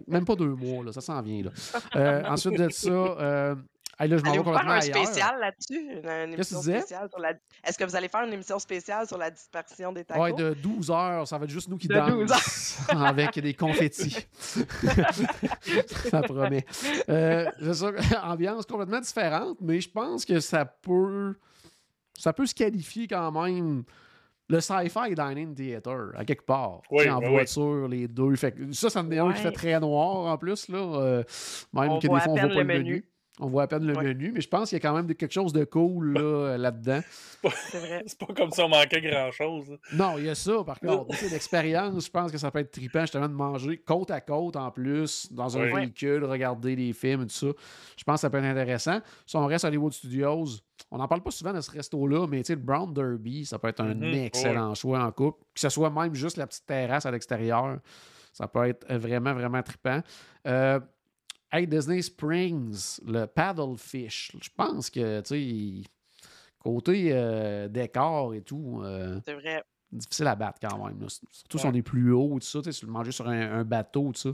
même, 0.07 0.25
pas 0.25 0.37
deux 0.37 0.55
mois, 0.55 0.85
là, 0.85 0.93
ça 0.93 1.01
s'en 1.01 1.21
vient. 1.23 1.45
Là. 1.45 1.51
Euh, 1.97 2.23
ensuite 2.27 2.59
de 2.59 2.69
ça, 2.71 2.91
euh, 2.91 3.55
là, 3.99 4.17
je 4.17 4.23
m'en 4.23 4.33
vais 4.33 4.39
complètement 4.39 4.81
faire 4.81 4.97
un 4.97 5.05
spécial 5.05 5.41
là-dessus? 5.41 5.89
Qu'est-ce 6.37 6.55
que 6.55 6.61
tu 6.61 6.61
disais? 6.61 6.85
La... 7.19 7.33
Est-ce 7.65 7.79
que 7.79 7.85
vous 7.85 7.95
allez 7.95 8.09
faire 8.09 8.23
une 8.23 8.33
émission 8.33 8.59
spéciale 8.59 9.07
sur 9.07 9.17
la 9.17 9.31
dispersion 9.31 9.93
des 9.93 10.05
tacos? 10.05 10.23
Oui, 10.23 10.35
de 10.35 10.55
12 10.55 10.91
heures. 10.91 11.29
Ça 11.29 11.39
va 11.39 11.45
être 11.45 11.51
juste 11.51 11.69
nous 11.69 11.77
qui 11.77 11.87
de 11.87 11.95
dansent 11.95 12.79
avec 12.89 13.39
des 13.39 13.55
confettis. 13.55 14.27
ça 16.11 16.23
promet. 16.23 16.65
Euh, 17.09 17.51
ça, 17.73 17.93
ambiance 18.25 18.67
complètement 18.67 19.01
différente, 19.01 19.59
mais 19.61 19.81
je 19.81 19.91
pense 19.91 20.25
que 20.25 20.41
ça 20.41 20.65
peut, 20.65 21.37
ça 22.19 22.33
peut 22.33 22.47
se 22.47 22.55
qualifier 22.55 23.07
quand 23.07 23.31
même 23.31 23.85
le 24.49 24.61
sci-fi 24.61 25.15
dining 25.15 25.55
theater, 25.55 26.13
à 26.15 26.25
quelque 26.25 26.45
part. 26.45 26.83
Oui, 26.91 27.09
en 27.09 27.21
voiture, 27.21 27.89
les 27.89 28.09
deux. 28.09 28.37
Fait, 28.37 28.55
ça, 28.73 28.91
ça 28.91 29.03
me 29.03 29.11
dit 29.11 29.19
un 29.19 29.33
qui 29.33 29.41
fait 29.41 29.53
très 29.53 29.79
noir 29.81 30.33
en 30.33 30.37
plus. 30.37 30.69
Là, 30.69 30.79
euh, 30.79 31.23
même 31.73 31.93
on 31.93 31.99
que 31.99 32.03
des 32.03 32.09
fois, 32.09 32.23
on 32.27 32.35
voit 32.35 32.49
pas 32.49 32.55
le 32.55 32.65
menu. 32.65 33.05
On 33.41 33.49
voit 33.49 33.65
à 33.65 33.67
peine 33.67 33.85
le 33.85 33.95
menu, 33.95 34.31
mais 34.33 34.41
je 34.41 34.49
pense 34.49 34.69
qu'il 34.69 34.77
y 34.77 34.81
a 34.81 34.89
quand 34.89 34.95
même 34.95 35.13
quelque 35.13 35.33
chose 35.33 35.53
de 35.53 35.65
cool 35.65 36.13
là, 36.13 36.57
là-dedans. 36.59 37.01
C'est 37.43 37.79
vrai. 37.79 38.03
C'est 38.07 38.17
pas 38.19 38.33
comme 38.33 38.53
si 38.53 38.61
on 38.61 38.69
manquait 38.69 39.01
grand-chose. 39.01 39.77
Non, 39.93 40.19
il 40.19 40.27
y 40.27 40.29
a 40.29 40.37
ça, 40.37 40.63
par 40.65 40.79
contre. 40.79 41.13
L'expérience, 41.33 42.07
je 42.07 42.11
pense 42.13 42.31
que 42.31 42.39
ça 42.39 42.53
peut 42.53 42.61
être 42.61 42.71
trippant 42.71 43.01
justement 43.01 43.29
de 43.29 43.35
manger 43.35 43.79
côte 43.79 44.13
à 44.13 44.21
côte 44.21 44.55
en 44.55 44.71
plus, 44.71 45.33
dans 45.33 45.59
un 45.59 45.67
véhicule, 45.75 46.25
regarder 46.25 46.77
des 46.77 46.93
films 46.93 47.23
et 47.23 47.27
tout 47.27 47.33
ça. 47.35 47.49
Je 47.97 48.05
pense 48.05 48.15
que 48.17 48.21
ça 48.21 48.31
peut 48.31 48.39
être 48.39 48.45
intéressant. 48.45 49.01
Si 49.27 49.37
on 49.37 49.47
reste 49.47 49.65
à 49.65 49.69
Hollywood 49.69 49.93
Studios, 49.93 50.45
on 50.93 50.99
n'en 50.99 51.09
parle 51.09 51.23
pas 51.23 51.33
souvent 51.33 51.53
de 51.53 51.61
ce 51.61 51.73
resto-là, 51.73 52.29
mais 52.29 52.43
le 52.49 52.55
Brown 52.55 52.95
Derby, 52.95 53.45
ça 53.47 53.59
peut 53.59 53.67
être 53.69 53.81
un 53.81 53.95
Mhm. 53.95 54.15
excellent 54.15 54.75
choix 54.77 55.01
en 55.05 55.11
couple. 55.11 55.43
Que 55.55 55.61
ce 55.61 55.71
soit 55.71 55.91
même 55.91 56.15
juste 56.15 56.37
la 56.37 56.47
petite 56.47 56.67
terrasse 56.67 57.05
à 57.05 57.11
l'extérieur, 57.11 57.79
ça 58.33 58.47
peut 58.47 58.65
être 58.69 58.87
vraiment, 58.95 59.35
vraiment 59.35 59.63
trippant. 59.63 60.01
Euh, 60.47 60.79
hey, 61.55 61.67
Disney 61.67 62.03
Springs, 62.03 62.99
le 63.07 63.27
Paddlefish, 63.27 64.33
je 64.43 64.49
pense 64.57 64.91
que, 64.91 65.21
tu 65.21 65.83
sais, 65.83 65.91
côté 66.59 67.11
euh, 67.13 67.69
décor 67.69 68.35
et 68.35 68.41
tout, 68.43 68.81
euh, 68.83 69.21
C'est 69.25 69.35
vrai. 69.35 69.63
difficile 69.93 70.27
à 70.27 70.35
battre 70.35 70.59
quand 70.61 70.85
même. 70.85 71.01
là. 71.01 71.07
Surtout 71.31 71.59
si 71.59 71.67
on 71.67 71.73
est 71.75 71.83
plus 71.83 72.13
haut, 72.13 72.39
tout 72.41 72.47
ça, 72.47 72.59
tu 72.61 72.65
sais, 72.65 72.73
si 72.73 72.87
le 72.87 72.91
manger 72.93 73.13
sur 73.13 73.29
un, 73.29 73.61
un 73.61 73.65
bateau, 73.65 74.13
tout 74.13 74.21
ça. 74.21 74.31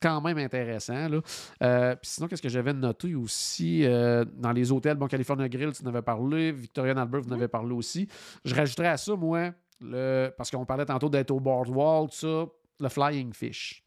Quand 0.00 0.20
même 0.20 0.38
intéressant. 0.38 1.08
Là. 1.08 1.20
Euh, 1.62 1.96
puis 1.96 2.08
sinon, 2.10 2.28
qu'est-ce 2.28 2.40
que 2.42 2.48
j'avais 2.48 2.72
noté 2.72 3.16
aussi 3.16 3.84
euh, 3.84 4.24
dans 4.36 4.52
les 4.52 4.70
hôtels? 4.70 4.96
Bon, 4.96 5.08
California 5.08 5.48
Grill, 5.48 5.72
tu 5.72 5.82
en 5.82 5.86
avais 5.88 6.02
parlé. 6.02 6.52
Victoria 6.52 6.92
and 6.94 6.98
Albert, 6.98 7.22
vous 7.22 7.30
en 7.32 7.34
avez 7.36 7.48
parlé 7.48 7.74
aussi. 7.74 8.06
Je 8.44 8.54
rajouterais 8.54 8.86
à 8.88 8.96
ça, 8.96 9.16
moi, 9.16 9.50
le, 9.80 10.32
parce 10.36 10.50
qu'on 10.52 10.64
parlait 10.64 10.86
tantôt 10.86 11.08
d'être 11.08 11.32
au 11.32 11.40
boardwalk, 11.40 12.10
tout 12.10 12.16
ça, 12.16 12.46
le 12.78 12.88
Flying 12.88 13.32
Fish. 13.32 13.82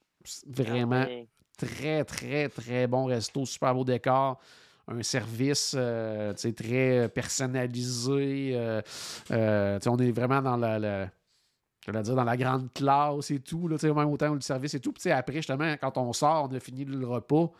Vraiment 0.48 1.04
Ah 1.06 1.08
oui. 1.10 1.28
Très, 1.67 2.04
très, 2.04 2.50
très 2.50 2.88
bon 2.88 3.06
resto, 3.06 3.45
super 3.45 3.74
beau 3.74 3.84
décor. 3.84 4.39
Un 4.88 5.04
service 5.04 5.74
euh, 5.78 6.34
très 6.34 7.08
personnalisé. 7.10 8.52
euh, 8.56 8.82
euh, 9.32 9.80
on 9.86 9.97
est 9.97 10.12
vraiment 10.12 10.41
dans 10.41 10.58
la, 10.58 10.80
la- 10.80 11.10
je 11.86 11.91
dire 11.91 12.15
dans 12.15 12.24
la 12.24 12.38
grande 12.38 12.71
classe 12.74 13.32
et 13.32 13.39
tout, 13.39 13.67
là, 13.67 13.78
même 13.82 14.10
autant 14.10 14.30
où 14.30 14.36
le 14.36 14.41
service 14.41 14.74
et 14.74 14.80
tout. 14.80 14.93
Après, 15.06 15.36
justement, 15.36 15.76
quand 15.80 15.97
on 15.97 16.13
sort, 16.13 16.50
on 16.52 16.56
a 16.56 16.60
fini 16.60 16.86
le 16.86 17.08
repas, 17.08 17.52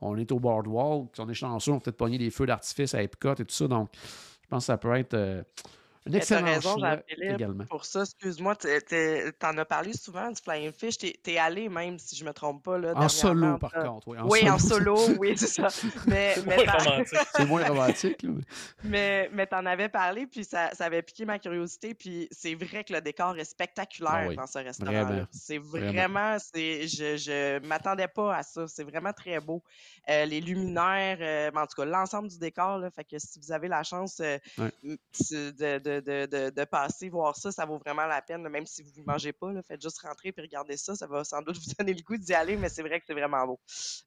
on 0.00 0.16
est 0.16 0.30
au 0.30 0.38
boardwalk, 0.38 1.10
on 1.18 1.28
est 1.28 1.34
chanceux, 1.34 1.72
on 1.72 1.78
peut 1.78 1.84
peut-être 1.84 1.96
pogner 1.96 2.18
des 2.18 2.30
feux 2.30 2.46
d'artifice 2.46 2.94
à 2.94 3.02
Epcot 3.02 3.34
et 3.34 3.44
tout 3.44 3.54
ça. 3.54 3.66
Donc, 3.66 3.88
je 4.42 4.48
pense 4.48 4.64
que 4.64 4.66
ça 4.66 4.76
peut 4.78 4.94
être 4.94 5.14
euh, 5.14 5.42
un 6.08 6.12
excellent 6.12 6.44
raison, 6.46 6.78
Jean-Philippe, 6.78 7.34
également. 7.34 7.64
Pour 7.66 7.84
ça, 7.84 8.02
excuse-moi, 8.02 8.54
t'en 8.56 9.56
as 9.58 9.64
parlé 9.64 9.92
souvent 9.92 10.30
du 10.30 10.40
Flying 10.42 10.72
Fish. 10.72 10.98
T'es 10.98 11.16
es 11.26 11.38
allé 11.38 11.68
même, 11.68 11.98
si 11.98 12.16
je 12.16 12.24
me 12.24 12.32
trompe 12.32 12.62
pas. 12.62 12.78
Là, 12.78 12.92
En 12.96 13.08
solo, 13.08 13.58
par 13.58 13.72
contre. 13.72 14.08
Oui, 14.08 14.18
en 14.18 14.28
oui, 14.28 14.50
en 14.50 14.58
solo, 14.58 14.96
oui, 15.18 15.36
c'est 15.36 15.46
ça. 15.46 15.68
Mais. 16.06 16.34
C'est 17.36 17.44
moins 17.46 17.64
romantique. 17.66 18.22
là, 18.22 18.30
mais- 18.84 19.30
mais, 19.32 19.46
t'en 19.46 19.64
avais 19.66 19.88
parlé, 19.88 20.26
puis 20.26 20.44
ça, 20.44 20.70
ça 20.74 20.84
avait 20.86 21.02
piqué 21.02 21.24
ma 21.24 21.38
curiosité. 21.38 21.94
Puis 21.94 22.28
c'est 22.30 22.54
vrai 22.54 22.84
que 22.84 22.92
le 22.92 23.00
décor 23.00 23.36
est 23.38 23.44
spectaculaire 23.44 24.12
Ah 24.24 24.28
oui, 24.28 24.36
dans 24.36 24.46
ce 24.46 24.58
restaurant. 24.58 25.26
C'est 25.30 25.58
vraiment. 25.58 25.92
vraiment, 25.92 26.36
c'est, 26.38 26.86
je, 26.88 27.16
je 27.16 27.58
m'attendais 27.66 28.08
pas 28.08 28.36
à 28.36 28.42
ça. 28.42 28.66
C'est 28.68 28.84
vraiment 28.84 29.12
très 29.12 29.40
beau. 29.40 29.62
Euh, 30.08 30.24
les 30.24 30.40
luminaires, 30.40 31.18
euh, 31.20 31.50
en 31.54 31.66
tout 31.66 31.74
cas, 31.76 31.84
l'ensemble 31.84 32.28
du 32.28 32.38
décor. 32.38 32.78
Là, 32.78 32.90
fait 32.90 33.04
que 33.04 33.18
si 33.18 33.38
vous 33.40 33.52
avez 33.52 33.68
la 33.68 33.82
chance 33.82 34.20
euh, 34.20 34.38
Ouais. 34.58 34.70
de, 35.30 35.95
de, 36.00 36.50
de, 36.50 36.64
passer 36.64 37.08
voir 37.08 37.36
ça, 37.36 37.52
ça 37.52 37.64
vaut 37.64 37.78
vraiment 37.78 38.06
la 38.06 38.22
peine. 38.22 38.48
Même 38.48 38.66
si 38.66 38.82
vous 38.82 38.90
ne 39.00 39.04
mangez 39.04 39.32
pas, 39.32 39.50
faites 39.62 39.82
juste 39.82 40.00
rentrer 40.00 40.32
et 40.36 40.40
regarder 40.40 40.76
ça. 40.76 40.94
Ça 40.94 41.06
va 41.06 41.24
sans 41.24 41.42
doute 41.42 41.56
vous 41.66 41.72
donner 41.78 41.94
le 41.94 42.02
goût 42.02 42.16
d'y 42.16 42.34
aller, 42.34 42.56
mais 42.56 42.68
c'est 42.68 42.82
vrai 42.82 43.00
que 43.00 43.06
c'est 43.06 43.14
vraiment 43.14 43.46
beau. 43.46 43.60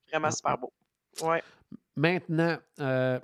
Vraiment 0.10 0.32
super 0.32 0.58
beau. 0.58 0.74
Ouais. 1.22 1.44
Maintenant, 1.96 2.58
euh, 2.80 3.20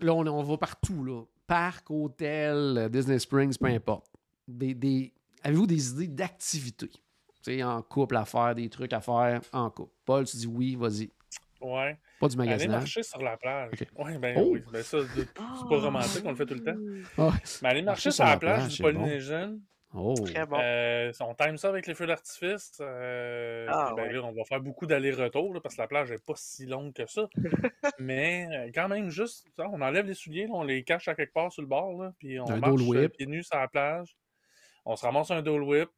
là, 0.00 0.14
on, 0.14 0.26
on 0.26 0.42
va 0.42 0.56
partout. 0.56 1.04
Là. 1.04 1.22
Parc, 1.46 1.90
hôtel, 1.90 2.88
Disney 2.90 3.18
Springs, 3.18 3.56
peu 3.58 3.66
importe. 3.66 4.10
Des, 4.46 4.74
des- 4.74 5.12
Avez-vous 5.42 5.66
des 5.66 5.90
idées 5.90 6.08
d'activités? 6.08 6.90
En 7.62 7.80
couple 7.80 8.16
à 8.16 8.24
faire, 8.24 8.56
des 8.56 8.68
trucs 8.68 8.92
à 8.92 9.00
faire 9.00 9.40
en 9.52 9.70
couple. 9.70 9.92
Paul, 10.04 10.26
tu 10.26 10.36
dis 10.36 10.48
oui, 10.48 10.74
vas-y. 10.74 11.10
Ouais. 11.74 11.98
Pas 12.20 12.28
du 12.28 12.36
Aller 12.38 12.48
magasinage. 12.50 12.76
marcher 12.80 13.02
sur 13.02 13.20
la 13.22 13.36
plage. 13.36 13.70
Ok. 13.72 14.04
Ouais, 14.04 14.18
ben 14.18 14.36
Oh! 14.38 14.50
oui. 14.52 14.62
Ben 14.72 14.82
ça, 14.82 14.98
c'est 15.14 15.32
pas 15.34 15.44
romantique, 15.68 16.22
on 16.24 16.30
le 16.30 16.36
fait 16.36 16.46
tout 16.46 16.54
le 16.54 16.62
temps. 16.64 16.76
Ah, 17.18 17.32
Mais 17.62 17.68
aller 17.70 17.82
marcher 17.82 18.10
sur 18.10 18.24
la 18.24 18.36
plage 18.36 18.68
du 18.76 18.82
bon. 18.82 18.92
Polynésien, 18.92 19.58
Oh. 19.98 20.14
Très 20.26 20.44
bon. 20.44 20.58
euh, 20.60 21.10
on 21.20 21.34
time 21.34 21.56
ça 21.56 21.68
avec 21.68 21.86
les 21.86 21.94
feux 21.94 22.06
d'artifice. 22.06 22.72
euh, 22.80 23.66
Ah, 23.70 23.92
ben 23.96 24.02
ouais. 24.02 24.12
là, 24.12 24.24
on 24.24 24.32
va 24.32 24.44
faire 24.44 24.60
beaucoup 24.60 24.84
d'allers-retours 24.84 25.58
parce 25.62 25.76
que 25.76 25.80
la 25.80 25.86
plage 25.88 26.10
n'est 26.10 26.18
pas 26.18 26.34
si 26.36 26.66
longue 26.66 26.92
que 26.92 27.06
ça. 27.06 27.26
Mais 27.98 28.46
euh, 28.52 28.70
quand 28.74 28.88
même, 28.88 29.08
juste, 29.08 29.46
on 29.58 29.80
enlève 29.80 30.04
les 30.06 30.12
souliers, 30.14 30.46
là, 30.48 30.52
on 30.54 30.64
les 30.64 30.82
cache 30.84 31.08
à 31.08 31.14
quelque 31.14 31.32
part 31.32 31.50
sur 31.50 31.62
le 31.62 31.68
bord, 31.68 32.02
là, 32.02 32.12
puis 32.18 32.38
on 32.40 32.46
Un 32.50 32.58
marche 32.58 33.10
pieds 33.16 33.26
nus 33.26 33.44
sur 33.44 33.56
la 33.56 33.68
plage. 33.68 34.16
On 34.84 34.96
se 34.96 35.06
ramasse 35.06 35.30
un 35.30 35.40
Dole 35.40 35.62
Whip, 35.62 35.88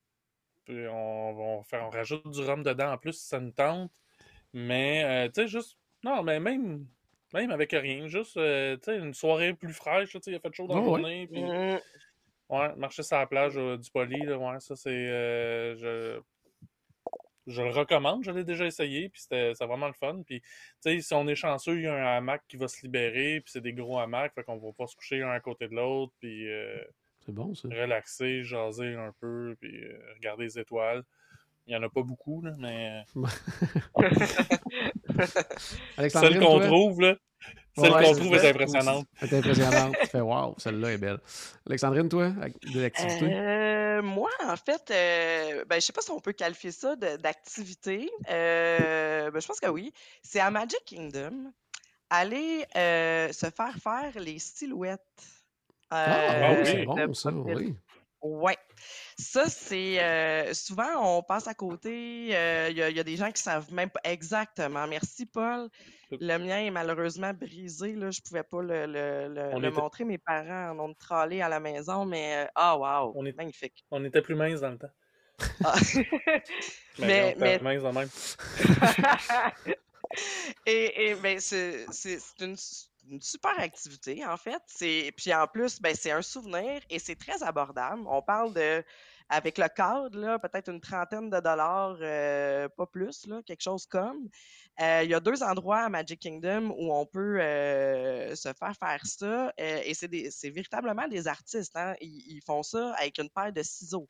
puis 0.65 0.87
on, 0.87 1.59
on, 1.59 1.63
fait, 1.65 1.81
on 1.81 1.91
rajoute 1.91 2.29
du 2.31 2.43
rhum 2.43 2.63
dedans 2.63 2.93
en 2.93 2.99
plus 2.99 3.15
si 3.15 3.27
ça 3.27 3.41
nous 3.41 3.51
tente. 3.51 3.91
Mais, 4.53 5.05
euh, 5.05 5.29
tu 5.29 5.43
sais, 5.43 5.49
juste, 5.49 5.79
non, 6.03 6.23
mais 6.23 6.41
même, 6.41 6.87
même 7.35 7.51
avec 7.51 7.73
rien, 7.73 8.07
juste, 8.09 8.37
euh, 8.37 8.77
tu 8.77 8.85
sais, 8.85 8.99
une 8.99 9.15
soirée 9.15 9.55
plus 9.55 9.73
fraîche, 9.73 10.11
tu 10.11 10.19
sais, 10.23 10.31
il 10.31 10.35
a 10.37 10.41
fait 10.41 10.53
chaud 10.55 10.67
dans 10.67 10.77
la 10.77 10.81
Ah 10.81 10.85
ouais. 10.85 11.01
journée, 11.01 11.27
puis 11.27 11.43
Mm. 11.43 11.79
Ouais, 12.51 12.75
marcher 12.77 13.03
sur 13.03 13.19
la 13.19 13.27
plage 13.27 13.59
euh, 13.59 13.77
du 13.77 13.91
Poly, 13.91 14.23
là, 14.23 14.39
ouais, 14.39 14.59
ça 14.61 14.75
c'est. 14.75 14.89
euh, 14.89 15.75
je... 15.77 16.21
je 17.47 17.61
le 17.63 17.69
recommande, 17.71 18.25
je 18.25 18.31
l'ai 18.31 18.45
déjà 18.45 18.65
essayé, 18.65 19.11
puis 19.11 19.21
c'était 19.21 19.53
c'est 19.55 19.67
vraiment 19.67 19.87
le 19.87 19.93
fun. 19.93 20.23
Puis, 20.25 20.41
tu 20.41 20.47
sais, 20.81 21.01
si 21.03 21.13
on 21.13 21.29
est 21.29 21.35
chanceux, 21.35 21.77
il 21.77 21.83
y 21.83 21.87
a 21.87 21.95
un 21.95 22.17
hamac 22.17 22.43
qui 22.49 22.57
va 22.57 22.67
se 22.69 22.81
libérer, 22.83 23.43
puis 23.43 23.53
c'est 23.53 23.61
des 23.61 23.75
gros 23.75 23.99
hamacs, 23.99 24.33
fait 24.35 24.45
qu'on 24.45 24.57
va 24.57 24.73
pas 24.73 24.87
se 24.87 24.97
coucher 24.97 25.23
un 25.23 25.31
à 25.31 25.41
côté 25.41 25.69
de 25.69 25.75
l'autre, 25.75 26.15
puis 26.21 26.51
euh, 26.51 26.83
C'est 27.21 27.33
bon, 27.33 27.55
ça. 27.55 27.69
relaxer, 27.69 28.45
jaser 28.45 28.95
un 28.95 29.13
peu, 29.21 29.55
puis 29.61 29.85
euh, 29.85 29.99
regarder 30.15 30.45
les 30.45 30.59
étoiles. 30.59 31.05
Il 31.69 31.75
y 31.75 31.77
en 31.77 31.83
a 31.83 31.89
pas 31.91 32.03
beaucoup, 32.03 32.41
là, 32.41 32.53
mais. 32.59 33.05
Alexandrine, 35.99 36.33
Celle 36.33 36.41
qu'on 36.43 36.61
trouve, 36.61 37.01
là. 37.03 37.15
Celle 37.77 37.93
Ouais, 37.93 38.05
qu'on 38.05 38.13
trouve 38.15 38.35
est 38.35 38.49
impressionnante. 38.49 39.07
C'est 39.21 39.33
impressionnant. 39.35 39.93
tu 40.01 40.07
fais 40.07 40.21
wow, 40.21 40.55
celle-là 40.57 40.93
est 40.93 40.99
belle. 40.99 41.19
Alexandrine, 41.67 42.09
toi, 42.09 42.31
de 42.31 42.81
l'activité? 42.81 43.27
Euh, 43.35 44.01
moi, 44.03 44.31
en 44.47 44.57
fait, 44.57 44.91
euh, 44.91 45.65
ben, 45.67 45.77
je 45.77 45.81
sais 45.87 45.93
pas 45.93 46.01
si 46.01 46.11
on 46.11 46.21
peut 46.21 46.33
qualifier 46.33 46.73
ça 46.73 46.97
de- 46.97 47.17
d'activité. 47.19 48.11
Euh, 48.31 49.31
ben, 49.31 49.41
je 49.41 49.47
pense 49.47 49.61
que 49.61 49.69
oui. 49.69 49.93
C'est 50.23 50.41
à 50.41 50.51
Magic 50.51 50.83
Kingdom. 50.87 51.53
Aller 52.11 52.65
euh, 52.77 53.31
se 53.33 53.51
faire 53.51 53.75
faire 53.83 54.19
les 54.19 54.39
silhouettes. 54.39 55.03
ah, 55.91 56.55
oui, 56.59 56.63
c'est 56.65 56.81
euh, 56.81 56.85
bon, 56.87 57.13
ça, 57.15 57.31
oui. 57.31 57.75
Ouais. 58.23 58.57
Ça, 59.21 59.47
c'est 59.49 60.01
euh, 60.01 60.55
souvent 60.55 61.19
on 61.19 61.23
passe 61.25 61.49
à 61.49 61.55
côté. 61.55 62.29
euh, 62.37 62.69
Il 62.71 62.77
y, 62.77 62.83
a- 62.83 62.89
il 62.91 62.97
y 62.97 63.01
a 63.01 63.05
des 63.05 63.17
gens 63.17 63.33
qui 63.33 63.43
savent 63.43 63.73
même 63.73 63.91
pas 63.91 64.01
exactement. 64.05 64.87
Merci, 64.87 65.27
Paul. 65.27 65.69
Le 66.13 66.39
mien 66.39 66.61
est 66.61 66.71
malheureusement 66.71 67.33
brisé. 67.35 67.95
Là, 67.95 68.11
je 68.13 68.21
pouvais 68.21 68.45
pas 68.45 68.63
le, 68.63 68.87
le- 68.87 69.29
le- 69.35 69.51
On 69.53 69.59
le 69.59 69.69
était- 69.69 69.81
montrer. 69.81 70.05
Mes 70.05 70.19
parents 70.19 70.71
en 70.71 70.79
ont 70.91 70.95
trôlé 70.95 71.43
à 71.43 71.49
la 71.49 71.59
maison, 71.59 72.05
mais 72.05 72.45
euh, 72.45 72.51
ah 72.55 72.79
wow, 72.79 73.13
On 73.17 73.27
est- 73.27 73.37
magnifique. 73.37 73.85
On 73.91 74.05
était 74.05 74.23
plus 74.23 74.37
minces 74.37 74.61
dans 74.61 74.71
le 74.71 74.79
temps. 74.79 74.91
Ah. 75.65 75.75
mais, 76.99 77.35
mais... 77.39 77.59
Mince 77.59 77.83
de 77.83 77.89
même. 77.91 78.09
et, 80.67 81.11
et 81.11 81.15
ben, 81.17 81.39
c'est 81.41 81.87
une, 82.41 82.57
une, 83.11 83.21
super 83.21 83.59
activité, 83.59 84.25
en 84.25 84.37
fait. 84.37 84.63
Puis 85.17 85.35
en 85.35 85.47
plus, 85.47 85.81
ben, 85.81 85.95
c'est 85.95 86.11
un 86.11 86.23
souvenir 86.23 86.81
et 86.91 86.99
c'est 86.99 87.17
très 87.17 87.43
abordable. 87.43 88.03
On 88.07 88.23
parle 88.23 88.55
de 88.55 88.85
avec 89.29 89.59
le 89.59 89.69
cadre, 89.69 90.39
peut-être 90.39 90.71
une 90.71 90.81
trentaine 90.81 91.29
de 91.29 91.41
dollars, 91.41 91.99
euh, 92.01 92.69
pas 92.69 92.87
plus, 92.87 93.29
quelque 93.45 93.63
chose 93.63 93.87
comme. 93.87 94.29
Euh, 94.81 95.03
il 95.05 95.11
y 95.11 95.15
a 95.15 95.21
deux 95.21 95.43
endroits 95.43 95.81
à 95.81 95.89
Magic 95.89 96.21
Kingdom 96.21 96.71
où 96.79 96.95
on 96.95 97.05
peut 97.05 97.41
euh, 97.41 98.35
se 98.35 98.53
faire 98.53 98.75
faire 98.77 99.05
ça. 99.05 99.53
et 99.59 99.93
c'est 99.95 100.51
véritablement 100.51 101.09
des 101.09 101.29
artistes. 101.29 101.77
Hein. 101.77 101.95
ils, 102.01 102.41
font 102.47 102.63
ça 102.63 102.95
avec 102.95 103.19
une 103.19 103.29
paire 103.29 103.53
de 103.53 103.63
ciseaux. 103.63 104.09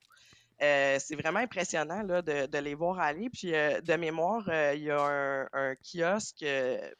Euh, 0.61 0.99
c'est 0.99 1.15
vraiment 1.15 1.39
impressionnant 1.39 2.03
là, 2.03 2.21
de, 2.21 2.59
les 2.59 2.75
voir 2.75 2.99
aller. 2.99 3.31
Puis 3.31 3.55
euh, 3.55 3.81
de 3.81 3.95
mémoire, 3.95 4.45
euh, 4.49 4.75
il 4.75 4.83
y 4.83 4.91
a 4.91 5.49
un, 5.53 5.75
kiosque 5.77 6.45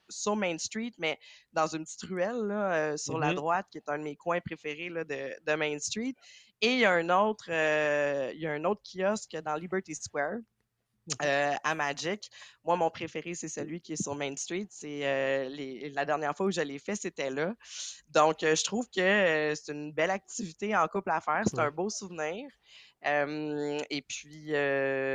sur 0.09 0.37
Main 0.37 0.59
Street, 0.59 0.93
mais 0.99 1.19
dans 1.53 1.67
une 1.67 1.85
petite 1.85 2.03
ruelle 2.03 2.47
là, 2.47 2.97
sur 2.97 3.19
la 3.19 3.33
mm-hmm. 3.33 3.35
droite, 3.35 3.67
qui 3.71 3.79
est 3.79 3.89
un 3.89 3.99
de 3.99 4.05
mes 4.05 4.17
coins 4.17 4.41
préférés 4.41 4.91
là, 4.91 5.05
de, 5.05 5.55
Main 5.55 5.79
Street. 5.81 6.15
Et 6.61 6.75
il 6.75 6.79
y 6.79 6.85
a 6.85 6.93
un 6.93 7.09
autre, 7.09 7.49
il 7.49 8.41
y 8.41 8.47
a 8.47 8.53
un 8.53 8.65
autre 8.65 8.83
kiosque 8.83 9.37
dans 9.45 9.57
Liberty 9.57 9.95
Square. 9.95 10.39
À 11.21 11.75
Magic. 11.75 12.29
Moi, 12.65 12.77
mon 12.77 12.91
préféré, 12.91 13.35
c'est 13.35 13.49
celui 13.49 13.81
qui 13.81 13.95
est 13.95 14.03
sur 14.03 14.15
Main 14.15 14.37
Street. 14.37 14.67
C'est 14.69 15.49
la 15.95 16.05
dernière 16.05 16.37
fois 16.37 16.47
où 16.47 16.51
je 16.51 16.61
l'ai 16.61 16.79
fait, 16.79 16.97
c'était 16.97 17.31
là. 17.31 17.55
Donc, 18.11 18.41
je 18.43 18.63
trouve 18.63 18.91
que 18.95 19.55
c'est 19.57 19.73
une 19.73 19.91
belle 19.91 20.11
activité 20.11 20.77
en 20.77 20.87
couple 20.87 21.09
à 21.09 21.23
faire. 21.23 21.45
C'est 21.47 21.61
un 21.61 21.71
beau 21.71 21.89
souvenir 21.89 22.51
et 23.05 24.05
puis, 24.09 24.53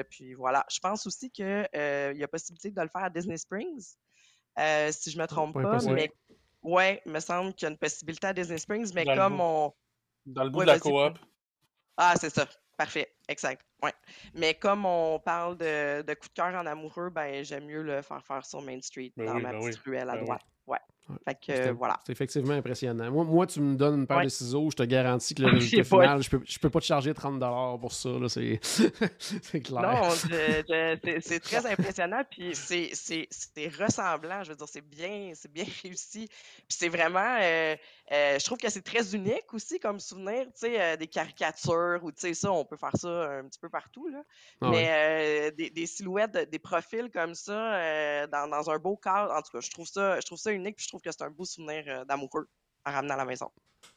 puis 0.10 0.34
voilà. 0.34 0.66
Je 0.70 0.80
pense 0.80 1.06
aussi 1.08 1.30
qu'il 1.30 1.68
il 1.74 2.18
y 2.18 2.24
a 2.24 2.28
possibilité 2.28 2.72
de 2.72 2.82
le 2.82 2.88
faire 2.88 3.04
à 3.04 3.10
Disney 3.10 3.38
Springs, 3.38 3.96
si 4.58 5.12
je 5.12 5.18
ne 5.18 5.22
me 5.22 5.28
trompe 5.28 5.54
pas. 5.62 5.80
Mais 5.90 6.12
ouais, 6.62 7.02
il 7.06 7.12
me 7.12 7.20
semble 7.20 7.54
qu'il 7.54 7.66
y 7.66 7.70
a 7.70 7.72
une 7.72 7.78
possibilité 7.78 8.28
à 8.28 8.34
Disney 8.34 8.58
Springs, 8.58 8.92
mais 8.94 9.06
comme 9.06 9.40
on. 9.40 9.74
Dans 10.26 10.44
le 10.46 10.50
bout 10.50 10.62
de 10.62 10.68
la 10.68 10.80
coop. 10.80 11.20
Ah, 11.98 12.16
c'est 12.20 12.30
ça. 12.30 12.48
Parfait, 12.76 13.14
exact. 13.28 13.64
Ouais. 13.84 13.94
Mais 14.34 14.56
comme 14.56 14.86
on 14.86 15.20
parle 15.20 15.58
de, 15.58 16.02
de 16.02 16.14
coup 16.16 16.28
de 16.28 16.34
cœur 16.34 16.56
en 16.56 16.66
amoureux, 16.66 17.12
ben 17.12 17.44
j'aime 17.44 17.66
mieux 17.66 17.84
le 17.84 18.02
faire 18.02 18.26
faire 18.26 18.44
sur 18.44 18.64
Main 18.64 18.82
Street, 18.82 19.14
ben 19.16 19.26
dans 19.26 19.36
ma 19.36 19.52
ben 19.52 19.60
petite 19.60 19.80
ruelle 19.82 20.10
à 20.10 20.16
ben 20.16 20.24
droite. 20.24 20.42
Ouais. 21.10 21.16
Fait 21.26 21.36
que, 21.36 21.72
voilà. 21.72 22.00
C'est 22.06 22.12
effectivement 22.12 22.54
impressionnant. 22.54 23.12
Moi, 23.12 23.26
moi, 23.26 23.48
tu 23.48 23.62
me 23.62 23.76
donnes 23.76 24.00
une 24.00 24.08
paire 24.08 24.24
de 24.24 24.30
ciseaux, 24.30 24.70
je 24.72 24.76
te 24.76 24.84
garantis 24.84 25.36
que 25.36 25.44
le 25.44 25.48
résultat 25.54 25.84
final, 25.84 26.24
je 26.24 26.30
peux, 26.30 26.42
je 26.46 26.60
peux 26.60 26.70
pas 26.70 26.80
te 26.80 26.86
charger 26.86 27.12
30$ 27.12 27.80
pour 27.80 27.92
ça. 27.92 28.10
C'est 29.20 29.62
clair. 29.62 29.82
Non, 29.82 30.10
c'est 30.10 31.40
très 31.40 31.66
impressionnant. 31.66 32.24
Puis 32.30 32.54
c'est 32.56 32.92
ressemblant. 33.80 34.44
Je 34.44 34.50
veux 34.50 34.56
dire, 34.56 34.68
c'est 34.68 34.88
bien, 34.88 35.34
bien 35.52 35.66
réussi. 35.84 36.28
Puis 36.28 36.78
c'est 36.78 36.90
vraiment. 36.90 37.38
Euh, 37.42 37.76
euh, 38.12 38.38
je 38.38 38.46
trouve 38.46 38.58
que 38.58 38.70
c'est 38.70 38.82
très 38.82 39.16
unique 39.16 39.54
aussi 39.54 39.80
comme 39.80 40.00
souvenir, 40.00 40.46
tu 40.46 40.52
sais, 40.56 40.82
euh, 40.82 40.98
des 40.98 41.08
caricatures 41.08 42.00
ou 42.04 42.12
tu 42.12 42.20
sais, 42.20 42.34
ça, 42.34 42.52
on 42.52 42.66
peut 42.66 42.76
faire 42.76 42.96
ça 42.96 43.40
un 43.40 43.46
petit 43.46 43.60
peu 43.60 43.70
partout. 43.70 44.08
Là. 44.10 44.24
Ah 44.62 44.70
Mais 44.70 45.52
des, 45.52 45.70
des, 45.70 45.86
silhouettes, 45.86 46.50
des 46.50 46.60
profils 46.60 47.10
comme 47.12 47.34
ça 47.34 48.28
dans, 48.28 48.50
dans, 48.50 48.70
un 48.70 48.78
beau 48.78 48.98
cadre, 48.98 49.34
en 49.34 49.42
tout 49.42 49.52
cas, 49.54 49.62
je 49.62 49.72
trouve 49.72 49.88
ça, 49.88 50.20
je 50.20 50.26
trouve 50.26 50.38
ça 50.38 50.52
unique. 50.52 50.76
Puis 50.76 50.86
je 50.86 50.90
trouve 50.94 51.02
que 51.02 51.12
c'est 51.12 51.24
un 51.24 51.32
beau 51.32 51.46
souvenir 51.46 51.84
euh, 51.88 52.06
d'amoureux 52.06 52.48
à 52.86 52.92
ramener 52.92 53.14
à 53.14 53.18
la 53.18 53.26
maison. 53.26 53.50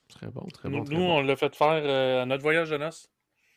Très 0.09 0.28
bon, 0.28 0.47
très 0.47 0.68
bon. 0.68 0.82
Nous, 0.84 1.03
on 1.03 1.20
l'a 1.20 1.36
fait 1.36 1.55
faire 1.55 1.82
euh, 1.84 2.22
à 2.22 2.26
notre 2.26 2.42
voyage 2.42 2.70
de 2.70 2.78
noces. 2.78 3.11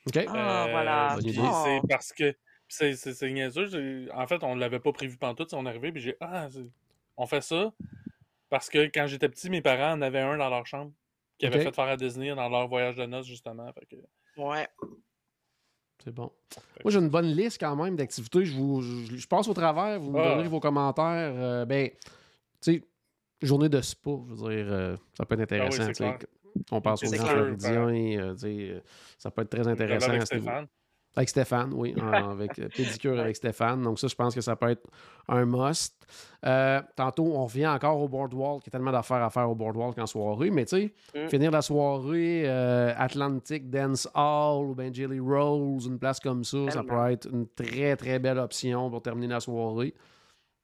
OK. 0.07 0.17
Ah, 0.27 0.67
voilà. 0.69 1.17
C'est 1.21 1.39
oh. 1.39 1.87
parce 1.87 2.11
que. 2.11 2.35
C'est 2.67 3.31
niaiseux. 3.31 4.07
En 4.13 4.27
fait, 4.27 4.43
on 4.43 4.55
ne 4.55 4.59
l'avait 4.59 4.79
pas 4.79 4.91
prévu 4.91 5.17
pendant 5.17 5.33
tout. 5.33 5.47
On 5.53 5.65
est 5.65 5.69
arrivé, 5.69 5.91
puis 5.91 6.01
j'ai. 6.01 6.15
Ah, 6.19 6.49
on 7.17 7.25
fait 7.25 7.41
ça. 7.41 7.71
Parce 8.49 8.69
que 8.69 8.85
quand 8.85 9.07
j'étais 9.07 9.29
petit, 9.29 9.49
mes 9.49 9.61
parents 9.61 9.93
en 9.93 10.01
avaient 10.01 10.19
un 10.19 10.37
dans 10.37 10.49
leur 10.49 10.65
chambre 10.67 10.91
qui 11.37 11.45
avait 11.45 11.63
fait 11.63 11.73
faire 11.73 11.85
à 11.85 11.97
Disney 11.97 12.35
dans 12.35 12.49
leur 12.49 12.67
voyage 12.67 12.95
de 12.95 13.05
noces, 13.05 13.25
justement. 13.25 13.71
Fait 13.73 13.85
que... 13.85 13.95
Ouais. 14.41 14.67
C'est 16.03 16.13
bon. 16.13 16.31
Moi, 16.83 16.91
j'ai 16.91 16.99
une 16.99 17.09
bonne 17.09 17.27
liste 17.27 17.59
quand 17.59 17.75
même 17.75 17.95
d'activités. 17.95 18.45
Je, 18.45 18.55
vous, 18.55 18.81
je, 18.81 19.27
passe 19.27 19.47
au 19.47 19.53
travers, 19.53 19.99
vous 19.99 20.11
me 20.11 20.19
ah. 20.19 20.29
donnerez 20.29 20.47
vos 20.47 20.59
commentaires. 20.59 21.33
Euh, 21.35 21.65
ben, 21.65 21.89
tu 22.61 22.73
sais, 22.73 22.88
journée 23.41 23.69
de 23.69 23.81
spa, 23.81 24.11
je 24.27 24.33
veux 24.33 24.49
dire, 24.49 24.67
euh, 24.71 24.95
ça 25.17 25.25
peut 25.25 25.39
être 25.39 25.53
ah 25.53 25.65
intéressant. 25.65 26.13
on 26.71 26.81
pense 26.81 27.03
aux 27.03 27.13
gens 27.13 27.27
euh, 27.27 28.35
euh, 28.43 28.79
ça 29.17 29.31
peut 29.31 29.43
être 29.43 29.49
très 29.49 29.67
intéressant. 29.67 30.09
Avec 30.09 30.23
Stéphane. 30.23 30.67
Avec 31.15 31.29
Stéphane, 31.29 31.73
oui, 31.73 31.95
avec 32.13 32.53
pédicure 32.75 33.19
avec 33.19 33.35
Stéphane. 33.35 33.81
Donc 33.81 33.99
ça, 33.99 34.07
je 34.07 34.15
pense 34.15 34.35
que 34.35 34.41
ça 34.41 34.55
peut 34.55 34.69
être 34.69 34.87
un 35.27 35.45
must. 35.45 35.95
tantôt, 36.95 37.25
on 37.33 37.45
revient 37.45 37.67
encore 37.67 37.99
au 37.99 38.07
boardwalk. 38.07 38.61
Il 38.63 38.67
y 38.67 38.69
a 38.69 38.71
tellement 38.71 38.91
d'affaires 38.91 39.23
à 39.23 39.29
faire 39.29 39.49
au 39.49 39.55
boardwalk 39.55 39.97
en 39.97 40.05
soirée, 40.05 40.51
mais 40.51 40.65
tu 40.65 40.77
sais, 40.77 40.93
mm. 41.15 41.29
finir 41.29 41.51
la 41.51 41.61
soirée 41.61 42.47
Atlantic 42.47 43.69
Dance 43.69 44.07
Hall 44.13 44.65
ou 44.65 44.75
ben 44.75 44.93
Jelly 44.93 45.19
Rolls, 45.19 45.87
une 45.87 45.97
place 45.97 46.19
comme 46.19 46.43
ça, 46.43 46.69
ça 46.69 46.83
peut 46.83 47.09
être 47.09 47.27
une 47.31 47.47
très 47.47 47.95
très 47.95 48.19
belle 48.19 48.37
option 48.37 48.89
pour 48.89 49.01
terminer 49.01 49.33
la 49.33 49.39
soirée. 49.39 49.95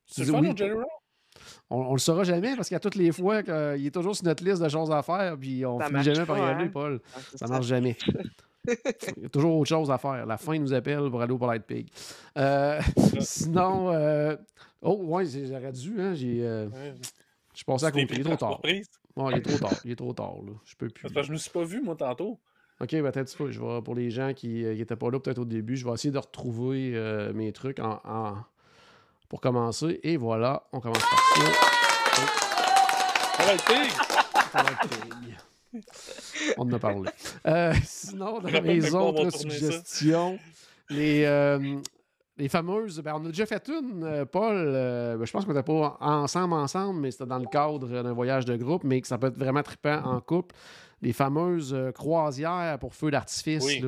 C'est 0.05 0.26
fun 0.26 0.55
Jelly 0.55 0.73
Rolls? 0.73 0.86
On, 1.69 1.93
le 1.93 1.99
saura 1.99 2.23
jamais 2.23 2.55
parce 2.55 2.69
qu'à 2.69 2.79
toutes 2.79 2.95
les 2.95 3.11
fois 3.11 3.43
qu'il 3.43 3.85
est 3.85 3.93
toujours 3.93 4.15
sur 4.15 4.25
notre 4.25 4.43
liste 4.43 4.61
de 4.61 4.69
choses 4.69 4.91
à 4.91 5.01
faire, 5.01 5.37
puis 5.39 5.65
on 5.65 5.79
ne 5.79 5.83
finit 5.85 6.03
jamais 6.03 6.25
par 6.25 6.37
y 6.37 6.41
aller, 6.41 6.65
hein? 6.65 6.69
Paul. 6.71 7.01
Ça 7.31 7.37
ça 7.37 7.47
marche 7.47 7.67
jamais. 7.67 7.97
Il 9.17 9.23
y 9.23 9.25
a 9.25 9.29
toujours 9.29 9.57
autre 9.57 9.69
chose 9.69 9.91
à 9.91 9.97
faire. 9.97 10.25
La 10.25 10.37
fin 10.37 10.57
nous 10.57 10.73
appelle 10.73 11.09
pour 11.09 11.21
aller 11.21 11.33
au 11.33 11.37
Polite 11.37 11.63
Pig. 11.63 11.87
Euh, 12.37 12.81
sinon, 13.19 13.91
euh... 13.91 14.35
oh, 14.81 14.95
ouais, 15.03 15.25
j'aurais 15.25 15.71
dû. 15.71 16.01
Hein, 16.01 16.13
j'ai, 16.15 16.39
euh... 16.41 16.67
Je 17.55 17.63
pensais 17.63 17.85
à 17.85 17.91
côté. 17.91 18.07
Il 18.09 18.21
est 18.21 18.23
trop 18.23 18.35
tard. 18.35 18.59
il 18.63 18.77
est 19.37 19.41
trop 19.41 19.57
tard. 19.57 19.79
Il 19.85 19.91
est 19.91 19.95
trop 19.95 20.13
tard. 20.13 20.35
Là. 20.45 20.53
Je 20.65 20.75
peux 20.75 20.89
plus. 20.89 21.07
je 21.23 21.31
me 21.31 21.37
suis 21.37 21.51
pas 21.51 21.63
vu, 21.63 21.81
moi, 21.81 21.95
tantôt. 21.95 22.39
Ok, 22.81 22.91
ben, 22.91 23.09
peut-être 23.11 23.51
je 23.51 23.61
vais, 23.61 23.81
pour 23.81 23.95
les 23.95 24.09
gens 24.09 24.33
qui 24.33 24.63
n'étaient 24.63 24.93
euh, 24.93 24.97
pas 24.97 25.09
là, 25.09 25.19
peut-être 25.19 25.39
au 25.39 25.45
début, 25.45 25.77
je 25.77 25.85
vais 25.85 25.93
essayer 25.93 26.11
de 26.11 26.17
retrouver 26.17 26.91
euh, 26.93 27.31
mes 27.33 27.53
trucs 27.53 27.79
en, 27.79 28.35
pour 29.30 29.41
commencer. 29.41 29.99
Et 30.03 30.17
voilà, 30.17 30.63
on 30.71 30.80
commence 30.80 30.99
par 30.99 31.19
ça. 31.19 31.65
On 36.57 36.63
en 36.63 36.73
a 36.73 36.80
parlé. 36.80 37.09
Euh, 37.47 37.73
sinon, 37.84 38.39
dans 38.39 38.49
les 38.63 38.95
autres 38.95 39.30
suggestions, 39.32 40.39
les, 40.89 41.26
euh, 41.26 41.78
les 42.38 42.49
fameuses. 42.49 42.99
Ben, 43.01 43.13
on 43.15 43.26
a 43.26 43.28
déjà 43.30 43.45
fait 43.45 43.67
une, 43.67 44.03
euh, 44.03 44.26
Paul. 44.26 44.71
Ben, 44.71 45.26
je 45.26 45.32
pense 45.32 45.45
qu'on 45.45 45.53
n'était 45.53 45.63
pas 45.63 45.97
ensemble, 45.99 46.53
ensemble, 46.53 47.01
mais 47.01 47.11
c'était 47.11 47.26
dans 47.26 47.39
le 47.39 47.47
cadre 47.47 47.88
d'un 47.88 48.13
voyage 48.13 48.45
de 48.45 48.55
groupe, 48.55 48.84
mais 48.84 49.01
que 49.01 49.07
ça 49.07 49.17
peut 49.17 49.28
être 49.28 49.38
vraiment 49.38 49.63
trippant 49.63 50.01
en 50.03 50.21
couple. 50.21 50.55
Les 51.01 51.13
fameuses 51.13 51.76
croisières 51.93 52.78
pour 52.80 52.95
feu 52.95 53.11
d'artifice. 53.11 53.65
Oui 53.65 53.84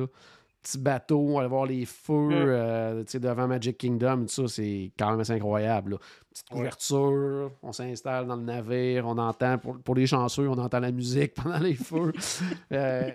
petit 0.68 0.78
bateau, 0.78 1.38
aller 1.38 1.48
voir 1.48 1.66
les 1.66 1.84
feux 1.86 2.28
euh, 2.32 3.04
devant 3.14 3.48
Magic 3.48 3.78
Kingdom, 3.78 4.22
tout 4.22 4.28
ça, 4.28 4.48
c'est 4.48 4.92
quand 4.98 5.10
même 5.10 5.20
assez 5.20 5.32
incroyable. 5.32 5.98
Petite 6.30 6.48
couverture, 6.48 7.52
on 7.62 7.72
s'installe 7.72 8.26
dans 8.26 8.36
le 8.36 8.42
navire, 8.42 9.06
on 9.06 9.16
entend, 9.16 9.58
pour, 9.58 9.94
les 9.94 10.06
chanceux, 10.06 10.48
on 10.48 10.58
entend 10.58 10.80
la 10.80 10.92
musique 10.92 11.34
pendant 11.42 11.58
les 11.58 11.74
feux. 11.74 12.12
Euh, 12.72 13.10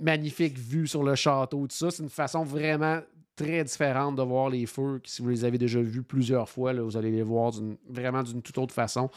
magnifique 0.00 0.58
vue 0.58 0.86
sur 0.86 1.02
le 1.02 1.14
château, 1.14 1.66
tout 1.66 1.76
ça. 1.76 1.90
C'est 1.90 2.02
une 2.02 2.08
façon 2.08 2.42
vraiment 2.42 3.00
très 3.36 3.62
différente 3.64 4.16
de 4.16 4.22
voir 4.22 4.50
les 4.50 4.66
feux. 4.66 5.00
Si 5.04 5.22
vous 5.22 5.28
les 5.28 5.44
avez 5.44 5.58
déjà 5.58 5.80
vus 5.80 6.02
plusieurs 6.02 6.48
fois, 6.48 6.72
là, 6.72 6.82
vous 6.82 6.96
allez 6.96 7.10
les 7.10 7.22
voir 7.22 7.52
vraiment 7.88 8.22
d'une 8.22 8.42
toute 8.42 8.58
autre 8.58 8.74
façon. 8.74 9.08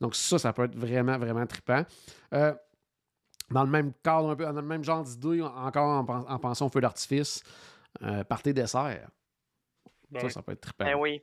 Donc 0.00 0.14
ça, 0.16 0.38
ça 0.38 0.52
peut 0.52 0.64
être 0.64 0.76
vraiment, 0.76 1.18
vraiment 1.18 1.46
trippant. 1.46 1.84
Euh, 2.34 2.52
dans 3.52 3.64
le 3.64 3.70
même 3.70 3.92
cadre, 4.02 4.30
un 4.30 4.36
peu, 4.36 4.44
dans 4.44 4.52
le 4.52 4.62
même 4.62 4.84
genre 4.84 5.02
d'idée, 5.02 5.42
encore 5.42 6.04
en, 6.08 6.38
pensant 6.38 6.66
au 6.66 6.68
feu 6.68 6.80
d'artifice, 6.80 7.42
euh, 8.02 8.24
partez 8.24 8.52
dessert. 8.52 9.08
Ben 10.10 10.20
ça, 10.22 10.28
ça 10.28 10.42
peut 10.42 10.52
être 10.52 10.60
trippant. 10.60 10.84
Ben 10.84 10.96
oui. 10.98 11.22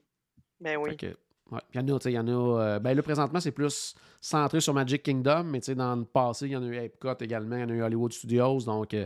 Ben 0.60 0.78
oui. 0.78 0.98
Il 1.74 1.78
y 1.78 1.80
en 1.80 1.96
a, 1.96 2.00
il 2.06 2.12
y 2.12 2.20
en 2.20 2.28
a. 2.28 2.62
Euh, 2.62 2.80
ben 2.80 2.94
là, 2.96 3.02
présentement, 3.02 3.40
c'est 3.40 3.52
plus 3.52 3.96
centré 4.22 4.60
sur 4.62 4.74
Magic 4.74 5.02
Kingdom, 5.02 5.46
mais 5.46 5.60
dans 5.76 5.96
le 5.96 6.06
passé, 6.06 6.46
il 6.46 6.52
y 6.52 6.56
en 6.56 6.64
a 6.64 6.68
eu 6.68 6.76
Epcot 6.76 7.16
également, 7.22 7.56
il 7.56 7.62
y 7.62 7.64
en 7.64 7.70
a 7.70 7.74
eu 7.74 7.82
Hollywood 7.82 8.14
Studios, 8.14 8.60
donc 8.66 8.94
euh, 8.94 9.06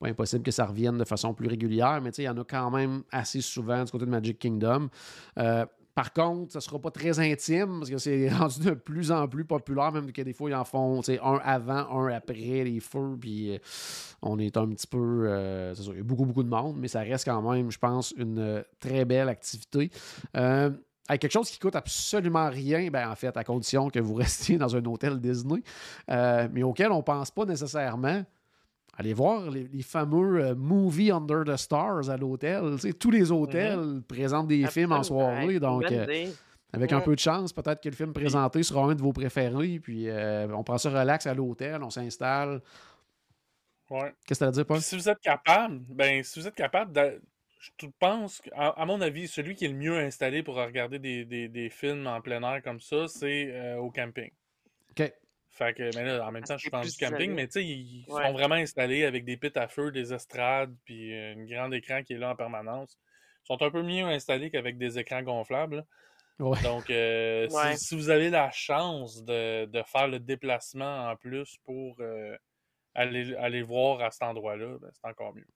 pas 0.00 0.08
impossible 0.08 0.42
que 0.42 0.50
ça 0.50 0.66
revienne 0.66 0.98
de 0.98 1.04
façon 1.04 1.34
plus 1.34 1.48
régulière, 1.48 2.00
mais 2.02 2.10
il 2.10 2.24
y 2.24 2.28
en 2.28 2.36
a 2.36 2.44
quand 2.44 2.70
même 2.70 3.04
assez 3.12 3.40
souvent 3.40 3.84
du 3.84 3.92
côté 3.92 4.06
de 4.06 4.10
Magic 4.10 4.38
Kingdom. 4.38 4.88
Euh, 5.94 6.00
par 6.02 6.12
contre, 6.12 6.52
ça 6.52 6.58
ne 6.58 6.62
sera 6.62 6.78
pas 6.78 6.90
très 6.90 7.18
intime 7.20 7.78
parce 7.80 7.90
que 7.90 7.98
c'est 7.98 8.28
rendu 8.32 8.60
de 8.60 8.70
plus 8.72 9.12
en 9.12 9.28
plus 9.28 9.44
populaire, 9.44 9.92
même 9.92 10.12
que 10.12 10.22
des 10.22 10.32
fois, 10.32 10.50
ils 10.50 10.54
en 10.54 10.64
font 10.64 11.00
un 11.08 11.40
avant, 11.44 11.88
un 11.98 12.12
après 12.12 12.64
les 12.64 12.80
feux, 12.80 13.16
puis 13.20 13.54
euh, 13.54 13.58
on 14.22 14.38
est 14.38 14.56
un 14.56 14.68
petit 14.68 14.86
peu. 14.86 15.26
Euh, 15.28 15.74
sûr, 15.74 15.92
il 15.94 15.98
y 15.98 16.00
a 16.00 16.04
beaucoup, 16.04 16.24
beaucoup 16.24 16.42
de 16.42 16.48
monde, 16.48 16.76
mais 16.78 16.88
ça 16.88 17.00
reste 17.00 17.24
quand 17.24 17.42
même, 17.42 17.70
je 17.70 17.78
pense, 17.78 18.12
une 18.16 18.38
euh, 18.38 18.62
très 18.80 19.04
belle 19.04 19.28
activité. 19.28 19.90
avec 20.34 21.20
quelque 21.20 21.32
chose 21.32 21.50
qui 21.50 21.58
coûte 21.58 21.76
absolument 21.76 22.48
rien, 22.48 22.88
ben, 22.90 23.10
en 23.10 23.14
fait, 23.14 23.36
à 23.36 23.44
condition 23.44 23.90
que 23.90 24.00
vous 24.00 24.14
restiez 24.14 24.56
dans 24.56 24.74
un 24.74 24.84
hôtel 24.84 25.20
Disney, 25.20 25.62
mais 26.08 26.62
auquel 26.62 26.90
on 26.92 26.98
ne 26.98 27.02
pense 27.02 27.30
pas 27.30 27.44
nécessairement. 27.44 28.24
Allez 28.96 29.12
voir 29.14 29.50
les, 29.50 29.64
les 29.72 29.82
fameux 29.82 30.44
euh, 30.44 30.54
Movie 30.54 31.10
Under 31.10 31.44
the 31.44 31.56
Stars 31.56 32.08
à 32.10 32.16
l'hôtel. 32.16 32.62
Tu 32.74 32.78
sais, 32.78 32.92
tous 32.92 33.10
les 33.10 33.32
hôtels 33.32 34.02
présentent 34.06 34.46
des 34.48 34.66
films 34.68 34.92
en 34.92 35.02
soirée. 35.02 35.58
Donc, 35.58 35.82
euh, 35.90 36.06
avec 36.72 36.92
un 36.92 37.00
peu 37.00 37.14
de 37.14 37.20
chance, 37.20 37.52
peut-être 37.52 37.82
que 37.82 37.88
le 37.88 37.94
film 37.94 38.12
présenté 38.12 38.62
sera 38.62 38.84
un 38.84 38.94
de 38.94 39.02
vos 39.02 39.12
préférés. 39.12 39.80
Puis 39.80 40.08
euh, 40.08 40.46
on 40.54 40.62
prend 40.62 40.78
ça 40.78 40.90
relax 40.90 41.26
à 41.26 41.34
l'hôtel, 41.34 41.82
on 41.82 41.90
s'installe. 41.90 42.60
Ouais. 43.90 44.12
Qu'est-ce 44.26 44.38
que 44.40 44.44
tu 44.44 44.46
as 44.46 44.48
à 44.48 44.50
dire, 44.52 44.66
Paul? 44.66 44.78
Puis 44.78 44.86
si 44.86 44.96
vous 44.96 45.08
êtes 45.08 45.20
capable, 45.20 45.80
ben 45.88 46.22
si 46.22 46.40
vous 46.40 46.46
êtes 46.48 46.54
capable, 46.54 46.92
de- 46.92 47.20
je 47.80 47.86
pense, 47.98 48.42
à, 48.52 48.80
à 48.80 48.86
mon 48.86 49.00
avis, 49.00 49.26
celui 49.28 49.54
qui 49.54 49.64
est 49.64 49.68
le 49.68 49.74
mieux 49.74 49.98
installé 49.98 50.42
pour 50.42 50.54
regarder 50.56 50.98
des, 50.98 51.24
des- 51.24 51.48
des 51.48 51.68
films 51.70 52.06
en 52.06 52.20
plein 52.20 52.42
air 52.42 52.62
comme 52.62 52.80
ça, 52.80 53.08
c'est 53.08 53.50
euh, 53.52 53.76
au 53.78 53.90
camping. 53.90 54.30
Fait 55.56 55.72
que, 55.72 55.88
mais 55.96 56.04
là, 56.04 56.26
en 56.26 56.32
même 56.32 56.42
temps, 56.42 56.58
je 56.58 56.68
pense 56.68 56.90
du 56.96 56.98
camping, 57.06 57.32
mais 57.32 57.46
tu 57.46 57.52
sais, 57.52 57.64
ils 57.64 58.04
Ouais. 58.08 58.26
sont 58.26 58.32
vraiment 58.32 58.56
installés 58.56 59.04
avec 59.04 59.24
des 59.24 59.36
pits 59.36 59.52
à 59.56 59.68
feu, 59.68 59.92
des 59.92 60.12
estrades, 60.12 60.74
puis 60.84 61.14
euh, 61.14 61.32
une 61.34 61.46
grande 61.46 61.72
écran 61.74 62.02
qui 62.02 62.14
est 62.14 62.18
là 62.18 62.30
en 62.30 62.34
permanence. 62.36 62.98
Ils 63.44 63.46
sont 63.56 63.62
un 63.62 63.70
peu 63.70 63.82
mieux 63.82 64.04
installés 64.04 64.50
qu'avec 64.50 64.78
des 64.78 64.98
écrans 64.98 65.22
gonflables. 65.22 65.84
Ouais. 66.40 66.60
Donc, 66.64 66.90
euh, 66.90 67.48
si- 67.48 67.54
Ouais. 67.56 67.76
si, 67.76 67.94
vous 67.94 68.10
avez 68.10 68.30
la 68.30 68.50
chance 68.50 69.22
de, 69.24 69.66
de 69.66 69.82
faire 69.86 70.08
le 70.08 70.18
déplacement 70.18 71.08
en 71.10 71.14
plus 71.14 71.56
pour 71.64 71.94
euh, 72.00 72.36
aller, 72.94 73.34
aller 73.36 73.62
voir 73.62 74.00
à 74.00 74.10
cet 74.10 74.24
endroit-là, 74.24 74.76
ben, 74.80 74.90
c'est 74.92 75.08
encore 75.08 75.34
mieux. 75.36 75.46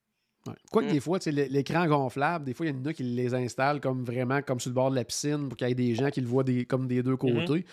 Ouais. 0.46 0.54
Quoique 0.70 0.88
Mm. 0.88 0.92
des 0.92 1.00
fois, 1.00 1.18
tu 1.18 1.24
sais, 1.24 1.32
l'é- 1.32 1.48
l'écran 1.48 1.84
gonflable, 1.88 2.44
des 2.44 2.54
fois, 2.54 2.66
il 2.66 2.76
y 2.76 2.78
en 2.78 2.84
a 2.84 2.92
qui 2.92 3.02
les 3.02 3.34
installent 3.34 3.80
comme 3.80 4.04
vraiment 4.04 4.40
comme 4.42 4.60
sur 4.60 4.70
le 4.70 4.74
bord 4.74 4.90
de 4.90 4.94
la 4.94 5.04
piscine 5.04 5.48
pour 5.48 5.56
qu'il 5.56 5.66
y 5.66 5.72
ait 5.72 5.74
des 5.74 5.96
gens 5.96 6.10
qui 6.10 6.20
le 6.20 6.28
voient 6.28 6.44
des, 6.44 6.64
comme 6.64 6.86
des 6.86 7.02
deux 7.02 7.14
Mm-hmm. 7.16 7.44
côtés. 7.46 7.66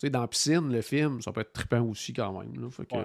Tu 0.00 0.06
sais, 0.06 0.10
dans 0.10 0.22
la 0.22 0.28
piscine, 0.28 0.72
le 0.72 0.80
film, 0.80 1.20
ça 1.20 1.30
peut 1.30 1.42
être 1.42 1.52
trippant 1.52 1.82
aussi 1.82 2.14
quand 2.14 2.32
même. 2.40 2.54
là. 2.58 2.70
Fait 2.70 2.86
que, 2.86 2.94
Ouais. 2.96 3.04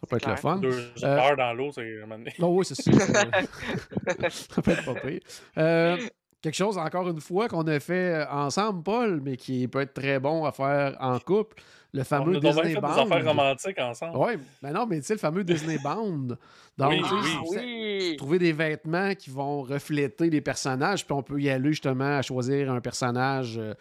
Ça 0.00 0.06
peut 0.08 0.16
être 0.16 0.28
le 0.30 0.36
fun. 0.36 0.58
Deux 0.58 0.92
Euh, 1.02 1.06
heures 1.18 1.36
dans 1.36 1.52
l'eau, 1.52 1.72
c'est 1.74 1.82
un 1.98 2.00
moment 2.02 2.18
donné. 2.18 2.32
Non, 2.38 2.54
oui, 2.54 2.64
c'est 2.64 2.76
ça. 2.76 2.90
ça 4.30 4.62
peut 4.62 4.70
être 4.70 4.84
pas 4.84 4.94
pire. 5.00 5.20
Euh, 5.58 5.96
quelque 6.40 6.54
chose, 6.54 6.78
encore 6.78 7.08
une 7.08 7.20
fois, 7.20 7.48
qu'on 7.48 7.66
a 7.66 7.80
fait 7.80 8.14
euh, 8.14 8.26
ensemble, 8.30 8.82
Paul, 8.84 9.20
mais 9.24 9.36
qui 9.36 9.66
peut 9.66 9.80
être 9.80 9.94
très 9.94 10.20
bon 10.20 10.44
à 10.44 10.52
faire 10.52 10.96
en 11.00 11.18
couple. 11.18 11.56
Le 11.92 12.02
On 12.02 12.04
fameux 12.04 12.30
a 12.30 12.34
donc 12.34 12.42
bien 12.42 12.50
Disney 12.52 12.74
fait 12.74 12.80
des 12.80 12.86
affaires 13.00 13.24
romantiques 13.24 13.78
ensemble. 13.80 14.16
Oui, 14.18 14.32
mais 14.62 14.70
non, 14.70 14.86
mais 14.86 15.00
tu 15.00 15.06
sais, 15.06 15.14
le 15.14 15.18
fameux 15.18 15.42
Disney 15.44 15.78
Bound. 15.82 16.36
Donc, 16.78 16.90
Oui. 16.90 17.00
Ah 17.04 17.40
oui! 17.48 18.14
trouver 18.18 18.38
des 18.38 18.52
vêtements 18.52 19.14
qui 19.14 19.30
vont 19.30 19.62
refléter 19.62 20.28
les 20.28 20.42
personnages, 20.42 21.06
puis 21.06 21.14
on 21.14 21.22
peut 21.22 21.40
y 21.40 21.48
aller 21.48 21.70
justement 21.70 22.18
à 22.18 22.22
choisir 22.22 22.70
un 22.70 22.80
personnage, 22.82 23.56
euh, 23.56 23.72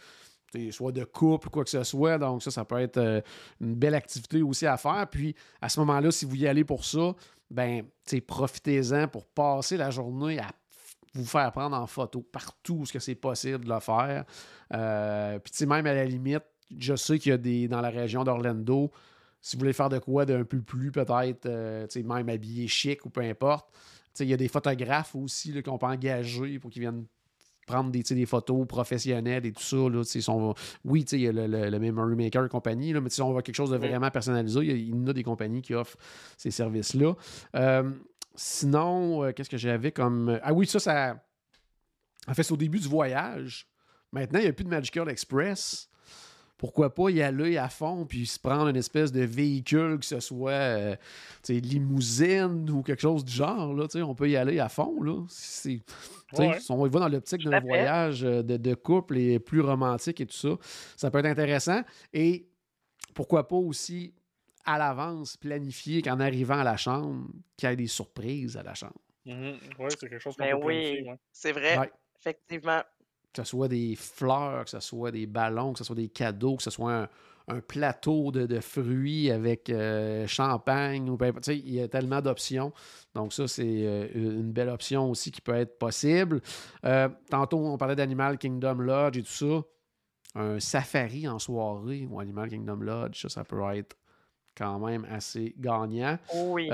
soit 0.71 0.91
de 0.91 1.03
couple 1.03 1.47
ou 1.47 1.51
quoi 1.51 1.63
que 1.63 1.69
ce 1.69 1.83
soit. 1.83 2.17
Donc, 2.17 2.43
ça, 2.43 2.51
ça 2.51 2.65
peut 2.65 2.79
être 2.79 2.97
euh, 2.97 3.21
une 3.61 3.75
belle 3.75 3.95
activité 3.95 4.41
aussi 4.41 4.65
à 4.65 4.77
faire. 4.77 5.07
Puis, 5.09 5.35
à 5.61 5.69
ce 5.69 5.79
moment-là, 5.81 6.11
si 6.11 6.25
vous 6.25 6.35
y 6.35 6.47
allez 6.47 6.63
pour 6.63 6.85
ça, 6.85 7.13
ben, 7.49 7.83
profitez-en 8.27 9.07
pour 9.07 9.25
passer 9.27 9.77
la 9.77 9.91
journée 9.91 10.39
à 10.39 10.47
vous 11.13 11.25
faire 11.25 11.51
prendre 11.51 11.77
en 11.77 11.87
photo 11.87 12.21
partout 12.21 12.79
où 12.81 12.85
c'est 12.85 13.15
possible 13.15 13.65
de 13.65 13.73
le 13.73 13.79
faire. 13.79 14.25
Euh, 14.73 15.39
puis, 15.39 15.65
même 15.65 15.85
à 15.85 15.93
la 15.93 16.05
limite, 16.05 16.43
je 16.77 16.95
sais 16.95 17.19
qu'il 17.19 17.29
y 17.29 17.33
a 17.33 17.37
des 17.37 17.67
dans 17.67 17.81
la 17.81 17.89
région 17.89 18.23
d'Orlando, 18.23 18.91
si 19.41 19.55
vous 19.55 19.59
voulez 19.59 19.73
faire 19.73 19.89
de 19.89 19.99
quoi 19.99 20.25
d'un 20.25 20.43
peu 20.43 20.61
plus 20.61 20.91
peut-être, 20.91 21.45
euh, 21.45 21.87
même 22.03 22.29
habillé 22.29 22.67
chic 22.67 23.05
ou 23.05 23.09
peu 23.09 23.21
importe, 23.21 23.69
il 24.19 24.27
y 24.27 24.33
a 24.33 24.37
des 24.37 24.47
photographes 24.47 25.15
aussi 25.15 25.61
qu'on 25.61 25.77
peut 25.77 25.85
engager 25.85 26.57
pour 26.59 26.71
qu'ils 26.71 26.81
viennent 26.81 27.05
prendre 27.65 27.91
des, 27.91 28.25
photos 28.25 28.67
professionnelles 28.67 29.45
et 29.45 29.51
tout 29.51 29.63
ça. 29.63 29.75
Là, 29.75 30.01
oui, 30.83 31.01
il 31.11 31.19
y 31.19 31.27
a 31.27 31.31
le, 31.31 31.47
le- 31.47 31.69
le 31.69 31.79
Memory 31.79 32.15
Maker 32.15 32.45
et 32.45 32.49
compagnie, 32.49 32.93
là, 32.93 33.01
mais 33.01 33.09
si 33.09 33.21
on 33.21 33.33
va 33.33 33.41
quelque 33.41 33.55
chose 33.55 33.71
de 33.71 33.77
vraiment 33.77 34.09
personnalisé, 34.11 34.59
il 34.59 34.67
y, 34.67 34.71
a- 34.71 34.75
il 34.75 34.89
y 34.89 34.93
en 34.93 35.07
a 35.07 35.13
des 35.13 35.23
compagnies 35.23 35.61
qui 35.61 35.73
offrent 35.73 35.97
ces 36.37 36.51
services-là. 36.51 37.13
Euh, 37.55 37.91
sinon, 38.35 39.23
euh, 39.23 39.31
qu'est-ce 39.31 39.49
que 39.49 39.57
j'avais 39.57 39.91
comme. 39.91 40.39
Ah 40.43 40.53
oui, 40.53 40.67
ça, 40.67 40.79
ça. 40.79 41.23
En 42.27 42.33
fait, 42.33 42.43
c'est 42.43 42.53
au 42.53 42.57
début 42.57 42.79
du 42.79 42.87
voyage. 42.87 43.67
Maintenant, 44.11 44.39
il 44.39 44.43
n'y 44.43 44.49
a 44.49 44.53
plus 44.53 44.63
de 44.65 44.69
Magical 44.69 45.09
Express. 45.09 45.89
Pourquoi 46.57 46.93
pas 46.93 47.09
y 47.09 47.21
aller 47.21 47.57
à 47.57 47.67
fond 47.67 48.05
puis 48.05 48.25
se 48.25 48.39
prendre 48.39 48.67
une 48.69 48.77
espèce 48.77 49.11
de 49.11 49.21
véhicule, 49.21 49.99
que 49.99 50.05
ce 50.05 50.19
soit 50.21 50.51
euh, 50.51 50.95
tu 51.43 51.53
sais, 51.55 51.59
limousine 51.59 52.69
ou 52.69 52.81
quelque 52.81 53.01
chose 53.01 53.25
du 53.25 53.33
genre. 53.33 53.73
Là, 53.73 53.83
tu 53.87 53.97
sais, 53.97 54.01
on 54.01 54.15
peut 54.15 54.29
y 54.29 54.37
aller 54.37 54.59
à 54.59 54.69
fond. 54.69 55.01
Là. 55.03 55.13
Ouais. 56.37 56.57
On 56.69 56.85
y 56.85 56.89
va 56.89 56.99
dans 57.01 57.09
l'optique 57.09 57.43
d'un 57.43 57.59
voyage 57.59 58.23
euh, 58.23 58.41
de, 58.41 58.57
de 58.57 58.73
couple 58.73 59.17
et 59.17 59.39
plus 59.39 59.61
romantique 59.61 60.21
et 60.21 60.25
tout 60.25 60.35
ça. 60.35 60.49
Ça 60.95 61.11
peut 61.11 61.19
être 61.19 61.25
intéressant. 61.25 61.81
Et 62.13 62.47
pourquoi 63.13 63.47
pas 63.47 63.55
aussi 63.57 64.13
à 64.65 64.77
l'avance 64.77 65.37
planifier 65.37 66.01
qu'en 66.01 66.19
arrivant 66.19 66.57
à 66.59 66.63
la 66.63 66.77
chambre, 66.77 67.27
qu'il 67.57 67.69
y 67.69 67.71
ait 67.71 67.75
des 67.75 67.87
surprises 67.87 68.57
à 68.57 68.63
la 68.63 68.73
chambre. 68.73 68.95
Mhm. 69.25 69.57
Ouais, 69.79 69.87
c'est 69.89 69.99
quelque 69.99 70.19
chose 70.19 70.35
qu'on 70.35 70.43
Ben 70.43 70.55
oui, 70.55 71.03
ouais. 71.05 71.15
c'est 71.31 71.51
vrai, 71.51 71.77
Ouais. 71.77 71.91
effectivement. 72.19 72.81
Que 73.35 73.43
ce 73.43 73.49
soit 73.49 73.67
des 73.67 73.95
fleurs, 73.95 74.63
que 74.63 74.69
ce 74.69 74.79
soit 74.79 75.11
des 75.11 75.25
ballons, 75.25 75.73
que 75.73 75.79
ce 75.79 75.83
soit 75.83 75.95
des 75.95 76.07
cadeaux, 76.07 76.55
que 76.55 76.63
ce 76.63 76.69
soit 76.69 76.93
un, 76.93 77.09
un 77.47 77.59
plateau 77.59 78.31
de, 78.31 78.45
de 78.45 78.59
fruits 78.59 79.29
avec 79.29 79.69
euh, 79.69 80.25
champagne. 80.25 81.09
Ou, 81.09 81.17
il 81.49 81.73
y 81.73 81.81
a 81.81 81.87
tellement 81.87 82.21
d'options. 82.21 82.71
Donc 83.13 83.33
ça, 83.33 83.47
c'est 83.47 83.63
euh, 83.63 84.07
une 84.13 84.51
belle 84.51 84.69
option 84.69 85.09
aussi 85.09 85.31
qui 85.31 85.41
peut 85.41 85.55
être 85.55 85.77
possible. 85.77 86.41
Euh, 86.85 87.09
tantôt, 87.29 87.57
on 87.57 87.77
parlait 87.77 87.95
d'Animal 87.95 88.37
Kingdom 88.37 88.75
Lodge 88.75 89.17
et 89.17 89.23
tout 89.23 89.29
ça. 89.29 89.61
Un 90.37 90.59
safari 90.59 91.27
en 91.27 91.39
soirée 91.39 92.07
ou 92.09 92.19
Animal 92.19 92.49
Kingdom 92.49 92.77
Lodge, 92.77 93.21
ça, 93.21 93.29
ça 93.29 93.43
peut 93.43 93.61
être 93.73 93.95
quand 94.57 94.79
même 94.79 95.05
assez 95.09 95.53
gagnant. 95.57 96.17
Oui. 96.33 96.69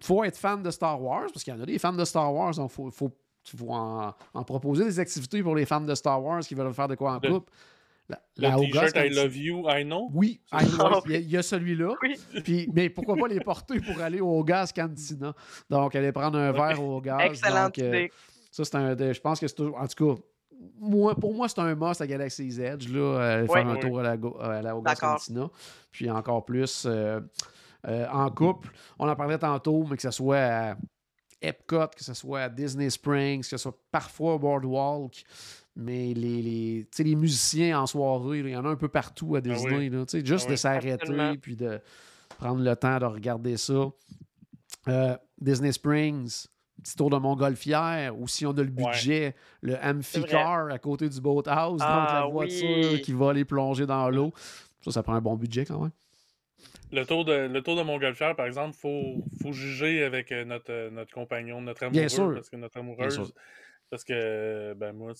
Faut 0.00 0.24
être 0.24 0.36
fan 0.36 0.62
de 0.62 0.70
Star 0.70 1.00
Wars, 1.00 1.28
parce 1.32 1.44
qu'il 1.44 1.54
y 1.54 1.56
en 1.56 1.60
a 1.60 1.66
des 1.66 1.78
fans 1.78 1.92
de 1.92 2.04
Star 2.04 2.34
Wars, 2.34 2.54
donc 2.54 2.70
faut, 2.70 2.90
faut, 2.90 3.10
faut 3.44 3.70
en, 3.72 4.14
en 4.32 4.44
proposer 4.44 4.84
des 4.84 4.98
activités 5.00 5.42
pour 5.42 5.54
les 5.54 5.64
fans 5.66 5.80
de 5.80 5.94
Star 5.94 6.22
Wars 6.22 6.40
qui 6.40 6.54
veulent 6.54 6.72
faire 6.72 6.88
de 6.88 6.94
quoi 6.94 7.12
en 7.16 7.20
Le- 7.22 7.28
couple. 7.30 7.52
La, 8.08 8.20
Le 8.36 8.42
la 8.42 8.56
t-shirt 8.56 8.96
I 8.96 9.08
love 9.08 9.34
you, 9.36 9.64
I 9.68 9.82
know. 9.82 10.10
Oui, 10.12 10.38
I 10.52 10.58
know, 10.76 11.00
il 11.06 11.12
y 11.12 11.14
a- 11.16 11.18
il 11.20 11.30
y 11.30 11.36
a, 11.38 11.42
celui-là. 11.42 11.94
Oui. 12.02 12.68
Mais 12.74 12.90
pourquoi 12.90 13.16
pas 13.16 13.28
les 13.28 13.40
porter 13.40 13.80
pour 13.80 13.98
aller 14.02 14.20
au 14.20 14.44
gaz 14.44 14.72
Cantina? 14.72 15.34
Donc, 15.70 15.94
aller 15.94 16.12
prendre 16.12 16.38
un 16.38 16.52
verre 16.52 16.82
au 16.82 17.00
gaz. 17.00 17.22
Excellente 17.24 17.78
donc, 17.78 17.78
euh, 17.78 18.06
ça, 18.50 18.64
c'est 18.64 18.74
un. 18.74 18.94
Je 18.94 19.20
pense 19.20 19.40
que 19.40 19.48
c'est 19.48 19.54
toujours. 19.54 19.78
En 19.78 19.86
tout 19.86 20.14
cas, 20.14 20.20
moi, 20.78 21.14
pour 21.14 21.32
moi, 21.34 21.48
c'est 21.48 21.58
un 21.60 21.74
must 21.74 22.00
à 22.02 22.06
Galaxy's 22.06 22.58
Edge, 22.58 22.88
là, 22.88 23.40
Ouais. 23.40 23.48
faire 23.48 23.66
un 23.68 23.76
tour 23.76 24.00
à 24.00 24.02
la, 24.02 24.16
go- 24.18 24.36
à 24.38 24.60
la. 24.60 24.74
Cantina. 25.00 25.48
Puis 25.90 26.10
encore 26.10 26.44
plus 26.44 26.84
euh, 26.86 27.20
euh, 27.88 28.06
en 28.12 28.28
couple. 28.30 28.68
On 28.98 29.08
en 29.08 29.16
parlait 29.16 29.38
tantôt, 29.38 29.86
mais 29.88 29.96
que 29.96 30.02
ce 30.02 30.10
soit 30.10 30.36
à 30.36 30.76
Epcot, 31.48 31.88
que 31.96 32.02
ce 32.04 32.14
soit 32.14 32.42
à 32.42 32.48
Disney 32.48 32.90
Springs, 32.90 33.40
que 33.42 33.46
ce 33.48 33.56
soit 33.56 33.76
parfois 33.90 34.34
au 34.34 34.38
Boardwalk. 34.38 35.24
Mais 35.76 36.14
les, 36.14 36.40
les, 36.42 36.86
les 36.98 37.14
musiciens 37.16 37.80
en 37.80 37.86
soirée, 37.86 38.38
il 38.40 38.48
y 38.48 38.56
en 38.56 38.64
a 38.64 38.68
un 38.68 38.76
peu 38.76 38.88
partout 38.88 39.34
à 39.36 39.40
Disney. 39.40 39.76
oui. 39.76 39.88
là, 39.90 40.04
tu 40.06 40.18
sais, 40.20 40.24
juste 40.24 40.46
Ah 40.48 40.52
de 40.52 40.56
s'arrêter 40.56 41.38
puis 41.40 41.56
de 41.56 41.80
prendre 42.38 42.62
le 42.62 42.76
temps 42.76 42.98
de 42.98 43.04
regarder 43.06 43.56
ça. 43.56 43.90
Euh, 44.88 45.16
Disney 45.40 45.72
Springs, 45.72 46.46
petit 46.82 46.94
tour 46.96 47.10
de 47.10 47.16
montgolfière, 47.16 48.16
ou 48.18 48.28
si 48.28 48.46
on 48.46 48.50
a 48.50 48.62
le 48.62 48.70
Ouais. 48.70 48.84
budget, 48.92 49.34
le 49.62 49.76
Amphicar 49.82 50.68
à 50.70 50.78
côté 50.78 51.08
du 51.08 51.20
boathouse, 51.20 51.80
donc 51.80 51.88
Ah, 51.90 52.20
la 52.24 52.26
voiture 52.26 52.92
oui. 52.92 53.00
qui 53.02 53.12
va 53.12 53.30
aller 53.30 53.44
plonger 53.44 53.86
dans 53.86 54.08
l'eau. 54.10 54.32
Ça, 54.82 54.90
ça 54.92 55.02
prend 55.02 55.14
un 55.14 55.20
bon 55.20 55.34
budget 55.36 55.64
quand 55.64 55.80
même. 55.80 55.90
Le 56.92 57.04
tour 57.04 57.24
de, 57.24 57.32
le 57.32 57.62
tour 57.62 57.76
de 57.76 57.82
Montgolfière, 57.82 58.36
par 58.36 58.46
exemple, 58.46 58.76
il 58.76 58.80
faut, 58.80 59.24
faut 59.42 59.52
juger 59.52 60.04
avec 60.04 60.30
euh, 60.32 60.44
notre, 60.44 60.72
euh, 60.72 60.90
notre 60.90 61.12
compagnon, 61.12 61.60
notre 61.60 61.84
amoureux. 61.84 62.00
Bien 62.00 62.08
sûr. 62.08 62.34
Parce 62.34 62.50
que 62.50 62.56
notre 62.56 62.74
Bien 62.74 62.82
amoureuse. 62.82 63.14
sûr. 63.14 63.30
Parce 63.90 64.04
que, 64.04 64.74
ben, 64.74 64.92
moi, 64.92 65.12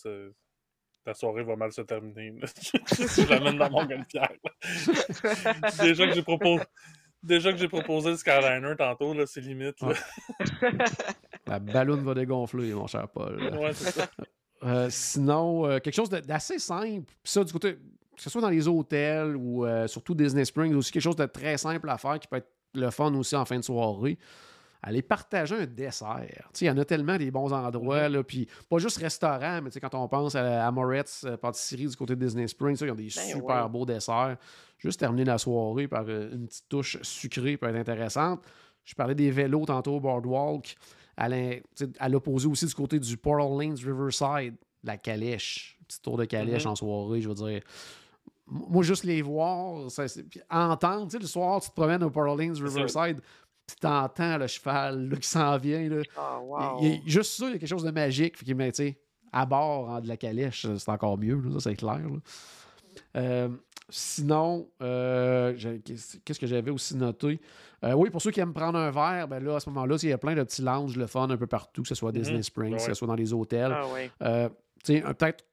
la 1.06 1.14
soirée 1.14 1.42
va 1.42 1.56
mal 1.56 1.72
se 1.72 1.82
terminer. 1.82 2.32
là. 2.40 2.46
je 2.92 3.28
l'amène 3.28 3.58
dans 3.58 3.70
Montgolfière. 3.70 4.32
Déjà 5.80 6.06
que 6.06 6.14
j'ai 6.14 6.22
proposé. 6.22 6.64
Déjà 7.22 7.52
que 7.52 7.58
j'ai 7.58 7.68
proposé 7.68 8.10
le 8.10 8.16
Skyliner 8.16 8.76
tantôt, 8.76 9.14
là, 9.14 9.24
c'est 9.26 9.40
limite. 9.40 9.80
Là. 9.80 9.94
La 11.46 11.58
ballonne 11.58 12.04
va 12.04 12.12
dégonfler, 12.12 12.74
mon 12.74 12.86
cher 12.86 13.08
Paul. 13.08 13.42
Ouais, 13.56 13.72
c'est 13.72 13.92
ça. 13.92 14.10
Euh, 14.64 14.88
sinon, 14.90 15.66
euh, 15.66 15.78
quelque 15.78 15.94
chose 15.94 16.08
d'assez 16.08 16.58
simple. 16.58 17.12
Puis 17.22 17.32
ça, 17.32 17.44
du 17.44 17.52
côté, 17.52 17.76
que 18.16 18.22
ce 18.22 18.30
soit 18.30 18.40
dans 18.40 18.48
les 18.50 18.66
hôtels 18.68 19.36
ou 19.36 19.64
euh, 19.66 19.86
surtout 19.86 20.14
Disney 20.14 20.44
Springs, 20.44 20.74
aussi 20.74 20.92
quelque 20.92 21.02
chose 21.02 21.16
de 21.16 21.26
très 21.26 21.56
simple 21.58 21.88
à 21.90 21.98
faire 21.98 22.18
qui 22.18 22.28
peut 22.28 22.36
être 22.36 22.50
le 22.74 22.90
fun 22.90 23.12
aussi 23.14 23.36
en 23.36 23.44
fin 23.44 23.56
de 23.58 23.62
soirée. 23.64 24.18
Aller 24.86 25.00
partager 25.00 25.54
un 25.54 25.64
dessert. 25.66 26.20
Il 26.60 26.66
y 26.66 26.70
en 26.70 26.76
a 26.76 26.84
tellement 26.84 27.16
des 27.16 27.30
bons 27.30 27.50
endroits. 27.54 28.06
Là, 28.10 28.22
puis 28.22 28.46
pas 28.68 28.76
juste 28.76 28.98
restaurant, 28.98 29.60
mais 29.62 29.70
quand 29.80 29.94
on 29.94 30.06
pense 30.08 30.34
à, 30.34 30.66
à 30.66 30.70
Moretz 30.70 31.24
euh, 31.24 31.38
Pâtisserie 31.38 31.86
du 31.86 31.96
côté 31.96 32.14
de 32.16 32.22
Disney 32.22 32.46
Springs, 32.46 32.76
ils 32.82 32.90
ont 32.90 32.94
des 32.94 33.04
Ben 33.04 33.10
super 33.10 33.64
ouais. 33.64 33.68
beaux 33.70 33.86
desserts. 33.86 34.36
Juste 34.76 35.00
terminer 35.00 35.24
la 35.24 35.38
soirée 35.38 35.88
par 35.88 36.04
euh, 36.08 36.30
une 36.34 36.46
petite 36.46 36.68
touche 36.68 36.98
sucrée 37.00 37.56
peut 37.56 37.66
être 37.68 37.76
intéressante. 37.76 38.42
Je 38.84 38.94
parlais 38.94 39.14
des 39.14 39.30
vélos 39.30 39.64
tantôt 39.64 39.96
au 39.96 40.00
Boardwalk. 40.00 40.76
À 41.16 42.08
l'opposé 42.10 42.46
aussi 42.46 42.66
du 42.66 42.74
côté 42.74 42.98
du 42.98 43.16
Portal 43.16 43.56
Lanes 43.58 43.76
Riverside, 43.82 44.56
la 44.82 44.98
calèche. 44.98 45.78
Petit 45.88 46.02
tour 46.02 46.18
de 46.18 46.24
calèche 46.26 46.64
Mhm. 46.64 46.72
en 46.72 46.74
soirée, 46.74 47.20
je 47.22 47.28
veux 47.30 47.34
dire. 47.34 47.62
Moi, 48.46 48.82
juste 48.82 49.04
les 49.04 49.22
voir, 49.22 49.90
ça, 49.90 50.04
puis 50.28 50.40
entendre, 50.50 51.06
tu 51.06 51.12
sais, 51.12 51.18
le 51.18 51.26
soir, 51.26 51.60
tu 51.62 51.70
te 51.70 51.74
promènes 51.74 52.02
au 52.02 52.10
ça. 52.68 52.74
Riverside, 52.74 53.20
puis 53.66 53.76
t'entends 53.80 54.36
le 54.36 54.46
cheval 54.46 55.08
là, 55.08 55.16
qui 55.16 55.28
s'en 55.28 55.56
vient. 55.56 55.88
Là. 55.88 56.02
Oh, 56.18 56.20
Il- 56.42 56.48
wow. 56.50 56.78
il- 56.82 57.00
il- 57.06 57.10
juste 57.10 57.32
ça, 57.38 57.46
il 57.46 57.52
y 57.52 57.54
a 57.54 57.58
quelque 57.58 57.68
chose 57.68 57.84
de 57.84 57.90
magique. 57.90 58.36
Fait 58.36 58.44
qu'il 58.44 58.54
met, 58.54 58.70
tu 58.72 58.84
sais, 58.84 58.98
à 59.32 59.46
bord 59.46 59.88
en 59.88 60.00
de 60.00 60.08
la 60.08 60.16
calèche, 60.18 60.66
c'est 60.76 60.88
encore 60.90 61.16
mieux, 61.16 61.40
là, 61.40 61.52
ça 61.58 61.70
c'est 61.70 61.76
clair. 61.76 62.00
là. 62.00 62.18
Euh, 63.16 63.48
sinon, 63.88 64.68
euh, 64.82 65.56
qu'est-ce 66.24 66.38
que 66.38 66.46
j'avais 66.46 66.70
aussi 66.70 66.96
noté? 66.96 67.40
Euh, 67.82 67.92
oui, 67.94 68.10
pour 68.10 68.20
ceux 68.22 68.30
qui 68.30 68.40
aiment 68.40 68.52
prendre 68.54 68.78
un 68.78 68.90
verre, 68.90 69.26
ben 69.28 69.42
là, 69.42 69.56
à 69.56 69.60
ce 69.60 69.68
moment-là, 69.70 69.96
il 70.02 70.08
y 70.08 70.12
a 70.12 70.18
plein 70.18 70.34
de 70.34 70.42
petits 70.42 70.62
lounges, 70.62 70.96
le 70.96 71.06
fun 71.06 71.28
un 71.30 71.36
peu 71.36 71.46
partout, 71.46 71.82
que 71.82 71.88
ce 71.88 71.94
soit 71.94 72.10
à 72.10 72.12
Disney 72.12 72.36
Mhm. 72.38 72.42
Springs, 72.42 72.72
Ouais. 72.72 72.76
que 72.78 72.82
ce 72.84 72.94
soit 72.94 73.08
dans 73.08 73.14
les 73.14 73.32
hôtels. 73.32 73.72
Ah, 73.74 73.86
ouais. 73.92 74.10
Euh, 74.22 74.48
tu 74.84 74.94
sais, 74.94 75.02
un- 75.02 75.14
peut-être 75.14 75.44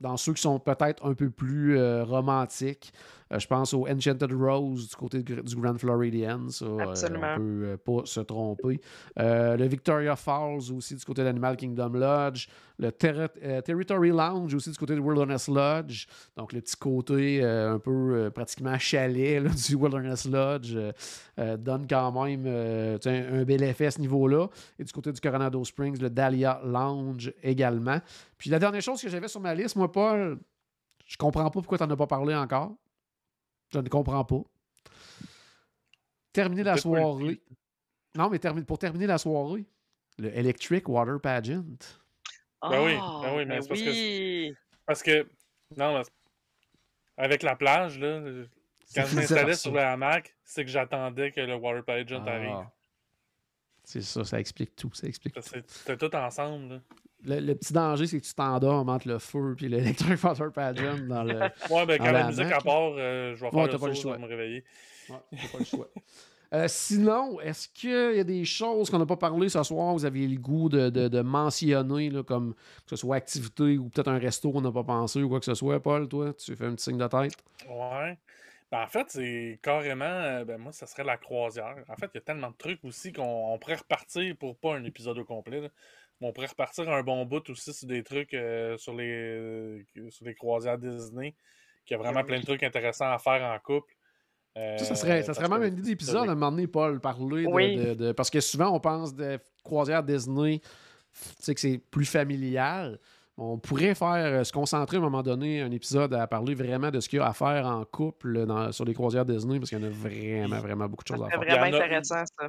dans 0.00 0.16
ceux 0.16 0.34
qui 0.34 0.42
sont 0.42 0.58
peut-être 0.58 1.04
un 1.06 1.14
peu 1.14 1.30
plus 1.30 1.78
euh, 1.78 2.04
romantiques, 2.04 2.92
euh, 3.32 3.38
je 3.38 3.46
pense 3.46 3.74
au 3.74 3.86
Enchanted 3.88 4.32
Rose 4.32 4.88
du 4.88 4.96
côté 4.96 5.22
du 5.22 5.36
du 5.42 5.56
Grand 5.56 5.76
Floridian. 5.78 6.48
Ça, 6.48 6.64
euh, 6.64 6.78
Absolument. 6.78 7.34
on 7.34 7.36
peut 7.36 7.64
euh, 7.64 7.76
pas 7.76 8.02
se 8.04 8.20
tromper. 8.20 8.80
Le 9.16 9.66
Victoria 9.66 10.16
Falls 10.16 10.72
aussi 10.72 10.94
du 10.94 11.04
côté 11.04 11.22
de 11.22 11.26
l'Animal 11.26 11.56
Kingdom 11.56 11.90
Lodge. 11.90 12.48
Le 12.78 12.90
Territory 12.92 14.10
Lounge 14.10 14.54
aussi 14.54 14.70
du 14.70 14.76
côté 14.76 14.94
de 14.94 15.00
Wilderness 15.00 15.48
Lodge. 15.48 16.06
Donc 16.36 16.52
le 16.52 16.60
petit 16.60 16.76
côté 16.76 17.42
un 17.42 17.78
peu 17.78 18.30
pratiquement 18.34 18.78
chalet 18.78 19.42
là, 19.42 19.50
du 19.68 19.74
Wilderness 19.74 20.26
Lodge 20.26 20.76
donne 21.58 21.86
quand 21.88 22.24
même 22.24 22.46
un 22.46 23.44
bel 23.44 23.62
effet 23.62 23.86
à 23.86 23.90
ce 23.90 24.00
niveau-là. 24.00 24.48
Et 24.78 24.84
du 24.84 24.92
côté 24.92 25.10
du 25.10 25.20
Coronado 25.20 25.64
Springs, 25.64 25.98
le 26.00 26.10
Dahlia 26.10 26.60
Lounge 26.64 27.32
également. 27.42 27.98
Puis 28.36 28.50
la 28.50 28.58
dernière 28.58 28.82
chose 28.82 29.00
que 29.00 29.08
j'avais 29.08 29.28
sur 29.28 29.40
ma 29.40 29.54
liste, 29.54 29.76
moi, 29.76 29.90
Paul, 29.90 30.38
je 31.06 31.16
comprends 31.16 31.44
pas 31.44 31.50
pourquoi 31.50 31.78
tu 31.78 31.84
n'en 31.84 31.90
as 31.90 31.96
pas 31.96 32.06
parlé 32.06 32.34
encore. 32.34 32.72
Je 33.72 33.78
ne 33.78 33.88
comprends 33.88 34.24
pas. 34.24 34.42
Terminer 36.32 36.62
la 36.64 36.76
soirée. 36.76 37.40
Non, 38.14 38.28
mais 38.30 38.38
termi- 38.38 38.64
pour 38.64 38.78
terminer 38.78 39.06
la 39.06 39.18
soirée, 39.18 39.64
le 40.18 40.28
Electric 40.36 40.88
Water 40.88 41.20
Pageant. 41.20 41.64
Ben 42.62 42.84
oui, 42.84 42.96
Ah, 43.00 43.20
ben 43.22 43.36
oui, 43.36 43.44
mais 43.46 43.60
c'est 43.62 43.68
parce 43.68 43.82
que. 43.82 44.54
Parce 44.86 45.02
que, 45.02 45.28
non, 45.76 45.98
mais 45.98 46.02
avec 47.16 47.42
la 47.42 47.56
plage, 47.56 47.98
là, 47.98 48.20
quand 48.94 49.06
je 49.06 49.16
m'installais 49.16 49.54
sur 49.54 49.72
le 49.72 49.80
hamac, 49.80 50.34
c'est 50.44 50.64
que 50.64 50.70
j'attendais 50.70 51.32
que 51.32 51.40
le 51.40 51.54
Water 51.56 51.84
Pageant 51.84 52.24
Ah. 52.26 52.30
arrive. 52.30 52.66
C'est 53.84 54.02
ça, 54.02 54.24
ça 54.24 54.40
explique 54.40 54.74
tout. 54.74 54.92
Ça 54.94 55.06
explique 55.06 55.34
C'était 55.66 55.96
tout 55.96 56.14
ensemble. 56.16 56.74
là. 56.74 56.80
Le, 57.26 57.40
le 57.40 57.54
petit 57.54 57.72
danger, 57.72 58.06
c'est 58.06 58.20
que 58.20 58.24
tu 58.24 58.34
t'endors 58.34 58.88
entre 58.88 59.08
le 59.08 59.18
feu 59.18 59.56
et 59.60 59.68
l'Electric 59.68 60.22
Water 60.22 60.52
Pageant 60.52 60.96
dans 61.08 61.24
le. 61.24 61.34
Ouais, 61.70 61.84
ben 61.86 62.00
En 62.00 62.04
quand 62.04 62.12
la 62.12 62.26
musique 62.28 62.52
à 62.52 62.60
part, 62.60 62.92
euh, 62.96 63.34
je 63.34 63.40
vais 63.44 63.50
faire 63.50 63.58
Ouais, 63.60 63.72
le 63.72 63.78
pas 63.78 63.88
le 63.88 63.94
choix. 63.94 64.18
me 64.18 64.26
réveiller. 64.26 64.64
Ouais, 65.08 65.16
pas 65.52 65.58
le 65.58 65.64
choix. 65.64 65.88
Euh, 66.54 66.66
sinon, 66.68 67.40
est-ce 67.40 67.68
qu'il 67.68 67.90
y 68.16 68.20
a 68.20 68.24
des 68.24 68.44
choses 68.44 68.88
qu'on 68.88 69.00
n'a 69.00 69.04
pas 69.04 69.16
parlé 69.16 69.48
ce 69.48 69.60
soir, 69.64 69.92
vous 69.94 70.04
aviez 70.04 70.28
le 70.28 70.38
goût 70.38 70.68
de, 70.68 70.90
de- 70.90 71.08
de 71.08 71.20
mentionner, 71.20 72.08
là, 72.08 72.22
comme 72.22 72.54
que 72.54 72.90
ce 72.90 72.96
soit 72.96 73.16
activité 73.16 73.76
ou 73.78 73.88
peut-être 73.88 74.06
un 74.06 74.18
resto 74.18 74.52
qu'on 74.52 74.60
n'a 74.60 74.70
pas 74.70 74.84
pensé 74.84 75.20
ou 75.24 75.28
quoi 75.28 75.40
que 75.40 75.44
ce 75.44 75.54
soit, 75.54 75.80
Paul, 75.82 76.06
toi, 76.08 76.32
tu 76.34 76.54
fais 76.54 76.66
un 76.66 76.76
petit 76.76 76.84
signe 76.84 76.98
de 76.98 77.06
tête? 77.08 77.34
Ouais. 77.68 78.16
Ben, 78.70 78.80
en 78.82 78.86
fait, 78.86 79.06
c'est 79.08 79.58
carrément. 79.60 80.04
euh, 80.04 80.44
Ben, 80.44 80.56
moi, 80.58 80.70
ça 80.70 80.86
serait 80.86 81.02
la 81.02 81.16
croisière. 81.16 81.74
En 81.88 81.96
fait, 81.96 82.10
il 82.14 82.18
y 82.18 82.18
a 82.18 82.20
tellement 82.22 82.50
de 82.52 82.56
trucs 82.56 82.82
aussi 82.84 83.12
qu'on 83.12 83.24
on 83.52 83.58
pourrait 83.58 83.74
repartir 83.74 84.36
pour 84.36 84.56
pas 84.56 84.76
un 84.76 84.84
épisode 84.84 85.18
au 85.18 85.24
complet. 85.24 85.60
là. 85.62 85.68
On 86.20 86.32
pourrait 86.32 86.46
repartir 86.46 86.88
un 86.88 87.02
bon 87.02 87.24
bout 87.26 87.48
aussi 87.50 87.72
sur 87.74 87.86
des 87.86 88.02
trucs 88.02 88.32
euh, 88.34 88.76
sur, 88.78 88.94
les, 88.94 89.10
euh, 89.12 89.82
sur 90.10 90.24
les 90.24 90.34
croisières 90.34 90.78
Disney. 90.78 91.34
Qu'il 91.84 91.96
y 91.96 92.00
a 92.00 92.02
vraiment 92.02 92.24
plein 92.24 92.40
de 92.40 92.44
trucs 92.44 92.62
intéressants 92.62 93.10
à 93.12 93.18
faire 93.18 93.42
en 93.44 93.58
couple. 93.58 93.94
Euh, 94.56 94.78
Ça, 94.78 94.86
ça 94.86 94.94
serait, 94.94 95.22
ça 95.22 95.34
serait 95.34 95.46
parce 95.48 95.60
même 95.60 95.60
que 95.60 95.66
une 95.68 95.74
idée 95.74 95.82
c'est 95.84 95.90
d'épisode 95.90 96.28
à 96.28 96.32
un 96.32 96.34
moment 96.34 96.50
donné, 96.50 96.66
Paul, 96.66 96.98
parler 97.00 97.44
de, 97.44 97.48
Oui. 97.50 97.76
de- 97.76 97.94
de- 97.94 98.12
Parce 98.12 98.30
que 98.30 98.40
souvent, 98.40 98.70
on 98.74 98.80
pense 98.80 99.14
de 99.14 99.38
croisière 99.62 100.02
Disney, 100.02 100.60
tu 100.60 100.68
sais 101.40 101.54
que 101.54 101.60
c'est 101.60 101.78
plus 101.78 102.06
familial. 102.06 102.98
On 103.36 103.58
pourrait 103.58 103.94
faire 103.94 104.14
euh, 104.14 104.44
se 104.44 104.50
concentrer 104.52 104.96
à 104.96 105.00
un 105.00 105.02
moment 105.02 105.22
donné, 105.22 105.60
un 105.60 105.70
épisode 105.70 106.14
à 106.14 106.26
parler 106.26 106.54
vraiment 106.54 106.90
de 106.90 107.00
ce 107.00 107.08
qu'il 107.10 107.18
y 107.18 107.22
a 107.22 107.26
à 107.26 107.34
faire 107.34 107.66
en 107.66 107.84
couple 107.84 108.46
dans- 108.46 108.72
sur 108.72 108.86
les 108.86 108.94
croisières 108.94 109.26
Disney, 109.26 109.58
parce 109.58 109.68
qu'il 109.68 109.78
y 109.78 109.84
en 109.84 109.86
a 109.86 109.90
vraiment, 109.90 110.58
vraiment 110.60 110.88
beaucoup 110.88 111.04
de 111.04 111.08
choses 111.08 111.22
à 111.22 111.28
faire. 111.28 111.38
vraiment 111.40 111.60
en 111.66 111.72
a- 111.78 111.84
intéressant, 111.84 112.24
ça. 112.40 112.48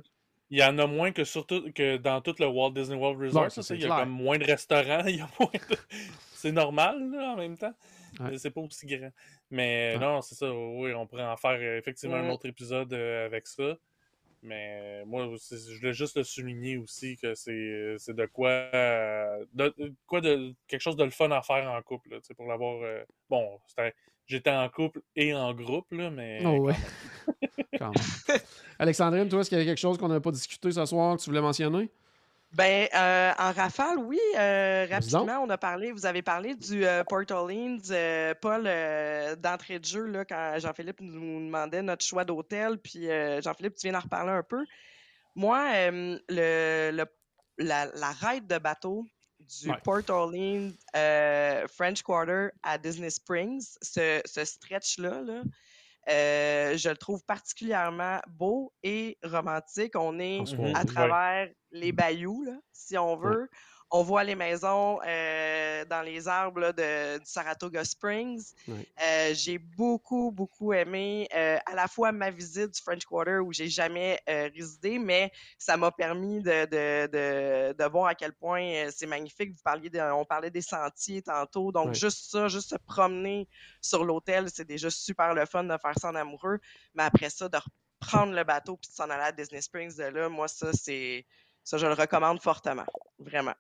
Il 0.50 0.60
y 0.60 0.64
en 0.64 0.78
a 0.80 0.88
moins 0.88 1.12
que, 1.12 1.24
surtout, 1.26 1.72
que 1.74 1.98
dans 1.98 2.22
tout 2.22 2.36
le 2.40 2.48
Walt 2.48 2.72
Disney 2.72 2.98
World 2.98 3.20
Resort. 3.22 3.52
Ça, 3.52 3.76
il 3.76 3.82
y 3.82 3.84
a 3.84 3.88
clair. 3.88 4.00
comme 4.00 4.10
moins 4.12 4.38
de 4.38 4.46
restaurants. 4.46 5.04
il 5.08 5.18
y 5.18 5.22
a 5.22 5.30
moins 5.40 5.50
de- 5.52 5.78
C'est 6.34 6.52
normal 6.52 7.12
là, 7.12 7.32
en 7.32 7.36
même 7.38 7.58
temps. 7.58 7.74
Ouais. 8.20 8.32
Mais 8.32 8.38
C'est 8.38 8.52
pas 8.52 8.62
aussi 8.62 8.86
grand. 8.86 9.12
Mais 9.50 9.94
Ouais. 9.96 10.00
non, 10.00 10.22
c'est 10.22 10.36
ça. 10.36 10.50
Oui, 10.54 10.94
on 10.94 11.06
pourrait 11.08 11.24
en 11.26 11.36
faire 11.38 11.58
euh, 11.60 11.78
effectivement 11.78 12.16
un 12.18 12.30
autre 12.30 12.46
épisode 12.46 12.94
euh, 12.94 13.26
avec 13.26 13.48
ça. 13.48 13.76
Mais 14.44 15.02
euh, 15.02 15.06
moi, 15.06 15.26
je 15.36 15.78
voulais 15.80 15.94
juste 15.94 16.16
le 16.16 16.24
souligner 16.24 16.78
aussi 16.78 17.18
que 17.18 17.34
c'est 17.34 17.96
c'est 17.98 18.16
de 18.16 18.26
quoi. 18.28 18.50
euh, 18.74 19.44
de, 19.54 19.74
de 19.80 19.94
quoi 20.06 20.22
de 20.22 20.54
quelque 20.68 20.80
chose 20.82 20.96
de 20.96 21.04
le 21.04 21.10
fun 21.10 21.32
à 21.32 21.42
faire 21.42 21.70
en 21.72 21.82
couple. 21.82 22.12
là, 22.12 22.18
tu 22.22 22.28
sais, 22.28 22.34
pour 22.36 22.46
l'avoir. 22.48 22.82
euh, 22.84 23.04
bon, 23.30 23.60
c'était- 23.68 23.94
j'étais 24.28 24.52
en 24.52 24.68
couple 24.70 25.02
et 25.16 25.34
en 25.34 25.54
groupe, 25.54 25.92
là, 25.92 26.10
mais. 26.10 26.42
Oh, 26.46 26.60
ouais. 26.60 26.76
Quand 27.80 27.92
même. 27.92 28.40
Alexandrine, 28.80 29.28
toi, 29.30 29.42
est-ce 29.42 29.50
qu'il 29.50 29.58
y 29.60 29.62
a 29.62 29.66
quelque 29.66 29.78
chose 29.80 29.98
qu'on 29.98 30.08
n'a 30.08 30.20
pas 30.20 30.32
discuté 30.32 30.72
ce 30.72 30.86
soir 30.86 31.16
que 31.18 31.22
tu 31.22 31.30
voulais 31.30 31.42
mentionner? 31.42 31.90
Ben, 32.54 32.88
euh, 32.96 33.32
en 33.38 33.52
rafale, 33.52 33.98
oui, 34.00 34.20
euh, 34.38 34.88
rapidement, 34.90 35.44
on 35.44 35.50
a 35.50 35.58
parlé, 35.58 35.92
vous 35.92 36.06
avez 36.06 36.22
parlé 36.22 36.56
du 36.56 36.86
euh, 36.86 37.04
Port 37.04 37.24
Orleans, 37.30 37.78
euh, 37.92 38.34
Paul, 38.40 38.64
euh, 38.66 39.36
d'entrée 39.36 39.80
de 39.80 39.86
jeu, 39.86 40.06
là, 40.06 40.24
quand 40.24 40.54
Jean-Philippe 40.58 41.02
nous 41.02 41.46
demandait 41.46 41.82
notre 41.82 42.06
choix 42.06 42.24
d'hôtel, 42.24 42.78
puis 42.78 43.10
euh, 43.10 43.42
Jean-Philippe, 43.42 43.76
tu 43.76 43.88
viens 43.88 43.94
d'en 44.00 44.04
reparler 44.04 44.32
un 44.32 44.44
peu. 44.44 44.64
Moi, 45.36 45.62
euh, 45.76 46.18
le, 46.30 46.92
le- 46.96 47.06
la, 47.66 47.88
la 47.88 48.12
ride 48.12 48.48
de 48.48 48.58
bateau 48.60 49.06
du 49.62 49.70
Ouais. 49.70 49.78
Port 49.84 50.02
Orleans 50.10 50.72
euh, 50.96 51.66
French 51.68 52.02
Quarter 52.04 52.50
à 52.64 52.78
Disney 52.78 53.10
Springs, 53.10 53.66
ce, 53.82 54.22
ce 54.26 54.44
stretch-là, 54.46 55.22
là, 55.22 55.42
euh, 56.10 56.78
je 56.78 56.90
le 56.90 56.96
trouve 56.98 57.24
particulièrement 57.26 58.20
beau 58.28 58.74
et 58.84 59.18
romantique. 59.24 59.94
On 59.96 60.20
est 60.20 60.46
soirée. 60.46 60.74
à 60.74 60.80
Ouais. 60.80 60.86
travers 60.86 61.50
les 61.72 61.92
bayous, 61.92 62.44
là, 62.44 62.54
si 62.72 62.98
on 62.98 63.16
veut. 63.18 63.50
On 63.90 64.04
voit 64.04 64.24
les 64.26 64.36
maisons 64.36 65.00
euh, 65.06 65.86
dans 65.86 66.02
les 66.02 66.28
arbres 66.28 66.60
là, 66.60 66.74
de, 66.74 67.20
du 67.20 67.26
Saratoga 67.26 67.86
Springs. 67.86 68.44
Euh, 69.02 69.34
j'ai 69.34 69.58
beaucoup, 69.58 70.30
beaucoup 70.32 70.74
aimé 70.74 71.28
euh, 71.34 71.58
à 71.66 71.74
la 71.74 71.88
fois 71.88 72.12
ma 72.12 72.30
visite 72.30 72.74
du 72.74 72.82
French 72.82 73.06
Quarter 73.06 73.38
où 73.40 73.54
j'ai 73.54 73.70
jamais 73.70 74.20
euh, 74.28 74.50
résidé, 74.54 75.00
mais 75.00 75.32
ça 75.58 75.78
m'a 75.78 75.90
permis 75.92 76.42
de, 76.42 76.66
de, 76.66 77.08
de, 77.08 77.74
de 77.82 77.90
voir 77.90 78.08
à 78.08 78.16
quel 78.16 78.34
point 78.34 78.90
c'est 78.92 79.06
magnifique. 79.08 79.52
Vous 79.52 79.62
parliez 79.64 79.90
de- 79.90 80.02
on 80.02 80.26
parlait 80.26 80.52
des 80.52 80.62
sentiers 80.62 81.22
tantôt. 81.22 81.72
Donc, 81.72 81.88
juste 81.94 82.30
ça, 82.30 82.50
juste 82.50 82.70
se 82.72 82.76
promener 82.76 83.48
sur 83.82 84.04
l'hôtel, 84.04 84.50
c'est 84.54 84.66
déjà 84.68 84.90
super 84.90 85.34
le 85.34 85.46
fun 85.46 85.64
de 85.64 85.78
faire 85.82 85.98
ça 85.98 86.10
en 86.10 86.16
amoureux. 86.16 86.60
Mais 86.94 87.04
après 87.04 87.30
ça, 87.30 87.48
de 87.48 87.58
reprendre 88.02 88.34
le 88.34 88.44
bateau 88.44 88.76
puis 88.76 88.90
de 88.90 88.94
s'en 88.96 89.10
aller 89.10 89.24
à 89.24 89.32
Disney 89.32 89.62
Springs 89.62 89.96
de 89.96 90.04
là, 90.04 90.28
moi, 90.28 90.50
ça, 90.50 90.74
c'est. 90.74 91.26
Ça, 91.68 91.78
je 91.78 91.86
le 91.86 91.94
recommande 91.94 92.42
fortement. 92.42 92.86
Vraiment. 93.20 93.54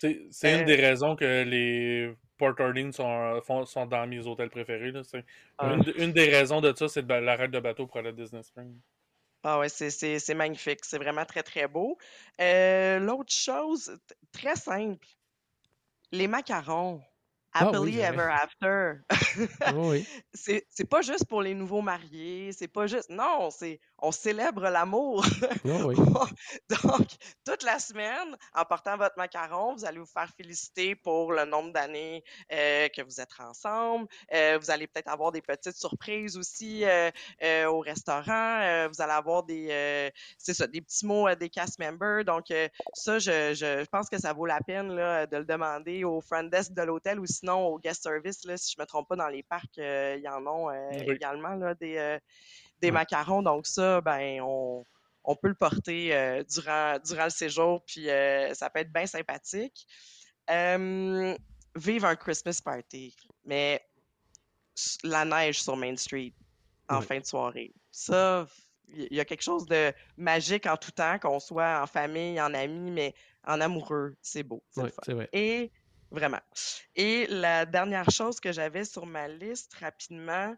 C'est 0.00 0.22
c'est 0.30 0.54
une 0.54 0.62
Euh, 0.62 0.64
des 0.64 0.76
raisons 0.76 1.14
que 1.14 1.42
les 1.42 2.14
Port 2.38 2.54
Orleans 2.58 2.90
sont, 2.90 3.40
font- 3.42 3.66
sont 3.66 3.84
dans 3.84 4.06
mes 4.06 4.26
hôtels 4.26 4.48
préférés. 4.48 4.92
là. 4.92 5.02
C'est- 5.04 5.24
Ah. 5.58 5.74
Une, 5.74 5.92
une 6.04 6.12
des 6.12 6.28
raisons 6.30 6.62
de 6.62 6.72
ça, 6.74 6.88
c'est 6.88 7.06
de 7.06 7.12
l'arrêt 7.14 7.48
de 7.48 7.60
bateau 7.60 7.86
pour 7.86 7.98
aller 7.98 8.08
à 8.08 8.12
Disney 8.12 8.42
Springs. 8.42 8.80
Ah 9.42 9.58
ouais, 9.58 9.68
c'est, 9.68 9.90
c'est, 9.90 10.18
c'est 10.18 10.34
magnifique. 10.34 10.80
C'est 10.84 10.96
vraiment 10.98 11.26
très, 11.26 11.42
très 11.42 11.68
beau. 11.68 11.98
Euh, 12.40 12.98
l'autre 12.98 13.32
chose, 13.32 13.98
très 14.32 14.56
simple. 14.56 15.06
Les 16.12 16.28
macarons. 16.28 17.02
Ah 17.52 17.68
oui, 17.68 17.76
Happily 17.76 17.92
j'avais- 17.96 18.16
ever 18.16 18.32
after. 18.32 18.92
Oh 19.74 19.90
oui. 19.90 20.06
c'est, 20.32 20.64
c'est 20.70 20.88
pas 20.88 21.02
juste 21.02 21.26
pour 21.28 21.42
les 21.42 21.52
nouveaux 21.54 21.82
mariés. 21.82 22.52
C'est 22.52 22.68
pas 22.68 22.86
juste. 22.86 23.10
Non, 23.10 23.50
c'est. 23.50 23.80
On 24.02 24.12
célèbre 24.12 24.68
l'amour. 24.68 25.24
Oh 25.64 25.84
oui. 25.88 25.96
Donc, 26.82 27.06
toute 27.44 27.62
la 27.62 27.78
semaine, 27.78 28.36
en 28.54 28.64
portant 28.64 28.96
votre 28.96 29.16
macaron, 29.16 29.74
vous 29.74 29.84
allez 29.84 29.98
vous 29.98 30.06
faire 30.06 30.30
féliciter 30.36 30.94
pour 30.94 31.32
le 31.32 31.44
nombre 31.44 31.72
d'années 31.72 32.22
euh, 32.52 32.88
que 32.88 33.02
vous 33.02 33.20
êtes 33.20 33.30
ensemble. 33.38 34.06
Euh, 34.32 34.58
vous 34.60 34.70
allez 34.70 34.86
peut-être 34.86 35.08
avoir 35.08 35.32
des 35.32 35.42
petites 35.42 35.76
surprises 35.76 36.36
aussi 36.36 36.84
euh, 36.84 37.10
euh, 37.42 37.66
au 37.66 37.80
restaurant. 37.80 38.60
Euh, 38.62 38.88
vous 38.88 39.02
allez 39.02 39.12
avoir 39.12 39.42
des, 39.42 39.68
euh, 39.70 40.10
c'est 40.38 40.54
ça, 40.54 40.66
des 40.66 40.80
petits 40.80 41.06
mots 41.06 41.32
des 41.34 41.50
cast 41.50 41.78
members. 41.78 42.24
Donc, 42.24 42.50
euh, 42.50 42.68
ça, 42.94 43.18
je, 43.18 43.54
je 43.54 43.84
pense 43.86 44.08
que 44.08 44.18
ça 44.18 44.32
vaut 44.32 44.46
la 44.46 44.60
peine 44.60 44.94
là, 44.94 45.26
de 45.26 45.36
le 45.36 45.44
demander 45.44 46.04
au 46.04 46.20
front 46.20 46.44
desk 46.44 46.72
de 46.72 46.82
l'hôtel 46.82 47.20
ou 47.20 47.26
sinon 47.26 47.66
au 47.66 47.78
guest 47.78 48.02
service. 48.02 48.44
Là, 48.44 48.56
si 48.56 48.74
je 48.76 48.80
me 48.80 48.86
trompe 48.86 49.08
pas, 49.08 49.16
dans 49.16 49.28
les 49.28 49.42
parcs, 49.42 49.78
euh, 49.78 50.14
il 50.16 50.22
y 50.22 50.28
en 50.28 50.46
a 50.46 50.72
Oui. 51.06 51.10
également 51.14 51.54
là, 51.54 51.74
des, 51.74 51.96
euh, 51.96 52.18
des 52.80 52.88
Ouais. 52.88 52.92
macarons. 52.92 53.42
Donc, 53.42 53.66
ça, 53.66 54.00
ben, 54.00 54.40
on 54.42 54.84
on 55.22 55.36
peut 55.36 55.48
le 55.48 55.54
porter 55.54 56.14
euh, 56.14 56.42
durant, 56.44 56.98
durant 57.04 57.24
le 57.24 57.30
séjour, 57.30 57.84
puis 57.84 58.08
euh, 58.08 58.54
ça 58.54 58.70
peut 58.70 58.80
être 58.80 58.92
bien 58.92 59.06
sympathique. 59.06 59.86
Euh, 60.48 61.36
vive 61.76 62.04
un 62.06 62.16
Christmas 62.16 62.60
party, 62.64 63.14
mais 63.44 63.84
la 65.04 65.24
neige 65.24 65.62
sur 65.62 65.76
Main 65.76 65.96
Street 65.96 66.32
en 66.88 67.00
Ouais. 67.00 67.06
fin 67.06 67.18
de 67.20 67.24
soirée. 67.26 67.72
Ça, 67.90 68.46
Il 68.88 69.14
y 69.14 69.20
a 69.20 69.24
quelque 69.24 69.42
chose 69.42 69.66
de 69.66 69.92
magique 70.16 70.66
en 70.66 70.76
tout 70.76 70.90
temps, 70.90 71.18
qu'on 71.18 71.38
soit 71.38 71.80
en 71.82 71.86
famille, 71.86 72.40
en 72.40 72.52
amis, 72.54 72.90
mais 72.90 73.14
en 73.46 73.60
amoureux, 73.60 74.16
c'est 74.20 74.42
beau. 74.42 74.64
Ouais, 74.76 74.90
c'est 75.04 75.12
vrai. 75.12 75.28
Et 75.32 75.70
vraiment. 76.10 76.40
Et 76.96 77.26
la 77.28 77.66
dernière 77.66 78.10
chose 78.10 78.40
que 78.40 78.50
j'avais 78.52 78.84
sur 78.84 79.06
ma 79.06 79.28
liste 79.28 79.74
rapidement, 79.74 80.56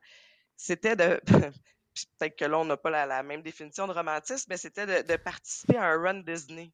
c'était 0.56 0.96
de. 0.96 1.20
puis 1.94 2.06
Peut-être 2.18 2.36
que 2.36 2.44
là, 2.44 2.58
on 2.58 2.64
n'a 2.64 2.76
pas 2.76 2.90
la, 2.90 3.06
la 3.06 3.22
même 3.22 3.42
définition 3.42 3.86
de 3.86 3.92
romantisme, 3.92 4.46
mais 4.48 4.56
c'était 4.56 4.86
de, 4.86 5.06
de 5.06 5.16
participer 5.16 5.76
à 5.76 5.84
un 5.84 6.02
run 6.02 6.20
Disney. 6.20 6.70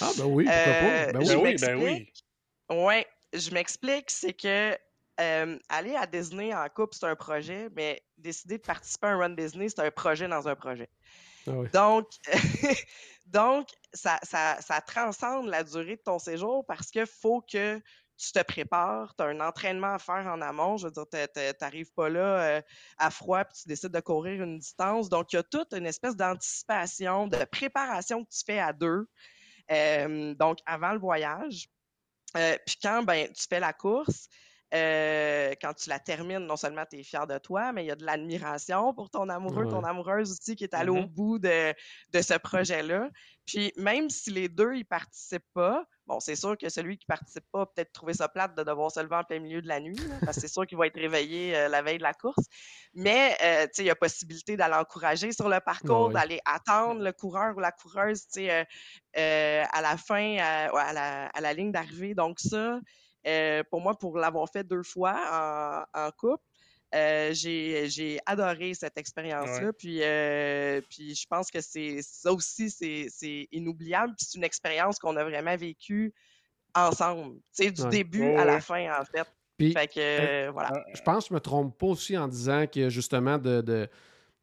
Ah, 0.00 0.10
ben 0.16 0.24
oui, 0.24 0.44
pourquoi 0.44 0.62
Euh, 0.62 1.06
pas? 1.06 1.12
Ben 1.12 1.18
oui. 1.18 1.26
je 1.26 1.34
Ben 1.34 1.42
oui, 1.42 1.54
ben 1.60 1.82
oui. 2.70 2.84
Ouais, 2.84 3.06
je 3.32 3.50
m'explique, 3.50 4.10
c'est 4.10 4.32
que 4.32 4.76
euh, 5.20 5.58
aller 5.68 5.94
à 5.94 6.06
Disney 6.06 6.54
en 6.54 6.68
couple, 6.68 6.96
c'est 6.98 7.06
un 7.06 7.16
projet, 7.16 7.68
mais 7.76 8.02
décider 8.18 8.58
de 8.58 8.62
participer 8.62 9.06
à 9.08 9.10
un 9.10 9.18
run 9.18 9.30
Disney, 9.30 9.68
c'est 9.68 9.80
un 9.80 9.90
projet 9.90 10.26
dans 10.28 10.48
un 10.48 10.56
projet. 10.56 10.88
Ah 11.46 11.50
oui. 11.52 11.68
Donc, 11.72 12.08
donc 13.26 13.68
ça, 13.92 14.18
ça, 14.22 14.60
ça 14.60 14.80
transcende 14.80 15.46
la 15.48 15.62
durée 15.62 15.96
de 15.96 16.02
ton 16.02 16.18
séjour 16.18 16.64
parce 16.66 16.90
qu'il 16.90 17.06
faut 17.06 17.42
que 17.42 17.80
tu 18.16 18.32
te 18.32 18.42
prépares, 18.42 19.14
tu 19.16 19.22
as 19.24 19.26
un 19.28 19.40
entraînement 19.40 19.94
à 19.94 19.98
faire 19.98 20.26
en 20.26 20.40
amont. 20.40 20.76
Je 20.76 20.86
veux 20.86 20.92
dire, 20.92 21.06
tu 21.10 21.40
n'arrives 21.60 21.92
pas 21.94 22.08
là 22.08 22.58
euh, 22.58 22.62
à 22.98 23.10
froid 23.10 23.44
puis 23.44 23.58
tu 23.62 23.68
décides 23.68 23.92
de 23.92 24.00
courir 24.00 24.42
une 24.42 24.58
distance. 24.58 25.08
Donc, 25.08 25.32
il 25.32 25.36
y 25.36 25.38
a 25.38 25.42
toute 25.42 25.72
une 25.74 25.86
espèce 25.86 26.16
d'anticipation, 26.16 27.26
de 27.28 27.44
préparation 27.44 28.24
que 28.24 28.30
tu 28.30 28.42
fais 28.46 28.60
à 28.60 28.72
deux. 28.72 29.06
euh, 29.70 30.34
donc, 30.34 30.58
avant 30.66 30.92
le 30.92 30.98
voyage. 30.98 31.68
Euh, 32.36 32.56
puis 32.66 32.76
quand 32.82 33.02
ben, 33.04 33.28
tu 33.32 33.46
fais 33.48 33.60
la 33.60 33.72
course, 33.72 34.28
euh, 34.74 35.54
quand 35.60 35.72
tu 35.74 35.88
la 35.88 35.98
termines, 35.98 36.40
non 36.46 36.56
seulement 36.56 36.84
tu 36.90 36.98
es 36.98 37.02
fier 37.02 37.26
de 37.26 37.38
toi, 37.38 37.72
mais 37.72 37.84
il 37.84 37.86
y 37.86 37.90
a 37.90 37.96
de 37.96 38.04
l'admiration 38.04 38.92
pour 38.94 39.08
ton 39.10 39.28
amoureux, 39.28 39.64
Ouais. 39.64 39.70
ton 39.70 39.84
amoureuse 39.84 40.32
aussi 40.32 40.56
qui 40.56 40.64
est 40.64 40.74
allé 40.74 40.90
au 40.90 41.02
Mhm. 41.02 41.06
bout 41.06 41.38
de, 41.38 41.72
de 42.12 42.22
ce 42.22 42.34
projet-là. 42.34 43.08
Puis 43.46 43.72
même 43.76 44.10
si 44.10 44.30
les 44.30 44.48
deux, 44.48 44.74
ils 44.74 44.84
participent 44.84 45.52
pas, 45.52 45.84
bon, 46.06 46.18
c'est 46.18 46.34
sûr 46.36 46.56
que 46.58 46.68
celui 46.70 46.96
qui 46.98 47.06
participe 47.06 47.44
pas 47.52 47.62
a 47.62 47.66
peut-être 47.66 47.92
trouvé 47.92 48.14
ça 48.14 48.28
plate 48.28 48.56
de 48.56 48.62
devoir 48.62 48.90
se 48.90 49.00
lever 49.00 49.16
en 49.16 49.24
plein 49.24 49.38
milieu 49.38 49.60
de 49.62 49.68
la 49.68 49.80
nuit, 49.80 49.96
là, 50.08 50.16
parce 50.24 50.36
que 50.38 50.40
c'est 50.42 50.52
sûr 50.52 50.66
qu'il 50.66 50.78
va 50.78 50.86
être 50.86 50.98
réveillé 50.98 51.54
euh, 51.56 51.68
la 51.68 51.82
veille 51.82 51.98
de 51.98 52.02
la 52.02 52.14
course. 52.14 52.46
Mais, 52.94 53.36
euh, 53.42 53.64
tu 53.66 53.70
sais, 53.74 53.82
il 53.82 53.86
y 53.86 53.90
a 53.90 53.94
possibilité 53.94 54.56
d'aller 54.56 54.74
encourager 54.74 55.32
sur 55.32 55.48
le 55.48 55.60
parcours, 55.60 56.08
Ouais. 56.08 56.14
d'aller 56.14 56.40
attendre 56.46 57.02
le 57.02 57.12
coureur 57.12 57.56
ou 57.56 57.60
la 57.60 57.72
coureuse, 57.72 58.24
euh, 58.38 58.64
euh, 59.18 59.64
à 59.72 59.80
la 59.82 59.96
fin, 59.96 60.38
à, 60.38 60.64
à 60.76 60.92
la, 60.92 61.26
à 61.26 61.40
la 61.40 61.52
ligne 61.52 61.70
d'arrivée. 61.72 62.14
Donc 62.14 62.40
ça, 62.40 62.80
euh, 63.26 63.62
pour 63.70 63.80
moi, 63.80 63.96
pour 63.98 64.16
l'avoir 64.18 64.48
fait 64.50 64.64
deux 64.64 64.82
fois 64.82 65.86
en, 65.94 66.06
en 66.06 66.10
couple, 66.10 66.42
euh, 66.94 67.30
j'ai 67.32 68.18
adoré 68.26 68.74
cette 68.74 68.96
expérience-là. 68.98 69.72
Puis, 69.72 69.98
euh, 70.02 70.80
puis 70.88 71.14
je 71.14 71.26
pense 71.28 71.50
que 71.50 71.60
c'est 71.60 72.00
ça 72.02 72.32
aussi, 72.32 72.70
c'est 72.70 73.06
c'est 73.10 73.48
inoubliable. 73.50 74.14
Puis 74.16 74.26
c'est 74.30 74.38
une 74.38 74.44
expérience 74.44 74.98
qu'on 74.98 75.16
a 75.16 75.24
vraiment 75.24 75.56
vécue 75.56 76.14
ensemble. 76.74 77.36
Tu 77.56 77.64
sais, 77.64 77.70
du 77.72 77.82
Ouais. 77.82 77.88
début 77.88 78.22
Ouais, 78.22 78.36
à 78.36 78.44
la 78.44 78.60
fin, 78.60 79.00
en 79.00 79.04
fait. 79.04 79.26
Puis, 79.56 79.72
Fait 79.72 79.86
que, 79.88 80.50
voilà. 80.50 80.72
je 80.94 81.00
pense 81.02 81.24
que 81.24 81.28
je 81.30 81.34
me 81.34 81.40
trompe 81.40 81.78
pas 81.78 81.86
aussi 81.86 82.16
en 82.16 82.28
disant 82.28 82.66
que 82.66 82.88
justement 82.88 83.38
de, 83.38 83.60
de 83.60 83.88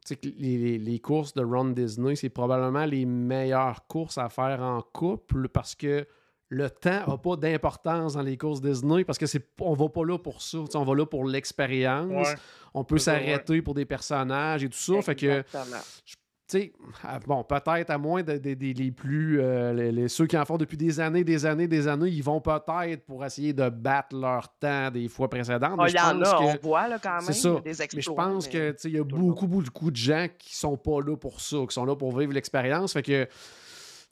que 0.08 0.16
les 0.26 1.00
courses 1.00 1.32
de 1.34 1.44
Ron 1.44 1.66
Disney, 1.66 2.16
c'est 2.16 2.28
probablement 2.30 2.84
les 2.86 3.06
meilleures 3.06 3.86
courses 3.86 4.18
à 4.18 4.28
faire 4.28 4.60
en 4.60 4.82
couple 4.82 5.48
parce 5.48 5.74
que 5.74 6.06
le 6.54 6.68
temps 6.68 7.06
n'a 7.08 7.16
pas 7.16 7.36
d'importance 7.36 8.12
dans 8.12 8.20
les 8.22 8.36
courses 8.36 8.60
Disney 8.60 9.04
parce 9.04 9.16
que 9.18 9.24
c'est 9.26 9.42
on 9.60 9.72
va 9.72 9.88
pas 9.88 10.04
là 10.04 10.18
pour 10.18 10.42
ça, 10.42 10.58
on 10.74 10.84
va 10.84 10.94
là 10.94 11.06
pour 11.06 11.24
l'expérience. 11.24 12.28
Ouais. 12.28 12.34
On 12.74 12.84
peut 12.84 12.96
ouais. 12.96 13.00
s'arrêter 13.00 13.62
pour 13.62 13.72
des 13.74 13.86
personnages 13.86 14.62
et 14.62 14.68
tout 14.68 14.76
ça. 14.78 15.00
Fait 15.00 15.14
que 15.14 15.26
Exactement. 15.40 15.76
tu 16.06 16.14
sais, 16.48 16.72
ah, 17.04 17.18
bon, 17.26 17.42
peut-être 17.44 17.88
à 17.88 17.96
moins 17.96 18.22
des 18.22 18.38
de, 18.38 18.90
plus. 18.90 19.40
euh, 19.40 19.72
les, 19.72 19.92
les- 19.92 20.08
ceux 20.08 20.26
qui 20.26 20.36
en 20.36 20.44
font 20.44 20.58
depuis 20.58 20.76
des 20.76 21.00
années, 21.00 21.24
des 21.24 21.46
années, 21.46 21.66
des 21.68 21.88
années, 21.88 22.10
ils 22.10 22.22
vont 22.22 22.42
peut-être 22.42 23.06
pour 23.06 23.24
essayer 23.24 23.54
de 23.54 23.70
battre 23.70 24.14
leur 24.14 24.48
temps 24.58 24.90
des 24.90 25.08
fois 25.08 25.30
précédentes. 25.30 25.62
Ah, 25.72 25.76
mais 25.78 25.84
Il 25.84 25.92
je 25.92 25.96
y 25.96 26.00
en 26.00 26.20
a, 26.20 26.30
que- 26.38 26.42
on 26.42 26.56
voit 26.68 26.86
là, 26.88 26.98
quand 27.02 27.18
c'est 27.20 27.28
même 27.48 27.56
ça. 27.56 27.60
des 27.64 27.86
mais 27.96 28.02
je 28.02 28.10
pense 28.10 28.46
mais- 28.46 28.52
que 28.52 28.76
il 28.88 28.90
y 28.92 28.96
a 28.96 28.98
le 28.98 29.04
beaucoup, 29.04 29.46
beaucoup 29.46 29.90
de 29.90 29.96
gens 29.96 30.26
qui 30.38 30.54
sont 30.54 30.76
pas 30.76 31.00
là 31.00 31.16
pour 31.16 31.40
ça, 31.40 31.56
qui 31.66 31.72
sont 31.72 31.86
là 31.86 31.96
pour 31.96 32.18
vivre 32.18 32.34
l'expérience. 32.34 32.92
Fait 32.92 33.02
que 33.02 33.26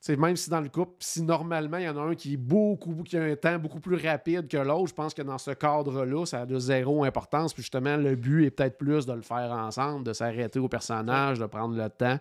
même 0.09 0.37
si 0.37 0.49
dans 0.51 0.61
le 0.61 0.69
couple, 0.69 0.95
si 1.01 1.23
normalement 1.23 1.77
il 1.77 1.85
y 1.85 1.89
en 1.89 1.97
a 1.97 2.01
un 2.01 2.15
qui 2.15 2.35
est 2.35 2.37
beaucoup, 2.39 3.03
qui 3.03 3.17
a 3.17 3.23
un 3.23 3.37
temps 3.37 3.59
beaucoup 3.59 3.81
plus 3.81 3.97
rapide 3.97 4.49
que 4.49 4.57
l'autre, 4.57 4.89
je 4.89 4.95
pense 4.95 5.13
que 5.15 5.23
dans 5.23 5.39
ce 5.39 5.51
cadre-là, 5.51 6.25
ça 6.27 6.43
a 6.43 6.47
de 6.47 6.59
zéro 6.59 7.05
importance. 7.05 7.53
Puis 7.53 7.63
justement, 7.63 7.97
le 7.97 8.17
but 8.17 8.47
est 8.47 8.51
peut-être 8.51 8.79
plus 8.79 9.05
de 9.07 9.13
le 9.13 9.23
faire 9.23 9.53
ensemble, 9.53 10.05
de 10.05 10.13
s'arrêter 10.13 10.59
au 10.59 10.69
personnage, 10.69 11.39
de 11.39 11.47
prendre 11.47 11.77
le 11.77 11.89
temps. 11.91 12.19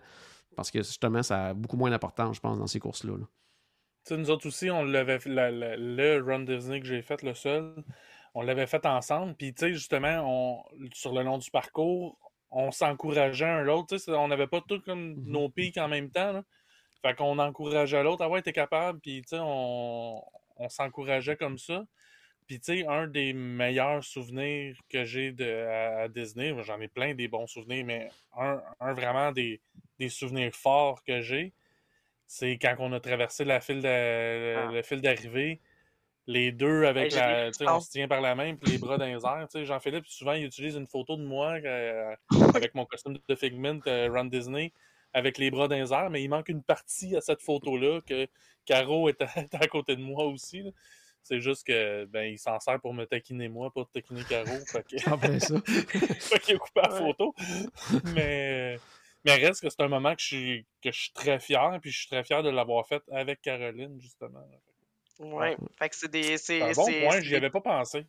Parce 0.56 0.70
que 0.70 0.78
justement, 0.80 1.22
ça 1.22 1.46
a 1.46 1.54
beaucoup 1.54 1.76
moins 1.76 1.90
d'importance, 1.90 2.36
je 2.36 2.40
pense, 2.40 2.58
dans 2.58 2.66
ces 2.66 2.80
courses-là. 2.80 3.16
là. 3.16 4.16
Nous 4.16 4.30
autres 4.30 4.46
aussi, 4.48 4.70
on 4.70 4.82
l'avait 4.84 5.18
fait, 5.18 5.28
la- 5.28 5.50
la- 5.50 5.76
le 5.76 6.22
Run 6.22 6.40
Disney 6.40 6.80
que 6.80 6.86
j'ai 6.86 7.02
fait, 7.02 7.22
le 7.22 7.34
seul, 7.34 7.74
on 8.34 8.42
l'avait 8.42 8.66
fait 8.66 8.84
ensemble. 8.84 9.34
Puis, 9.36 9.54
tu 9.54 9.60
sais, 9.66 9.72
justement, 9.72 10.22
on, 10.24 10.62
sur 10.92 11.12
le 11.14 11.22
long 11.22 11.38
du 11.38 11.50
parcours, 11.50 12.18
on 12.50 12.72
s'encourageait 12.72 13.46
un 13.46 13.62
l'autre. 13.62 13.86
Tu 13.90 13.98
sais, 13.98 14.06
c'est- 14.06 14.12
on 14.16 14.28
n'avait 14.28 14.48
pas 14.48 14.60
tous 14.66 14.80
comme 14.80 15.14
Mhm. 15.14 15.22
nos 15.26 15.48
pics 15.48 15.78
en 15.78 15.88
même 15.88 16.10
temps. 16.10 16.32
Là. 16.32 16.42
Fait 17.02 17.14
qu'on 17.14 17.38
encourageait 17.38 18.02
l'autre. 18.02 18.22
Ah 18.24 18.28
ouais, 18.28 18.42
t'es 18.42 18.52
capable. 18.52 19.00
Puis, 19.00 19.22
tu 19.22 19.28
sais, 19.30 19.38
on, 19.40 20.22
on 20.56 20.68
s'encourageait 20.68 21.36
comme 21.36 21.56
ça. 21.58 21.84
Puis, 22.46 22.60
tu 22.60 22.80
sais, 22.80 22.86
un 22.86 23.06
des 23.06 23.32
meilleurs 23.32 24.02
souvenirs 24.04 24.76
que 24.88 25.04
j'ai 25.04 25.32
de, 25.32 25.44
à, 25.66 26.00
à 26.02 26.08
Disney, 26.08 26.54
j'en 26.64 26.80
ai 26.80 26.88
plein 26.88 27.14
des 27.14 27.28
bons 27.28 27.46
souvenirs, 27.46 27.84
mais 27.86 28.10
un, 28.36 28.60
un 28.80 28.92
vraiment 28.92 29.30
des, 29.32 29.60
des 29.98 30.08
souvenirs 30.08 30.52
forts 30.54 31.02
que 31.04 31.20
j'ai, 31.20 31.52
c'est 32.26 32.58
quand 32.58 32.76
on 32.80 32.92
a 32.92 33.00
traversé 33.00 33.44
la 33.44 33.60
file 33.60 33.80
de- 33.82 34.54
Ah. 34.56 34.70
le 34.72 34.82
fil 34.82 35.00
d'arrivée, 35.00 35.60
les 36.26 36.52
deux 36.52 36.84
avec 36.84 37.12
la. 37.12 37.46
tu 37.50 37.58
sais, 37.58 37.68
on 37.68 37.80
se 37.80 37.90
tient 37.90 38.06
par 38.08 38.20
la 38.20 38.34
main 38.34 38.54
puis 38.54 38.72
les 38.72 38.78
bras 38.78 38.98
dans 38.98 39.06
les 39.06 39.24
airs. 39.24 39.46
Tu 39.50 39.58
sais, 39.60 39.64
Jean-Philippe, 39.64 40.06
souvent, 40.06 40.32
il 40.34 40.44
utilise 40.44 40.76
une 40.76 40.86
photo 40.86 41.16
de 41.16 41.24
moi 41.24 41.52
euh, 41.64 42.14
avec 42.54 42.74
mon 42.74 42.84
costume 42.84 43.16
de 43.28 43.34
Figment 43.34 43.80
euh, 43.86 44.08
Run 44.12 44.26
Disney 44.26 44.72
avec 45.12 45.38
les 45.38 45.50
bras 45.50 45.68
dans 45.68 45.76
les 45.76 45.92
airs, 45.92 46.10
mais 46.10 46.22
il 46.22 46.28
manque 46.28 46.48
une 46.48 46.62
partie 46.62 47.16
à 47.16 47.20
cette 47.20 47.42
photo-là 47.42 48.00
que 48.06 48.26
Caro 48.64 49.08
est 49.10 49.20
à, 49.22 49.28
est 49.36 49.54
à 49.54 49.66
côté 49.66 49.96
de 49.96 50.02
moi 50.02 50.24
aussi. 50.24 50.62
là. 50.62 50.70
C'est 51.22 51.40
juste 51.40 51.66
que 51.66 52.06
ben 52.06 52.22
il 52.32 52.38
s'en 52.38 52.58
sert 52.60 52.80
pour 52.80 52.94
me 52.94 53.04
taquiner 53.04 53.48
moi, 53.48 53.70
pas 53.72 53.84
taquiner 53.92 54.22
Caro. 54.28 54.46
fait 54.66 54.82
que- 54.86 55.10
En 55.10 55.18
plein 55.18 55.38
ça. 55.38 55.60
fait 55.66 56.38
qu'il 56.40 56.54
a 56.56 56.58
coupé 56.58 56.80
la 56.82 56.92
Ouais. 56.94 56.98
photo. 56.98 57.34
mais, 58.14 58.78
mais 59.24 59.34
reste 59.34 59.60
que 59.60 59.68
c'est 59.68 59.82
un 59.82 59.88
moment 59.88 60.14
que 60.14 60.20
je, 60.22 60.26
suis, 60.26 60.66
que 60.82 60.90
je 60.90 60.98
suis 61.00 61.12
très 61.12 61.38
fier, 61.38 61.78
puis 61.82 61.90
je 61.90 61.98
suis 62.00 62.08
très 62.08 62.24
fier 62.24 62.42
de 62.42 62.48
l'avoir 62.50 62.86
fait 62.86 63.02
avec 63.12 63.42
Caroline, 63.42 64.00
justement. 64.00 64.42
Ouais. 65.18 65.56
Fait 65.78 65.90
que 65.90 65.96
c'est 65.96 66.10
des. 66.10 66.38
C'est 66.38 66.38
C'est 66.38 66.62
un 66.62 66.72
bon 66.72 66.84
c'est- 66.86 67.02
point, 67.02 67.12
c'est 67.16 67.22
j'y 67.24 67.36
avais 67.36 67.50
pas 67.50 67.60
pensé. 67.60 68.06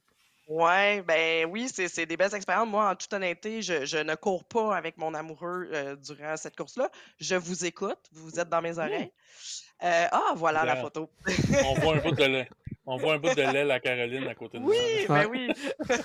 Ouais, 0.51 1.01
ben 1.03 1.45
oui, 1.49 1.69
c'est 1.69 2.05
des 2.05 2.17
belles 2.17 2.35
expériences. 2.35 2.67
Moi, 2.67 2.89
en 2.89 2.93
toute 2.93 3.13
honnêteté, 3.13 3.61
je, 3.61 3.85
je 3.85 3.97
ne 3.97 4.15
cours 4.15 4.43
pas 4.43 4.75
avec 4.75 4.97
mon 4.97 5.13
amoureux 5.13 5.69
euh, 5.71 5.95
durant 5.95 6.35
cette 6.35 6.57
course-là. 6.57 6.89
Je 7.21 7.35
vous 7.35 7.63
écoute, 7.63 7.99
vous 8.11 8.37
êtes 8.37 8.49
dans 8.49 8.61
mes 8.61 8.77
oreilles. 8.77 9.13
Euh, 9.81 10.07
ah, 10.11 10.33
voilà 10.35 10.65
la 10.65 10.75
photo. 10.75 11.09
On 11.65 11.73
voit 11.75 11.95
un 11.95 11.99
bout 11.99 12.11
de 12.11 12.25
lait. 12.25 12.49
On 12.85 12.97
voit 12.97 13.13
un 13.13 13.17
bout 13.17 13.33
de 13.33 13.41
l'aile 13.41 13.71
à 13.71 13.79
Caroline 13.79 14.27
à 14.27 14.35
côté 14.35 14.59
de 14.59 14.63
Oui, 14.65 14.75
moi. 15.07 15.19
ben 15.19 15.29
oui. 15.29 15.51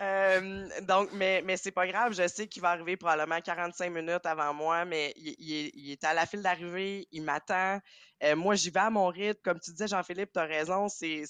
Euh, 0.00 0.68
donc, 0.82 1.08
mais, 1.12 1.42
mais 1.44 1.56
c'est 1.56 1.72
pas 1.72 1.84
grave, 1.88 2.14
je 2.14 2.28
sais 2.28 2.46
qu'il 2.46 2.62
va 2.62 2.70
arriver 2.70 2.96
probablement 2.96 3.40
45 3.40 3.90
minutes 3.90 4.26
avant 4.26 4.54
moi, 4.54 4.84
mais 4.84 5.12
il, 5.16 5.34
il 5.40 5.52
est, 5.52 5.70
il 5.74 5.90
est 5.90 6.04
à 6.04 6.14
la 6.14 6.24
file 6.24 6.40
d'arrivée, 6.40 7.08
il 7.10 7.24
m'attend. 7.24 7.80
Euh, 8.22 8.36
moi, 8.36 8.54
j'y 8.54 8.70
vais 8.70 8.78
à 8.78 8.90
mon 8.90 9.08
rythme. 9.08 9.40
Comme 9.42 9.58
tu 9.58 9.72
disais, 9.72 9.88
Jean-Philippe, 9.88 10.30
tu 10.32 10.38
as 10.38 10.44
raison, 10.44 10.88
c'est, 10.88 11.24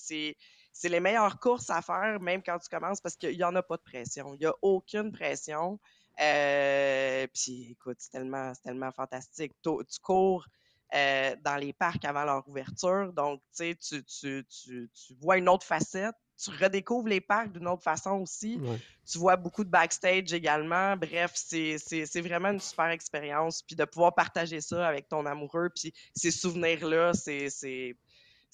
c'est, 0.79 0.89
les 0.89 1.01
meilleures 1.01 1.41
courses 1.41 1.71
à 1.71 1.83
faire, 1.83 2.21
même 2.21 2.43
quand 2.43 2.59
tu 2.59 2.69
commences, 2.69 3.01
parce 3.01 3.17
qu'il 3.17 3.37
n'y 3.37 3.45
en 3.45 3.55
a 3.57 3.63
pas 3.63 3.77
de 3.77 3.83
pression. 3.83 4.35
Il 4.35 4.41
n'y 4.41 4.47
a 4.47 4.55
aucune 4.63 5.11
pression. 5.11 5.81
Euh, 6.21 7.27
puis, 7.35 7.73
écoute, 7.73 7.97
c'est 7.99 8.11
tellement, 8.11 8.53
tellement 8.63 8.93
fantastique. 8.93 9.53
Tu, 9.63 9.71
tu 9.71 10.01
cours 10.01 10.47
euh, 10.95 11.37
dans 11.45 11.57
les 11.57 11.73
parcs 11.73 12.05
avant 12.05 12.25
leur 12.25 12.49
ouverture, 12.49 13.13
donc, 13.13 13.41
tu 13.57 13.75
sais, 13.75 13.75
tu, 13.77 14.05
tu, 14.05 14.47
tu, 14.49 14.91
tu 14.95 15.15
vois 15.21 15.37
une 15.37 15.49
autre 15.49 15.67
facette. 15.67 16.15
Tu 16.41 16.51
redécouvres 16.51 17.09
les 17.09 17.21
parcs 17.21 17.51
d'une 17.51 17.67
autre 17.67 17.83
façon 17.83 18.13
aussi. 18.21 18.59
Ouais. 18.59 18.79
Tu 19.11 19.19
vois 19.19 19.35
beaucoup 19.35 19.65
de 19.65 19.71
backstage 19.71 20.33
également. 20.33 20.97
Bref, 20.97 21.33
c'est 21.35 22.21
vraiment 22.21 22.51
une 22.51 22.61
super 22.61 22.91
expérience. 22.91 23.61
Puis 23.63 23.75
de 23.75 23.85
pouvoir 23.85 24.15
partager 24.15 24.61
ça 24.61 24.87
avec 24.87 25.09
ton 25.09 25.27
amoureux, 25.27 25.71
puis 25.75 25.93
ces 26.15 26.31
souvenirs-là, 26.31 27.13
c'est 27.15 27.97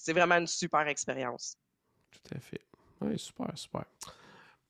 vraiment 0.07 0.37
une 0.37 0.47
super 0.47 0.87
expérience. 0.87 1.57
Tout 2.23 2.35
à 2.35 2.39
fait. 2.39 2.61
Oui, 3.01 3.17
super, 3.19 3.51
super. 3.55 3.83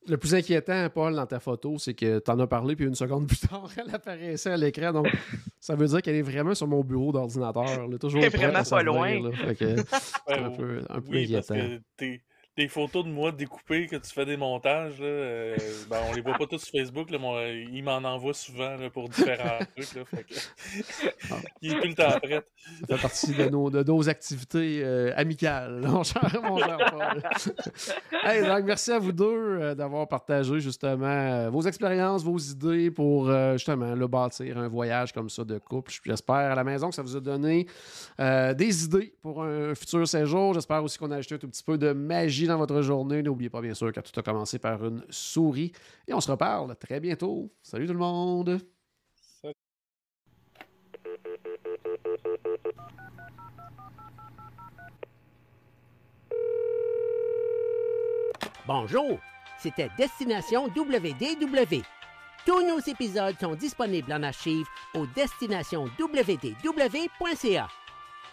Le 0.08 0.16
plus 0.18 0.34
inquiétant, 0.36 0.88
Paul, 0.90 1.16
dans 1.16 1.26
ta 1.26 1.40
photo, 1.40 1.78
c'est 1.78 1.94
que 1.94 2.20
tu 2.20 2.30
en 2.30 2.38
as 2.38 2.46
parlé, 2.46 2.76
puis 2.76 2.84
une 2.86 2.94
seconde 2.94 3.26
plus 3.26 3.38
tard, 3.38 3.68
elle 3.76 3.92
apparaissait 3.92 4.50
à 4.52 4.56
l'écran. 4.56 4.92
Donc, 4.92 5.08
ça 5.58 5.74
veut 5.74 5.86
dire 5.88 6.00
qu'elle 6.00 6.14
est 6.14 6.22
vraiment 6.22 6.54
sur 6.54 6.68
mon 6.68 6.84
bureau 6.84 7.10
d'ordinateur. 7.10 7.88
Toujours 8.00 8.20
Elle 8.20 8.26
est 8.26 8.30
prête 8.30 8.42
vraiment 8.52 8.60
à 8.60 8.64
pas 8.64 8.82
loin. 8.84 9.20
là. 9.20 9.32
Fait 9.32 9.56
que, 9.56 9.76
c'est 9.90 10.32
Ouais, 10.32 10.38
un 10.38 10.50
peu, 10.50 10.80
un 10.88 11.00
peu 11.00 11.10
oui, 11.10 11.32
parce 11.32 11.50
inquiétant. 11.50 11.76
que 11.98 12.18
des 12.56 12.68
photos 12.68 13.04
de 13.04 13.10
moi 13.10 13.32
découpées 13.32 13.86
que 13.86 13.96
tu 13.96 14.10
fais 14.10 14.24
des 14.24 14.36
montages, 14.36 14.98
là, 14.98 15.06
euh, 15.06 15.56
ben, 15.90 15.98
on 16.08 16.14
les 16.14 16.22
voit 16.22 16.38
pas 16.38 16.46
tous 16.46 16.58
sur 16.58 16.72
Facebook, 16.72 17.10
là, 17.10 17.18
il 17.52 17.84
m'en 17.84 17.96
envoie 17.96 18.32
souvent 18.32 18.76
là, 18.76 18.88
pour 18.88 19.08
différents 19.08 19.58
trucs. 19.76 19.94
Là, 19.94 20.04
fait 20.04 20.24
que... 20.24 20.34
il 21.60 21.72
est 21.72 21.80
tout 21.80 21.88
le 21.88 21.94
temps 21.94 22.18
prêt. 22.20 22.42
Ça 22.88 22.96
fait 22.96 23.02
partie 23.02 23.34
de 23.34 23.48
nos, 23.48 23.70
de 23.70 23.82
nos 23.82 24.08
activités 24.08 24.80
euh, 24.82 25.12
amicales, 25.16 25.82
mon 25.86 26.02
cher, 26.02 26.40
mon 26.42 26.58
cher 26.58 26.78
Paul. 26.90 27.22
hey, 28.24 28.42
donc, 28.42 28.64
merci 28.64 28.92
à 28.92 28.98
vous 28.98 29.12
deux 29.12 29.24
euh, 29.26 29.74
d'avoir 29.74 30.08
partagé 30.08 30.58
justement 30.60 31.06
euh, 31.06 31.50
vos 31.50 31.62
expériences, 31.62 32.24
vos 32.24 32.38
idées 32.38 32.90
pour 32.90 33.28
euh, 33.28 33.52
justement 33.54 33.94
là, 33.94 34.08
bâtir 34.08 34.58
un 34.58 34.68
voyage 34.68 35.12
comme 35.12 35.28
ça 35.28 35.44
de 35.44 35.58
couple. 35.58 35.92
J'espère 36.04 36.52
à 36.52 36.54
la 36.54 36.64
maison 36.64 36.88
que 36.88 36.94
ça 36.94 37.02
vous 37.02 37.16
a 37.16 37.20
donné 37.20 37.66
euh, 38.20 38.54
des 38.54 38.84
idées 38.84 39.14
pour 39.22 39.42
un 39.42 39.74
futur 39.74 40.06
séjour. 40.08 40.54
J'espère 40.54 40.82
aussi 40.82 40.98
qu'on 40.98 41.10
a 41.10 41.16
ajouté 41.16 41.34
un 41.34 41.38
tout 41.38 41.48
petit 41.48 41.62
peu 41.62 41.78
de 41.78 41.92
magie 41.92 42.45
dans 42.46 42.58
votre 42.58 42.82
journée. 42.82 43.22
N'oubliez 43.22 43.50
pas, 43.50 43.60
bien 43.60 43.74
sûr, 43.74 43.92
que 43.92 44.00
tout 44.00 44.18
a 44.18 44.22
commencé 44.22 44.58
par 44.58 44.84
une 44.84 45.04
souris. 45.10 45.72
Et 46.06 46.14
on 46.14 46.20
se 46.20 46.30
reparle 46.30 46.76
très 46.76 47.00
bientôt. 47.00 47.50
Salut 47.62 47.86
tout 47.86 47.92
le 47.92 47.98
monde! 47.98 48.60
Bonjour, 58.66 59.20
c'était 59.58 59.90
Destination 59.96 60.66
WDW. 60.66 61.82
Tous 62.44 62.66
nos 62.66 62.80
épisodes 62.80 63.36
sont 63.40 63.54
disponibles 63.54 64.12
en 64.12 64.24
archive 64.24 64.66
au 64.94 65.06
destinationwdw.ca. 65.06 67.68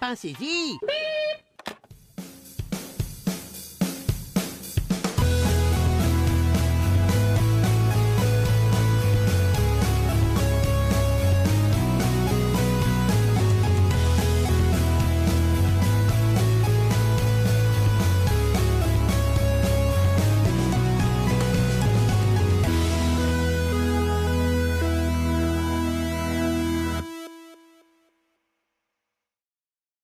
Pensez-y! 0.00 0.80